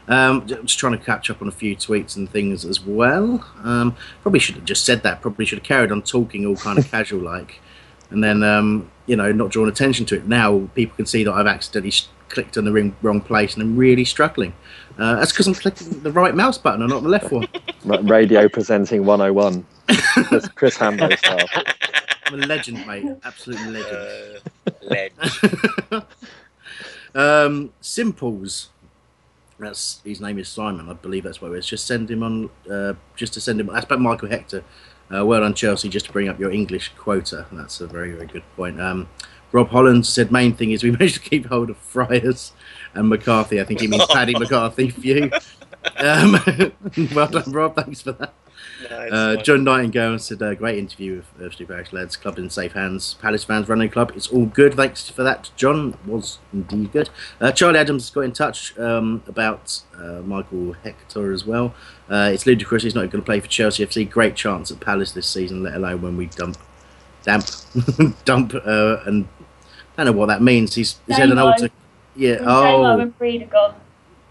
[0.07, 3.44] Um, j- just trying to catch up on a few tweets and things as well.
[3.64, 5.22] Um, probably should have just said that.
[5.22, 7.60] Probably should have carried on talking all kind of casual like,
[8.10, 10.27] and then um, you know not drawn attention to it.
[10.27, 11.94] Now people can see that I've accidentally
[12.30, 14.53] clicked on the ring, wrong place and I'm really struggling.
[14.98, 17.48] Uh, that's because I'm clicking the right mouse button and not the left one.
[18.07, 19.65] Radio presenting 101.
[20.27, 21.48] Chris, Chris Hambo style.
[22.27, 23.06] I'm a legend, mate.
[23.23, 24.41] Absolute legend.
[24.82, 26.03] Ledge.
[27.14, 28.69] Um, Simples.
[29.60, 31.68] That's his name is Simon, I believe that's where it is.
[31.68, 32.49] Just send him on.
[32.69, 33.68] Uh, just to send him.
[33.68, 34.64] That's about Michael Hector.
[35.14, 35.88] Uh, well done, Chelsea.
[35.88, 37.45] Just to bring up your English quota.
[37.52, 38.82] That's a very very good point.
[38.82, 39.07] Um,
[39.52, 42.52] Rob Holland said main thing is we managed to keep hold of Fryers
[42.94, 43.61] and McCarthy.
[43.61, 45.32] I think he means Paddy McCarthy for you.
[45.98, 46.40] Um,
[47.15, 47.76] well done, Rob.
[47.76, 48.34] Thanks for that.
[48.89, 52.15] Uh, John Nightingale said, uh, great interview with uh, Stu Parish lads.
[52.18, 53.15] Club in safe hands.
[53.15, 54.11] Palace fans running club.
[54.15, 54.73] It's all good.
[54.76, 55.97] Thanks for that, John.
[56.06, 57.10] Was indeed good.
[57.39, 61.73] Uh, Charlie Adams got in touch um, about uh, Michael Hector as well.
[62.10, 62.84] Uh, it's ludicrous.
[62.84, 64.10] He's not going to play for Chelsea FC.
[64.10, 66.57] Great chance at Palace this season, let alone when we dump,
[67.23, 67.45] damp,
[68.26, 69.27] dump, uh, and
[69.97, 70.76] I don't know what that means.
[70.76, 71.52] He's, he's had an Damo.
[71.52, 71.69] alter.
[72.15, 72.38] Yeah.
[72.38, 73.14] When Damo
[73.53, 73.76] Oh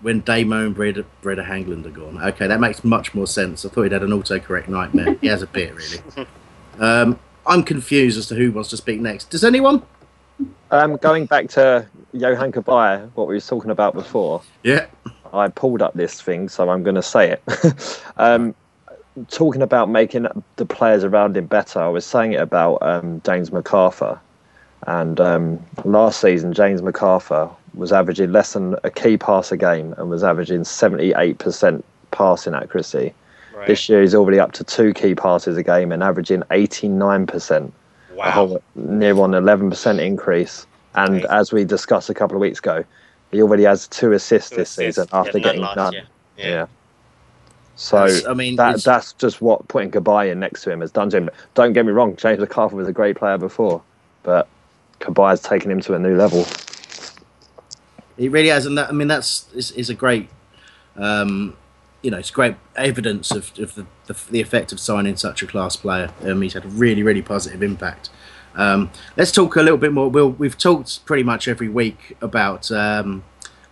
[0.04, 2.22] when Damo and Brede, Brede Hangeland are gone.
[2.22, 3.64] Okay, that makes much more sense.
[3.64, 5.14] I thought he'd had an autocorrect nightmare.
[5.22, 6.26] he has a bit, really.
[6.80, 9.30] Um, I'm confused as to who wants to speak next.
[9.30, 9.80] Does anyone?
[10.72, 14.42] Um, going back to Yohan Cabaye, what we were talking about before.
[14.64, 14.86] Yeah.
[15.32, 18.02] I pulled up this thing, so I'm going to say it.
[18.16, 18.56] um,
[19.28, 20.26] talking about making
[20.56, 24.18] the players around him better, I was saying it about um, James McArthur.
[24.86, 29.94] And um, last season, James McArthur was averaging less than a key pass a game
[29.98, 33.12] and was averaging 78% passing accuracy.
[33.56, 33.66] Right.
[33.66, 37.72] This year, he's already up to two key passes a game and averaging 89%.
[38.12, 38.30] A Wow.
[38.30, 40.66] whole, near on 11% increase.
[40.94, 42.84] And as we discussed a couple of weeks ago,
[43.32, 44.96] he already has two assists Two this assists.
[44.98, 45.92] season after Yeah, getting last none.
[45.94, 46.02] Yeah.
[46.36, 46.66] Yeah.
[47.74, 50.92] So That's- I mean, that that's just what putting Cabaye in next to him has
[50.92, 51.30] done to him.
[51.54, 53.82] Don't get me wrong, James McCarthy was a great player before,
[54.22, 54.46] but
[55.04, 56.46] Cabaye's taken him to a new level.
[58.16, 60.28] He really has, and that, I mean that's is, is a great
[60.96, 61.56] um,
[62.04, 65.46] you know, it's great evidence of, of the, the, the effect of signing such a
[65.46, 66.10] class player.
[66.22, 68.10] Um, he's had a really, really positive impact.
[68.54, 70.10] Um, let's talk a little bit more.
[70.10, 73.24] We'll, we've talked pretty much every week about um,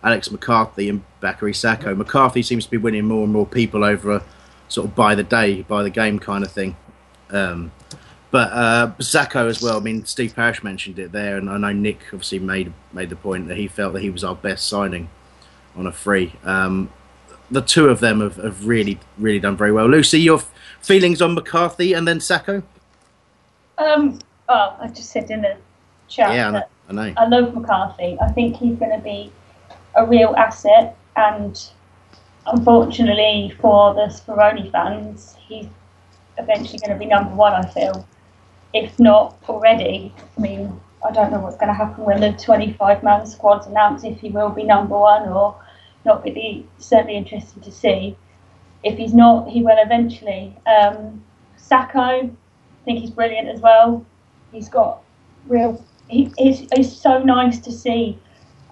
[0.03, 1.93] Alex McCarthy and Bakary Sako.
[1.93, 4.23] McCarthy seems to be winning more and more people over a
[4.67, 6.75] sort of by the day, by the game kind of thing.
[7.29, 7.71] Um,
[8.33, 9.77] but uh, Sako as well.
[9.77, 13.15] I mean, Steve Parish mentioned it there, and I know Nick obviously made made the
[13.15, 15.07] point that he felt that he was our best signing
[15.75, 16.33] on a free.
[16.43, 16.89] Um,
[17.51, 19.87] the two of them have, have really, really done very well.
[19.87, 20.51] Lucy, your f-
[20.81, 22.63] feelings on McCarthy and then Sako?
[23.77, 24.17] Um,
[24.49, 25.57] well, I just said in the
[26.07, 26.63] chat Yeah, I know.
[26.89, 27.13] I know.
[27.17, 28.17] I love McCarthy.
[28.19, 29.31] I think he's going to be
[29.95, 31.63] a real asset, and
[32.47, 35.67] unfortunately for the Speroni fans, he's
[36.39, 37.53] eventually going to be number one.
[37.53, 38.07] I feel,
[38.73, 40.13] if not already.
[40.37, 44.19] I mean, I don't know what's going to happen when the 25-man squad's announced if
[44.19, 45.55] he will be number one or
[46.05, 46.23] not.
[46.23, 48.17] But it's certainly interesting to see.
[48.83, 50.55] If he's not, he will eventually.
[50.65, 51.23] Um,
[51.57, 52.31] Sako, I
[52.85, 54.05] think he's brilliant as well.
[54.51, 55.01] He's got
[55.47, 55.83] real.
[56.07, 58.19] He, it's so nice to see.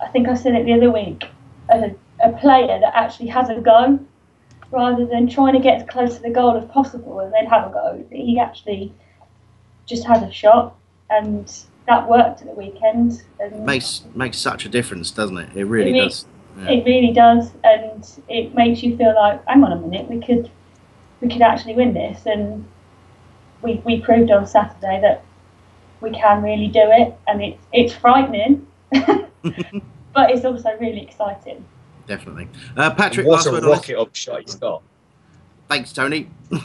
[0.01, 1.25] I think I said it the other week.
[1.69, 3.99] A, a player that actually has a go,
[4.71, 7.69] rather than trying to get as close to the goal as possible and then have
[7.69, 8.05] a go.
[8.11, 8.93] He actually
[9.91, 10.75] just had a shot,
[11.09, 11.51] and
[11.87, 13.21] that worked at the weekend.
[13.39, 15.49] And Makes makes such a difference, doesn't it?
[15.55, 16.25] It really It really- does.
[16.57, 16.69] Yeah.
[16.71, 20.49] It really does, and it makes you feel like, hang on a minute, we could,
[21.21, 22.65] we could actually win this, and
[23.61, 25.23] we we proved on Saturday that
[26.01, 31.63] we can really do it, and it's it's frightening, but it's also really exciting.
[32.05, 32.49] Definitely.
[32.75, 33.77] Uh, Patrick, what last a word on this?
[33.77, 34.81] rocket up shot he's got.
[35.71, 36.29] Thanks, Tony.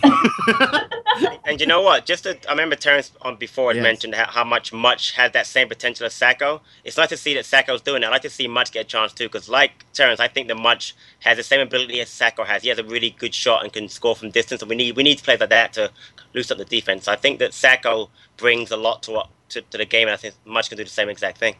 [1.46, 2.06] And you know what?
[2.06, 3.82] Just to, I remember Terence on um, before had Yes.
[3.84, 6.60] mentioned how, how much Mutch has that same potential as Sako.
[6.84, 8.06] It's nice to see that Sako's doing it.
[8.06, 10.56] I like to see Mutch get a chance too, because like Terence, I think that
[10.56, 12.62] Mutch has the same ability as Sako has.
[12.64, 15.04] He has a really good shot and can score from distance, and we need we
[15.04, 15.92] need players like that to
[16.34, 17.08] loosen up the defense.
[17.08, 20.18] I think that Sako brings a lot to what to, to the game, and I
[20.18, 21.56] think Mutch can do the same exact thing.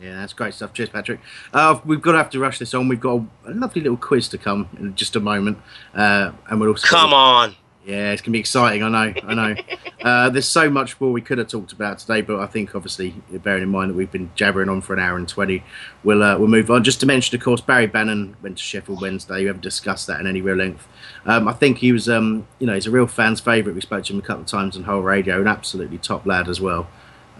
[0.00, 0.72] Yeah, that's great stuff.
[0.72, 1.20] Cheers, Patrick.
[1.52, 2.86] Uh, we've got to have to rush this on.
[2.88, 5.58] We've got a, lovely little quiz to come in just a moment,
[5.94, 7.56] uh, and we'll also Come on.
[7.84, 8.82] Yeah, it's gonna be exciting.
[8.82, 9.56] I know, I know.
[10.02, 13.14] uh, there's so much more we could have talked about today, but I think obviously,
[13.32, 15.64] bearing in mind that we've been jabbering on for an hour and twenty,
[16.04, 16.84] we'll uh, we'll move on.
[16.84, 19.40] Just to mention, of course, Barry Bannan went to Sheffield Wednesday.
[19.40, 20.86] We haven't discussed that in any real length.
[21.24, 23.74] Um, I think he was, um, you know, he's a real fan's favourite.
[23.74, 26.48] We spoke to him a couple of times on whole radio, an absolutely top lad
[26.48, 26.88] as well.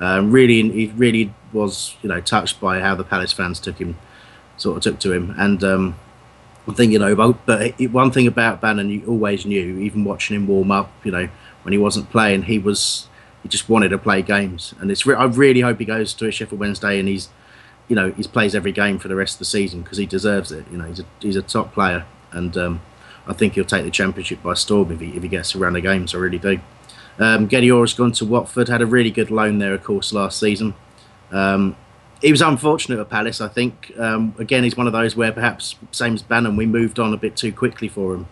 [0.01, 3.97] Um, really, he really was, you know, touched by how the Palace fans took him,
[4.57, 5.63] sort of took to him, and.
[5.63, 5.99] Um,
[6.69, 10.37] I think you know, but, it, one thing about Bannan, you always knew, even watching
[10.37, 11.27] him warm up, you know,
[11.63, 13.09] when he wasn't playing, he was
[13.43, 16.29] he just wanted to play games, and it's re- I really hope he goes to
[16.29, 17.31] a Sheffield Wednesday and he's,
[17.89, 20.53] you know, he plays every game for the rest of the season because he deserves
[20.53, 20.67] it.
[20.71, 22.81] You know, he's a he's a top player, and um,
[23.27, 25.73] I think he'll take the championship by storm if he if he gets to run
[25.73, 26.15] the games.
[26.15, 26.61] I really do.
[27.19, 30.75] Um, has gone to Watford, had a really good loan there, of course, last season.
[31.31, 31.77] Um,
[32.21, 33.93] he was unfortunate at Palace, I think.
[33.99, 37.17] Um, again, he's one of those where perhaps, same as Bannan, we moved on a
[37.17, 38.29] bit too quickly for him.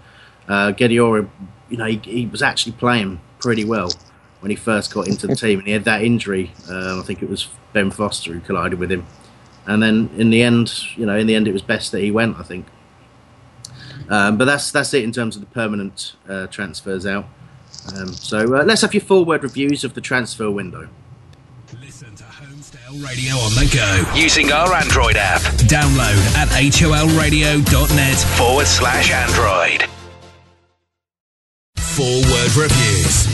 [0.49, 1.29] Uh, Geddy Orr,
[1.69, 3.91] you know, he, he was actually playing pretty well
[4.41, 6.53] when he first got into the team, and he had that injury.
[6.69, 9.07] Uh, I think it was Ben Foster who collided with him,
[9.67, 12.11] and then in the end, you know, in the end, it was best that he
[12.11, 12.39] went.
[12.39, 12.67] I think.
[14.09, 17.27] Um, but that's that's it in terms of the permanent uh, transfers out.
[17.95, 20.89] Um, so uh, let's have your forward reviews of the transfer window.
[23.03, 24.19] Radio on the go.
[24.19, 25.41] Using our Android app.
[25.69, 29.89] Download at holradio.net forward slash Android.
[31.77, 33.27] Four word reviews.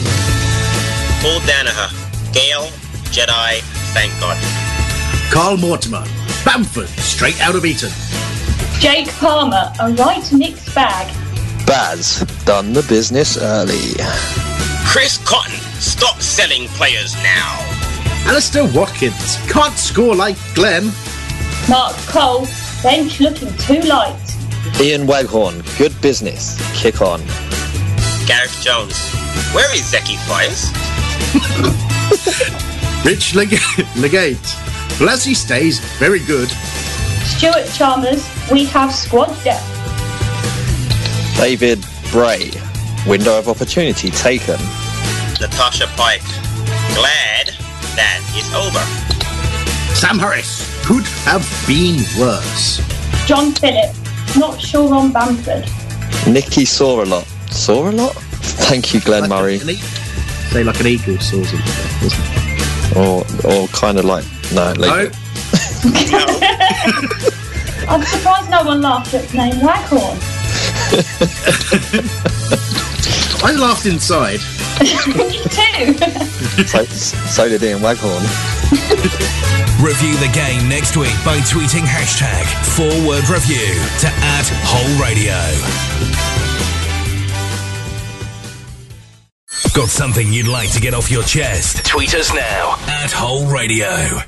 [1.21, 1.91] Paul Danaher,
[2.33, 2.67] Gayle,
[3.13, 3.59] Jedi,
[3.93, 4.37] thank God.
[5.31, 6.03] Carl Mortimer,
[6.43, 7.91] Bamford, straight out of Eton.
[8.79, 11.07] Jake Palmer, a right mixed bag.
[11.65, 13.93] Baz, done the business early.
[14.85, 17.72] Chris Cotton, stop selling players now.
[18.25, 20.85] Alistair Watkins, can't score like Glenn.
[21.69, 22.47] Mark Cole,
[22.81, 24.17] bench looking too light.
[24.79, 26.57] Ian Waghorn, good business.
[26.73, 27.19] Kick on.
[28.25, 28.97] Gareth Jones,
[29.53, 30.71] where is Zeki Fryers?
[33.05, 33.59] Rich Leg-
[33.97, 34.37] Legate,
[34.97, 36.49] Bolasie stays very good.
[37.25, 39.69] Stuart Chalmers, we have squad depth.
[41.37, 42.51] David Bray,
[43.05, 44.57] window of opportunity taken.
[45.41, 46.23] Natasha Pike,
[46.95, 47.53] glad
[47.95, 48.79] that is over.
[49.95, 52.81] Sam Harris, could have been worse.
[53.25, 53.97] John Phillips,
[54.37, 55.65] not sure on Bamford.
[56.27, 57.25] Nicky saw a lot.
[57.49, 58.13] Saw a lot?
[58.67, 59.59] Thank you, Glenn Murray.
[59.59, 62.97] Say like an eagle saws it.
[62.97, 65.15] Or, or kind of like, no, leave it.
[67.87, 70.17] I'm surprised no one laughed at the name Waghorn.
[73.43, 74.39] I laughed inside.
[74.81, 75.93] Me too.
[76.65, 78.23] so, so did Ian Waghorn.
[79.81, 82.45] Review the game next week by tweeting hashtag
[82.75, 85.33] forward review to at whole radio.
[89.73, 91.85] Got something you'd like to get off your chest?
[91.85, 94.21] Tweet us now at whole radio.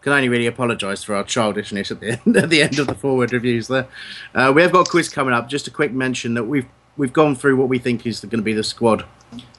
[0.00, 2.94] Can only really apologise for our childishness at the end, at the end of the
[2.94, 3.68] forward reviews.
[3.68, 3.86] There,
[4.34, 5.48] uh, we have got a quiz coming up.
[5.48, 8.42] Just a quick mention that we've we've gone through what we think is going to
[8.42, 9.04] be the squad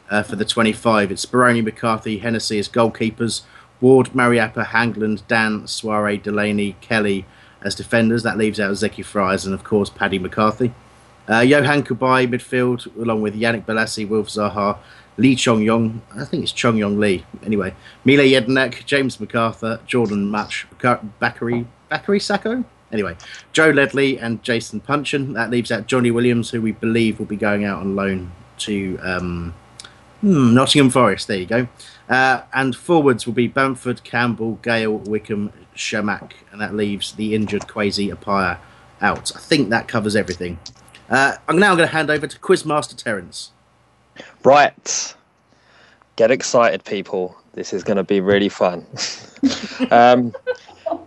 [0.10, 1.12] uh, for the 25.
[1.12, 3.42] It's Speroni, McCarthy, Hennessy as goalkeepers,
[3.80, 7.26] Ward, Mariappa, Hangeland, Dann, Souaré, Delaney, Kelly
[7.64, 8.24] as defenders.
[8.24, 10.74] That leaves out Zeki Fryers and, of course, Paddy McCarthy.
[11.28, 14.78] Uh, Yohan Cabaye, midfield, along with Yannick Bolasie, Wilf Zaha,
[15.18, 17.26] Lee Chung Yong, I think it's Chung Yong Lee.
[17.46, 22.64] Anyway, Mile Jedinak, James McArthur, Jordon Mutch, Bakary, Bakary Sako?
[22.92, 23.16] Anyway,
[23.54, 25.34] Joe Ledley and Jason Puncheon.
[25.34, 29.00] That leaves out Johnny Williams, who we believe will be going out on loan to
[29.02, 29.54] um,
[30.22, 31.28] hmm, Nottingham Forest.
[31.28, 31.68] There you go.
[32.10, 37.64] Uh, and forwards will be Bamford, Campbell, Gayle, Wickham, Chamakh, and that leaves the injured
[37.64, 38.58] Kwesi Appiah
[39.02, 39.32] out.
[39.36, 40.60] I think that covers everything.
[41.10, 43.52] Uh, I'm now going to hand over to Quizmaster Terence.
[44.44, 45.16] Right.
[46.16, 47.36] Get excited, people.
[47.54, 48.86] This is going to be really fun.
[49.92, 50.34] um,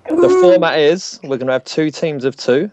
[0.09, 2.71] the format is we're going to have two teams of two.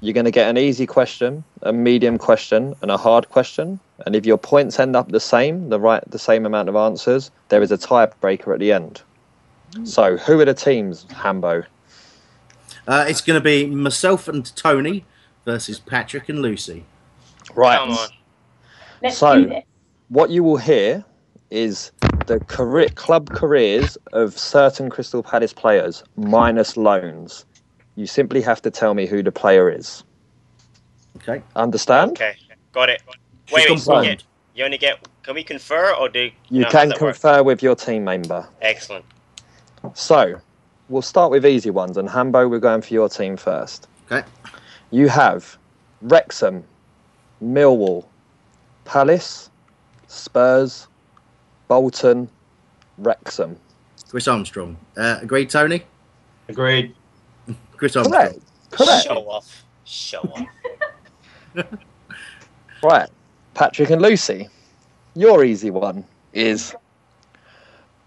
[0.00, 3.78] You're going to get an easy question, a medium question, and a hard question.
[4.06, 7.30] And if your points end up the same, the right, the same amount of answers,
[7.50, 9.02] there is a tiebreaker at the end.
[9.84, 11.64] So, who are the teams, Hambo?
[12.88, 15.04] Uh, it's going to be myself and Tony
[15.44, 16.86] versus Patrick and Lucy.
[17.54, 18.08] Right.
[19.02, 19.64] Let's So- do this.
[20.08, 21.04] What you will hear
[21.50, 21.92] is
[22.30, 27.44] the career, club careers of certain Crystal Palace players minus loans.
[27.96, 30.04] You simply have to tell me who the player is.
[31.16, 31.42] Okay.
[31.56, 32.12] Understand?
[32.12, 32.36] Okay,
[32.72, 33.02] got it.
[33.46, 34.22] She's Wait, wait, so you, get,
[34.54, 35.08] you only get.
[35.24, 37.14] Can we confer or do You no, can does that work?
[37.14, 38.48] confer with your team member.
[38.62, 39.04] Excellent.
[39.94, 40.40] So,
[40.88, 43.88] we'll start with easy ones, and Hambo, we're going for your team first.
[44.08, 44.24] Okay.
[44.92, 45.58] You have
[46.00, 46.62] Wrexham,
[47.42, 48.04] Millwall,
[48.84, 49.50] Palace,
[50.06, 50.86] Spurs,
[51.70, 52.28] Bolton,
[52.98, 53.56] Wrexham.
[54.08, 54.76] Chris Armstrong.
[54.96, 55.84] Uh, agreed, Tony?
[56.48, 56.96] Agreed.
[57.76, 58.20] Chris Armstrong.
[58.22, 58.40] Correct.
[58.72, 59.04] Correct.
[59.04, 59.64] Show off.
[59.84, 60.46] Show off.
[62.82, 63.10] Right,
[63.52, 64.48] Patrick and Lucy.
[65.14, 66.02] Your easy one
[66.32, 66.74] is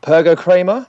[0.02, 0.88] Pergocrema,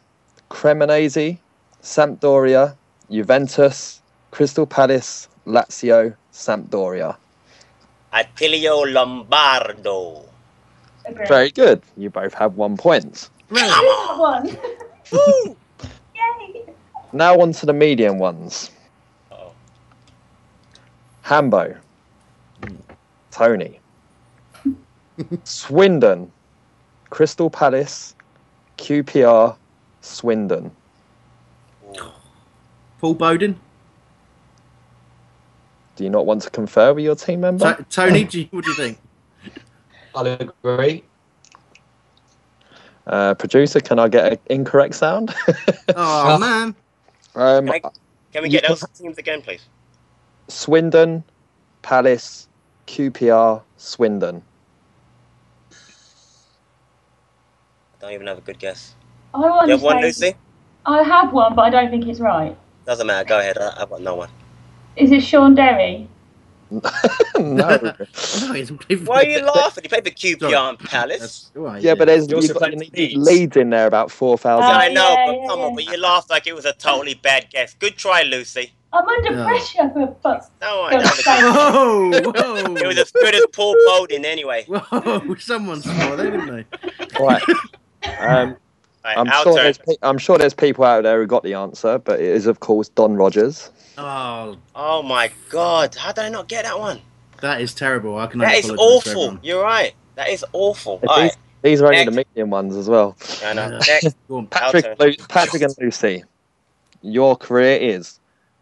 [0.51, 1.37] Cremonese,
[1.83, 2.75] Sampdoria,
[3.11, 7.15] Juventus, Crystal Palace, Lazio, Sampdoria.
[8.15, 10.34] Attilio Lombardo.
[11.07, 11.29] Agreed.
[11.29, 11.83] Very good.
[11.97, 13.29] You both have one point.
[13.51, 14.57] That one.
[15.13, 16.65] Yay.
[17.13, 18.71] Now on to the medium ones.
[21.23, 21.75] Hambo,
[23.31, 23.81] Tony,
[25.45, 26.31] Swindon,
[27.09, 28.15] Crystal Palace,
[28.77, 29.57] QPR,
[30.03, 30.71] Swindon.
[33.01, 33.59] Paul Bowden?
[35.97, 37.75] Do you not want to confer with your team member?
[37.75, 38.99] To- Tony, do you, what do you think?
[40.15, 41.05] I'll agree.
[43.07, 45.35] Uh, producer, can I get an incorrect sound?
[45.97, 46.75] Oh, man.
[47.35, 47.81] um, Can, I,
[48.33, 49.63] can we you get those teams again, please?
[50.49, 51.23] Swindon,
[51.83, 52.49] Palace,
[52.87, 54.43] QPR, Swindon.
[55.71, 55.75] I
[58.01, 58.95] don't even have a good guess.
[59.35, 60.35] I want You have one, Lucy?
[60.87, 62.57] I have one, but I don't think it's right.
[62.87, 63.29] Doesn't matter.
[63.29, 63.57] Go ahead.
[63.59, 64.31] I've got no one.
[64.97, 66.09] Is it Sean Derry?
[66.71, 66.81] No.
[68.47, 69.85] No, he's played for- Why are you laughing?
[69.85, 71.19] You played for QPR and Palace.
[71.19, 73.27] That's- all right, Yeah, but there's You also you've got played you need Leeds.
[73.31, 74.69] leads in there about four thousand.
[74.69, 75.65] Yeah, Oh, I know, yeah, but yeah, come yeah.
[75.67, 77.75] on, but you laughed like it was a totally bad guess.
[77.75, 78.73] Good try, Lucy.
[78.93, 79.45] I'm under Yeah.
[79.45, 80.51] pressure for fuck.
[80.61, 81.05] No, I know.
[81.05, 82.27] say Whoa, It
[82.87, 83.03] was whoa.
[83.03, 84.65] as good as Paul Bowden anyway.
[84.69, 86.65] Whoa, someone swore there, didn't they?
[87.21, 87.43] Right.
[88.21, 88.57] Um,
[89.05, 91.99] Right, I'm sure there's pe- I'm sure there's people out there who got the answer,
[91.99, 93.71] but it is of course Don Rogers.
[93.97, 97.01] Oh, Oh my god, how did I not get that one?
[97.41, 98.17] that is terrible.
[98.19, 99.39] I can That only to awful.
[99.43, 99.93] You're right.
[100.15, 100.99] That is awful.
[100.99, 101.37] These, All right.
[101.63, 102.29] these are only the Next.
[102.35, 103.17] medium ones as well.
[103.45, 103.79] I know.
[103.87, 104.17] Next.
[104.51, 104.97] Patrick, Our.
[104.99, 106.25] Lu- Patrick and Lucy,
[107.03, 108.19] your career is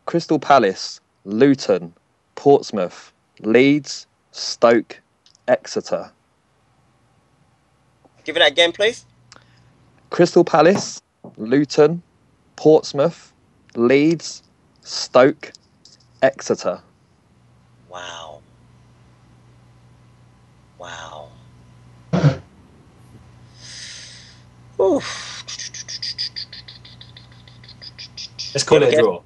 [0.07, 1.93] Crystal Palace, Luton,
[2.35, 5.01] Portsmouth, Leeds, Stoke,
[5.47, 6.11] Exeter.
[8.25, 9.05] Give it that again, please.
[10.11, 11.01] Crystal Palace,
[11.37, 12.03] Luton,
[12.57, 13.33] Portsmouth,
[13.77, 14.43] Leeds,
[14.83, 15.53] Stoke,
[16.23, 16.83] Exeter.
[17.89, 18.43] Wow.
[20.79, 21.29] Wow.
[24.81, 25.45] Oof.
[28.55, 28.97] Let's call it a Okay.
[28.97, 29.23] draw.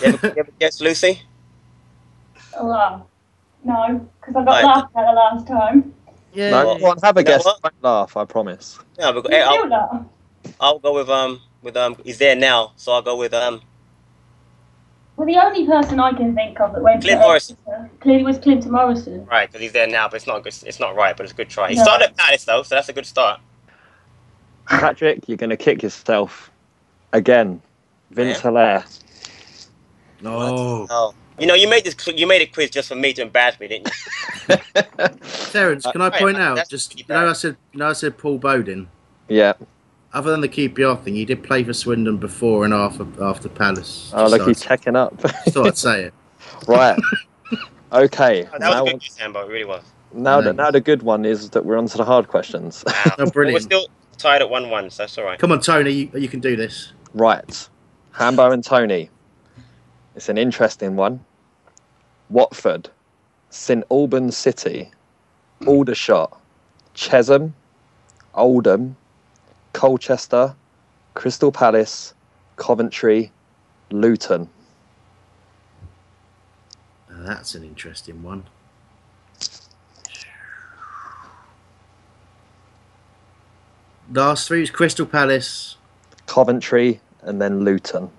[0.00, 1.22] You ever, you ever guess, Lucy?
[2.54, 3.06] Oh, wow.
[3.64, 4.64] No, because I got Right.
[4.64, 5.94] laughed at the last time.
[6.32, 6.50] Yeah.
[6.50, 7.44] No, go on, have a You guess.
[7.44, 8.78] Don't laugh, I promise.
[8.98, 9.56] Yeah, but, hey, I'll.
[10.60, 11.96] I'll go with um with um.
[12.04, 13.62] He's there now, so I'll go with um.
[15.20, 17.58] Well, the only person I can think of that went Clinton Morrison.
[17.68, 19.26] Exeter clearly was Clinton Morrison.
[19.26, 20.54] Right, because he's there now, but it's not good.
[20.64, 21.68] It's not right, but it's a good try.
[21.68, 21.82] He No.
[21.82, 23.38] started at Palace though, so that's a good start.
[24.66, 26.50] Patrick, you're going to kick yourself
[27.12, 27.60] again.
[28.12, 28.82] Vince Hilaire.
[30.22, 30.86] No.
[30.88, 31.94] Oh, you know, you made this.
[32.16, 33.90] You made a quiz just for me to embarrass me, didn't
[34.48, 34.56] you?
[35.50, 37.28] Terence, uh, can I point right, out just you know.
[37.28, 38.88] I said you know I said Paul Bowden.
[39.28, 39.52] Yeah.
[40.12, 44.10] Other than the QPR thing, he did play for Swindon before and after after Palace.
[44.14, 45.16] Oh, Just look, he's I'd- checking up.
[45.22, 46.14] just thought I'd say it.
[46.66, 46.98] right.
[47.92, 48.44] Okay.
[48.46, 49.40] Oh, that Now, was a good quiz, Sambo.
[49.46, 49.82] It really was.
[50.12, 52.82] now, the, now the good one is that we're on to the hard questions.
[52.86, 52.92] Wow.
[53.18, 53.86] Oh, But we're still
[54.18, 55.38] tied at one-one, so that's all right.
[55.38, 56.92] Come on, Tony, you, you can do this.
[57.14, 57.68] Right.
[58.12, 59.10] Hambo and Tony.
[60.16, 61.24] It's an interesting one.
[62.28, 62.88] Watford,
[63.50, 64.90] St Albans City,
[65.66, 66.40] Aldershot,
[66.94, 67.54] Chesham,
[68.34, 68.96] Oldham,
[69.72, 70.54] Colchester,
[71.14, 72.14] Crystal Palace,
[72.56, 73.32] Coventry,
[73.90, 74.48] Luton.
[77.10, 78.44] Now, that's an interesting one.
[84.12, 85.76] Last three is Crystal Palace.
[86.26, 88.10] Coventry, and then Luton.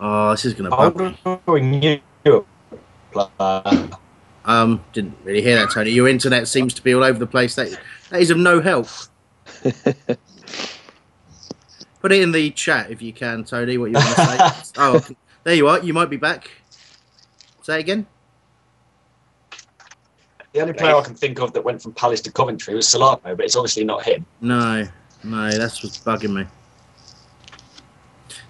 [0.00, 1.18] Oh, this is going to bug me.
[1.24, 2.46] Oldham knew
[3.12, 3.90] player.
[4.44, 5.90] Um, didn't really hear that, Tony.
[5.90, 7.54] Your internet seems to be all over the place.
[7.54, 7.78] That
[8.10, 8.88] that is of no help.
[12.00, 13.78] Put it in the chat if you can, Tony.
[13.78, 14.26] What you want to
[14.64, 14.72] say?
[14.76, 15.00] oh,
[15.44, 15.78] there you are.
[15.80, 16.50] You might be back.
[17.62, 18.06] Say it again.
[20.52, 23.36] The only player I can think of that went from Palace to Coventry was Salako,
[23.36, 24.24] but it's obviously not him.
[24.40, 24.86] No,
[25.24, 26.46] no, that's what's bugging me.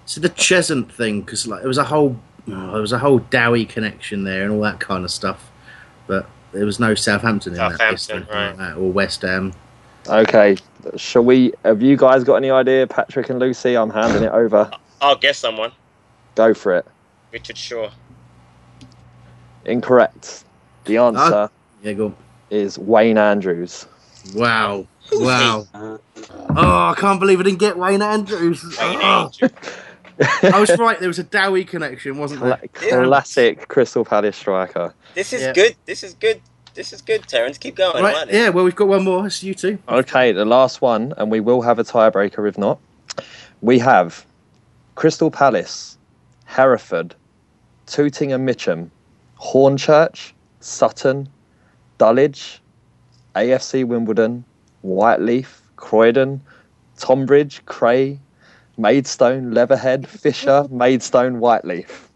[0.05, 3.19] So the Chesant thing, because like it was a whole, oh, there was a whole
[3.19, 5.51] Dowie connection there and all that kind of stuff,
[6.07, 9.53] but there was no Southampton in that list or, like that, or West Ham.
[10.07, 10.57] Okay,
[10.95, 11.53] shall we?
[11.63, 13.75] Have you guys got any idea, Patrick and Lucy?
[13.75, 14.69] I'm handing it over.
[15.01, 15.71] I'll guess someone.
[16.35, 16.85] Go for it.
[17.31, 17.89] Richard Shaw.
[19.65, 20.43] Incorrect.
[20.85, 21.49] The ah, answer
[21.81, 22.15] Yeah, go.
[22.49, 23.87] is Wayne Andrews.
[24.33, 25.67] Wow, wow.
[25.73, 25.99] Oh,
[26.55, 28.63] I can't believe I didn't get Wayne Andrews.
[28.79, 29.31] Oh.
[30.43, 30.99] I was right.
[30.99, 32.59] There was a Dowie connection, wasn't there?
[32.73, 34.93] Cla- Classic Crystal Palace striker.
[35.13, 35.53] This is Yeah.
[35.53, 35.75] good.
[35.85, 36.41] This is good.
[36.73, 37.57] This is good, Terence.
[37.57, 38.03] Keep going.
[38.03, 38.49] I Right, yeah.
[38.49, 39.25] Well, we've got one more.
[39.27, 39.77] It's you two.
[39.87, 42.79] Okay, the last one, and we will have a tiebreaker if not.
[43.61, 44.25] We have
[44.95, 45.97] Crystal Palace,
[46.45, 47.15] Hereford,
[47.87, 48.91] Tooting and Mitcham,
[49.41, 51.29] Hornchurch, Sutton,
[51.97, 52.59] Dulwich,
[53.35, 54.43] AFC Wimbledon,
[54.83, 56.41] Whyteleafe, Croydon,
[56.97, 58.19] Tonbridge, Cray,
[58.77, 62.07] Maidstone, Leatherhead, Fisher, Maidstone, Whyteleafe.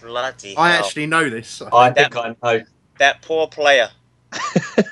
[0.00, 0.84] Bloody I hell.
[0.84, 1.60] actually know this.
[1.72, 2.62] I think I know.
[2.98, 3.90] That poor player.
[4.32, 4.86] Just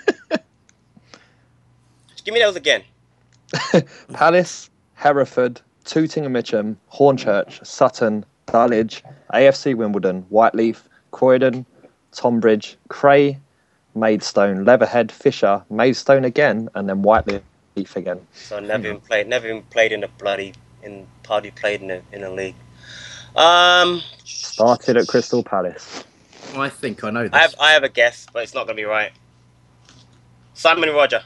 [2.24, 2.82] give me those again.
[4.12, 9.02] Palace, Hereford, Tooting and Mitcham, Hornchurch, Sutton, Dulwich,
[9.32, 10.82] AFC Wimbledon, Whyteleafe,
[11.12, 11.64] Croydon,
[12.12, 13.38] Tonbridge, Cray,
[13.94, 18.20] Maidstone, Leatherhead, Fisher, Maidstone again, and then Whyteleafe again.
[18.34, 19.28] So never even played.
[19.28, 22.54] Never even played in a bloody in hardly played in a in a league.
[23.34, 26.04] Um, Started at Crystal Palace.
[26.56, 27.32] I think I know this.
[27.32, 29.12] I have I have a guess, but it's not gonna be right.
[30.54, 31.22] Simon Rodger.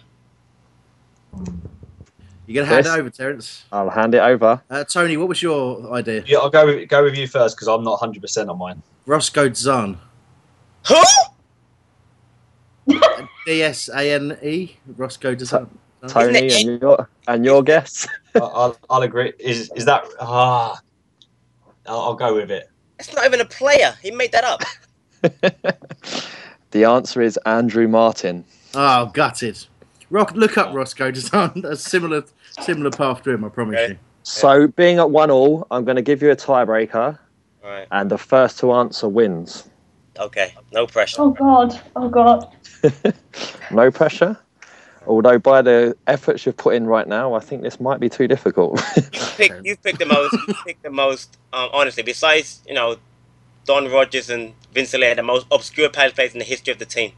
[2.47, 3.65] You're gonna hand it over, Terence.
[3.71, 4.61] I'll hand it over.
[4.69, 6.25] Uh, Tony, what was your idea?
[6.27, 8.83] Yeah, I'll go with, go with you first because I'm not 100 percent on mine.
[9.07, 9.99] Roscoe D'Sane.
[10.89, 10.97] Who?
[13.47, 14.77] D S A N E.
[14.97, 15.71] Roscoe D'Sane.
[16.09, 18.07] Tony, and your and your guess.
[18.35, 19.33] I- I'll, I'll agree.
[19.39, 20.05] Is is that?
[20.21, 20.79] Ah,
[21.87, 22.69] I'll, I'll go with it.
[22.99, 23.95] It's not even a player.
[24.03, 24.63] He made that up.
[26.73, 28.45] The answer is Andrew Martin.
[28.75, 29.59] Oh, gutted.
[30.11, 31.65] Rock, look up Roscoe D'Sane.
[31.65, 32.23] A similar,
[32.61, 33.45] similar path to him.
[33.45, 33.99] I promise you.
[34.23, 37.19] So, being at one all, I'm going to give you a tiebreaker,
[37.65, 37.89] Right.
[37.91, 39.69] and the first to answer wins.
[40.19, 40.55] Okay.
[40.73, 41.23] No pressure.
[41.23, 42.47] Oh God, oh God.
[43.73, 44.39] No pressure.
[45.07, 48.29] Although, by the efforts you've put in right now, I think this might be too
[48.29, 48.81] difficult.
[49.37, 50.33] Pick, you picked the most.
[50.47, 51.39] You picked the most.
[51.53, 52.97] Um, honestly, besides you know,
[53.65, 56.85] Don Rogers and Vince Hilaire, the most obscure Palace players in the history of the
[56.85, 57.13] team.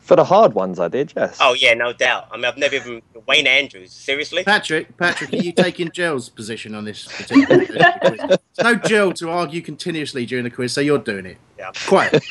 [0.00, 1.38] For the hard ones, I did, yes.
[1.40, 2.26] Oh yeah, no doubt.
[2.32, 3.92] I mean, I've never even Wayne Andrews.
[3.92, 4.42] Seriously?
[4.42, 8.18] Patrick, Patrick, are you taking Gell's position on this particular quiz?
[8.18, 11.36] There's no Gell to argue continuously during the quiz, so you're doing it.
[11.56, 11.70] Yeah.
[11.86, 12.24] Quiet.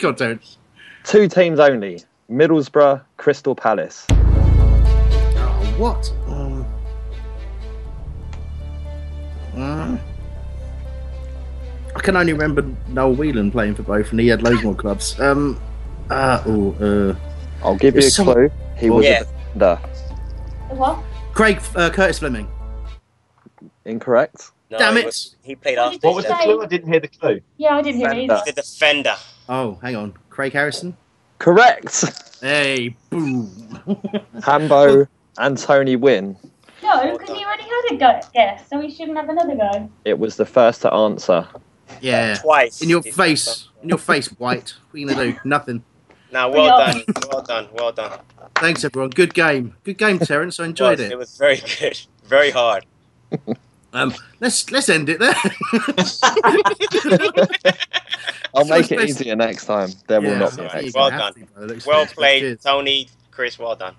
[0.00, 0.58] God, Terence.
[1.04, 2.02] Two teams only
[2.32, 4.06] Middlesbrough, Crystal Palace.
[4.10, 6.10] Oh, what?
[6.26, 6.64] Um,
[9.54, 9.98] uh,
[11.94, 15.20] I can only remember Noel Whelan playing for both, and he had loads more clubs.
[15.20, 15.60] Um,
[16.08, 17.14] uh, oh, uh,
[17.66, 18.50] I'll give you a It's some- clue.
[18.78, 19.20] He was Yeah.
[19.20, 19.76] a defender.
[20.70, 20.98] What?
[21.34, 22.48] Craig uh, Curtis Fleming.
[23.84, 24.52] Incorrect.
[24.70, 25.06] No, Damn he it.
[25.06, 25.98] was- he played after.
[26.06, 26.62] What was the clue?
[26.62, 27.40] I didn't hear the clue.
[27.58, 28.42] Yeah, I didn't hear it Defender.
[28.46, 29.14] The defender.
[29.50, 30.96] Oh, hang on, Craig Harrison.
[31.42, 32.04] Correct.
[32.40, 33.50] Hey, boom.
[34.44, 35.08] Hambo
[35.38, 36.36] and Tony win.
[36.84, 39.90] No, because he already had a go- guess, so he shouldn't have another go.
[40.04, 41.48] It was the first to answer.
[42.00, 42.80] Yeah, Twice.
[42.80, 44.72] in your face, in your face, White.
[44.90, 45.38] What are you gonna do?
[45.44, 45.82] Nothing.
[46.30, 48.20] Now, well are- done, well done, well done.
[48.54, 49.10] Thanks, everyone.
[49.10, 49.74] Good game.
[49.82, 50.60] Good game, Terence.
[50.60, 51.12] I enjoyed was, it.
[51.12, 52.86] It was very good, very hard.
[53.94, 55.34] Um, let's let's end it there.
[58.54, 59.90] I'll So make it it's- easier next time.
[60.06, 61.34] There will Yeah, not be a so next you Well done.
[61.34, 61.66] to, brother.
[61.66, 63.58] Looks Well played, Tony, Chris.
[63.58, 63.94] Well done.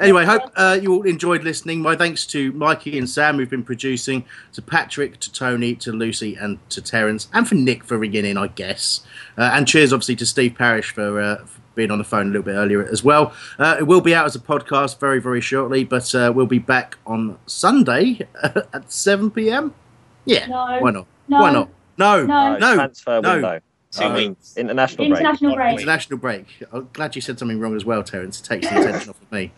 [0.00, 1.82] Anyway, hope uh, you all enjoyed listening.
[1.82, 6.36] My thanks to Mikey and Sam who've been producing, to Patrick, to Tony, to Lucy,
[6.36, 9.00] and to Terence, and for Nick for ringing in, I guess.
[9.36, 12.30] Uh, and cheers, obviously, to Steve Parish for, uh, for being on the phone a
[12.30, 13.32] little bit earlier as well.
[13.58, 16.58] Uh, it will be out as a podcast very, very shortly, but uh, we'll be
[16.58, 19.72] back on Sunday at 7 p.m.
[20.24, 20.78] Yeah, No.
[20.80, 21.06] why not?
[21.28, 21.38] No.
[21.40, 21.68] Why not?
[21.96, 22.58] No, No.
[22.58, 23.32] no, transfer no.
[23.34, 23.60] window.
[23.92, 24.56] Two Um, weeks.
[24.56, 25.20] International break.
[25.20, 25.72] International break.
[25.78, 26.46] International break.
[26.72, 28.40] I'm glad you said something wrong as well, Terence.
[28.40, 29.52] It takes the attention off of me.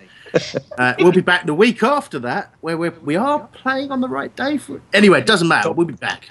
[0.79, 4.09] Uh, we'll be back the week after that, where we're, we are playing on the
[4.09, 4.83] right day for it.
[4.93, 5.73] Anyway, it doesn't matter.
[5.73, 6.31] We'll be back.